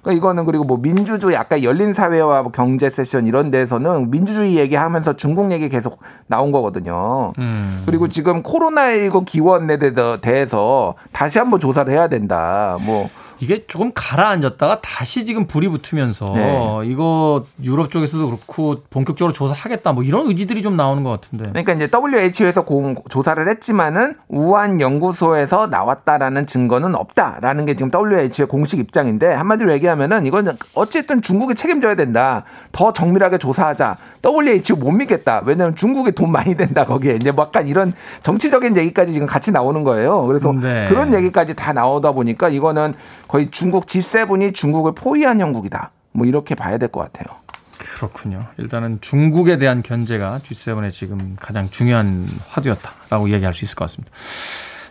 그러니까 0.07 0.13
이거는 0.13 0.45
그리고 0.45 0.63
뭐 0.63 0.77
민주주의 0.77 1.35
아까 1.35 1.61
열린 1.63 1.93
사회와 1.93 2.43
뭐 2.43 2.51
경제 2.53 2.89
세션 2.89 3.27
이런 3.27 3.51
데서는 3.51 4.09
민주주의 4.09 4.55
얘기하면서 4.55 5.17
중국 5.17 5.51
얘기 5.51 5.67
계속 5.67 5.99
나온 6.27 6.53
거거든요. 6.53 7.33
음. 7.37 7.83
그리고 7.85 8.07
지금 8.07 8.41
코로나19 8.41 9.25
기원에 9.25 9.77
대해서 10.21 10.95
다시 11.11 11.39
한번 11.39 11.59
조사를 11.59 11.91
해야 11.91 12.07
된다. 12.07 12.77
뭐 12.85 13.09
이게 13.39 13.65
조금 13.67 13.91
가라앉았다가 13.93 14.81
다시 14.81 15.25
지금 15.25 15.47
불이 15.47 15.67
붙으면서 15.69 16.33
네. 16.33 16.81
이거 16.85 17.45
유럽 17.63 17.91
쪽에서도 17.91 18.25
그렇고 18.25 18.77
본격적으로 18.89 19.33
조사하겠다 19.33 19.93
뭐 19.93 20.03
이런 20.03 20.27
의지들이 20.27 20.61
좀 20.61 20.75
나오는 20.75 21.03
것 21.03 21.09
같은데. 21.09 21.49
그러니까 21.49 21.73
이제 21.73 21.89
WHO에서 21.93 22.63
공, 22.63 22.95
조사를 23.09 23.47
했지만은 23.47 24.15
우한 24.27 24.81
연구소에서 24.81 25.67
나왔다라는 25.67 26.47
증거는 26.47 26.95
없다라는 26.95 27.65
게 27.65 27.75
지금 27.75 27.91
WHO의 27.93 28.47
공식 28.47 28.79
입장인데 28.79 29.33
한마디로 29.33 29.71
얘기하면은 29.73 30.25
이건 30.25 30.57
어쨌든 30.73 31.21
중국이 31.21 31.55
책임져야 31.55 31.95
된다. 31.95 32.43
더 32.71 32.93
정밀하게 32.93 33.37
조사하자. 33.37 33.97
WHO 34.23 34.77
못 34.77 34.91
믿겠다. 34.91 35.41
왜냐하면 35.45 35.75
중국이 35.75 36.11
돈 36.11 36.31
많이 36.31 36.55
된다 36.55 36.85
거기에 36.85 37.15
이제 37.15 37.31
뭐 37.31 37.45
약간 37.45 37.67
이런 37.67 37.93
정치적인 38.21 38.77
얘기까지 38.77 39.13
지금 39.13 39.27
같이 39.27 39.51
나오는 39.51 39.83
거예요. 39.83 40.25
그래서 40.25 40.51
네. 40.51 40.87
그런 40.89 41.13
얘기까지 41.13 41.55
다 41.55 41.73
나오다 41.73 42.11
보니까 42.11 42.49
이거는 42.49 42.93
거의 43.27 43.49
중국 43.51 43.85
G7이 43.85 44.53
중국을 44.53 44.93
포위한 44.95 45.39
형국이다. 45.39 45.91
뭐 46.13 46.25
이렇게 46.25 46.55
봐야 46.55 46.77
될 46.77 46.89
것 46.89 47.01
같아요. 47.01 47.35
그렇군요. 47.77 48.45
일단은 48.57 48.99
중국에 49.01 49.57
대한 49.57 49.83
견제가 49.83 50.39
G7의 50.43 50.91
지금 50.91 51.35
가장 51.39 51.69
중요한 51.69 52.25
화두였다라고 52.49 53.27
이야기할 53.27 53.53
수 53.53 53.65
있을 53.65 53.75
것 53.75 53.85
같습니다. 53.85 54.11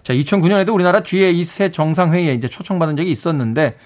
자, 0.02 0.12
2009년에도 0.12 0.72
우리나라 0.72 1.00
G2새 1.00 1.72
정상회의에 1.72 2.34
이제 2.34 2.46
초청받은 2.48 2.96
적이 2.96 3.10
있었는데 3.10 3.76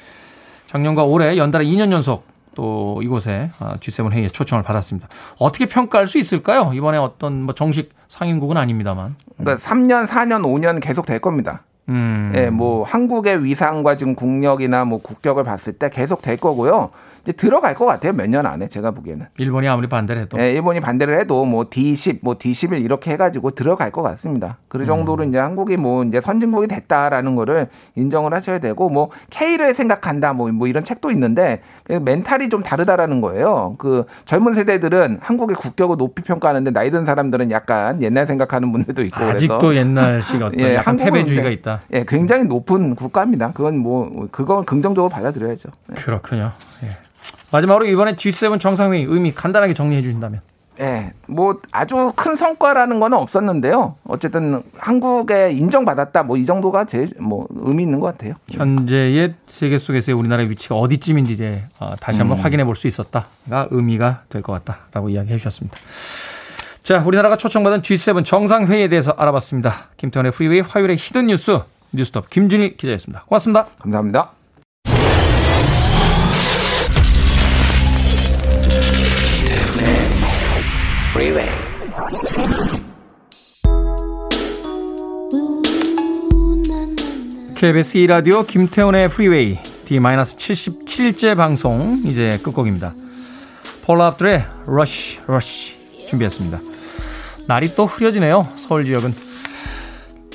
작년과 0.68 1.04
올해 1.04 1.36
연달아 1.36 1.64
2년 1.64 1.92
연속 1.92 2.26
또 2.54 3.00
이곳에 3.02 3.50
G7 3.58 4.10
회의에 4.12 4.28
초청을 4.28 4.62
받았습니다. 4.62 5.08
어떻게 5.38 5.66
평가할 5.66 6.06
수 6.08 6.18
있을까요? 6.18 6.72
이번에 6.74 6.98
어떤 6.98 7.42
뭐 7.42 7.54
정식 7.54 7.94
상임국은 8.08 8.56
아닙니다만. 8.56 9.16
그러니까 9.38 9.64
3년, 9.66 10.06
4년, 10.06 10.42
5년 10.42 10.80
계속 10.82 11.06
될 11.06 11.20
겁니다. 11.20 11.62
음. 11.90 12.32
예, 12.36 12.50
뭐 12.50 12.84
한국의 12.84 13.44
위상과 13.44 13.96
지금 13.96 14.14
국력이나 14.14 14.84
뭐 14.84 14.98
국격을 14.98 15.44
봤을 15.44 15.72
때 15.72 15.90
계속 15.90 16.22
될 16.22 16.36
거고요. 16.36 16.90
이제 17.22 17.32
들어갈 17.32 17.74
것 17.74 17.84
같아요. 17.86 18.12
몇 18.12 18.30
년 18.30 18.46
안에 18.46 18.68
제가 18.68 18.92
보기에는. 18.92 19.26
일본이 19.38 19.66
아무리 19.68 19.88
반대를 19.88 20.22
해도. 20.22 20.36
네, 20.36 20.52
일본이 20.52 20.80
반대를 20.80 21.18
해도 21.18 21.44
뭐 21.44 21.64
D10, 21.68 22.18
뭐 22.22 22.34
D11 22.38 22.80
이렇게 22.82 23.10
해가지고 23.12 23.50
들어갈 23.50 23.90
것 23.90 24.02
같습니다. 24.02 24.58
그 24.68 24.84
정도로 24.84 25.24
음. 25.24 25.28
이제 25.30 25.38
한국이 25.38 25.76
뭐 25.76 26.04
이제 26.04 26.20
선진국이 26.20 26.68
됐다라는 26.68 27.34
거를 27.34 27.68
인정을 27.96 28.32
하셔야 28.32 28.58
되고 28.60 28.88
뭐 28.88 29.10
K를 29.30 29.74
생각한다 29.74 30.32
뭐, 30.32 30.48
뭐 30.52 30.68
이런 30.68 30.84
책도 30.84 31.10
있는데 31.10 31.60
그 31.84 31.94
멘탈이 31.94 32.48
좀 32.50 32.62
다르다라는 32.62 33.20
거예요. 33.20 33.74
그 33.78 34.04
젊은 34.26 34.54
세대들은 34.54 35.18
한국의 35.20 35.56
국격을 35.56 35.96
높이 35.96 36.22
평가하는데 36.22 36.70
나이 36.70 36.90
든 36.90 37.04
사람들은 37.04 37.50
약간 37.50 38.00
옛날 38.02 38.26
생각하는 38.26 38.70
분들도 38.70 39.02
있고 39.02 39.16
아직도 39.24 39.58
그래서. 39.58 39.74
옛날식 39.76 40.40
어떤 40.42 40.60
예, 40.60 40.76
약간 40.76 40.96
패배주의가 40.96 41.48
있다. 41.50 41.80
예, 41.92 42.04
굉장히 42.06 42.44
높은 42.44 42.94
국가입니다. 42.94 43.50
그건 43.52 43.78
뭐 43.78 44.28
그건 44.30 44.64
긍정적으로 44.64 45.08
받아들여야죠. 45.10 45.68
예. 45.90 45.94
그렇군요. 46.00 46.52
예. 46.84 47.09
마지막으로 47.50 47.86
이번에 47.86 48.14
G7 48.16 48.60
정상회의 48.60 49.04
의미 49.04 49.32
간단하게 49.34 49.74
정리해 49.74 50.02
주신다면. 50.02 50.40
예, 50.78 51.12
뭐 51.26 51.60
아주 51.72 52.10
큰 52.16 52.34
성과라는 52.36 53.00
거는 53.00 53.18
없었는데요. 53.18 53.96
어쨌든 54.04 54.62
한국에 54.78 55.52
인정받았다 55.52 56.22
뭐 56.22 56.38
이 56.38 56.46
정도가 56.46 56.86
제일 56.86 57.10
뭐 57.18 57.46
의미 57.50 57.82
있는 57.82 58.00
것 58.00 58.06
같아요. 58.06 58.34
현재의 58.50 59.34
세계 59.44 59.76
속에서의 59.76 60.16
우리나라의 60.16 60.48
위치가 60.48 60.76
어디쯤인지 60.76 61.34
이제 61.34 61.64
어, 61.80 61.94
다시 62.00 62.18
한번 62.20 62.38
음. 62.38 62.42
확인해 62.44 62.64
볼 62.64 62.74
수 62.76 62.86
있었다가 62.86 63.68
의미가 63.70 64.22
될 64.30 64.40
것 64.40 64.52
같다라고 64.64 65.10
이야기해 65.10 65.36
주셨습니다. 65.36 65.76
자, 66.82 67.02
우리나라가 67.04 67.36
초청받은 67.36 67.82
G7 67.82 68.24
정상회의에 68.24 68.88
대해서 68.88 69.10
알아봤습니다. 69.18 69.88
김태훈의 69.98 70.32
프리웨이 70.32 70.60
화요일의 70.60 70.96
hidden 70.96 71.26
뉴스 71.26 71.60
뉴스톱 71.92 72.30
김준일 72.30 72.78
기자였습니다. 72.78 73.24
고맙습니다. 73.26 73.66
감사합니다. 73.80 74.39
Freeway. 81.20 81.50
KBS 87.54 87.98
2라디오 87.98 88.46
김태훈의 88.46 89.10
프리웨이 89.10 89.58
D-77째 89.84 91.36
방송 91.36 92.00
이제 92.06 92.40
끝곡입니다. 92.42 92.94
Paula 93.84 94.10
Abdul의 94.10 94.46
Rush 94.66 95.18
Rush 95.26 95.76
준비했습니다. 96.08 96.58
날이 97.46 97.74
또 97.74 97.84
흐려지네요. 97.84 98.48
서울 98.56 98.86
지역은. 98.86 99.12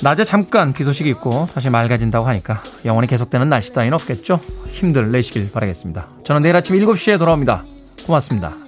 낮에 0.04 0.22
잠깐 0.22 0.72
비 0.72 0.84
소식이 0.84 1.10
있고 1.10 1.48
다시 1.52 1.68
맑아진다고 1.68 2.28
하니까 2.28 2.62
영원히 2.84 3.08
계속되는 3.08 3.48
날씨 3.48 3.72
따위는 3.72 3.94
없겠죠. 3.94 4.38
힘들 4.70 5.10
내시길 5.10 5.50
바라겠습니다. 5.50 6.06
저는 6.22 6.42
내일 6.42 6.54
아침 6.54 6.76
7시에 6.76 7.18
돌아옵니다. 7.18 7.64
고맙습니다. 8.06 8.65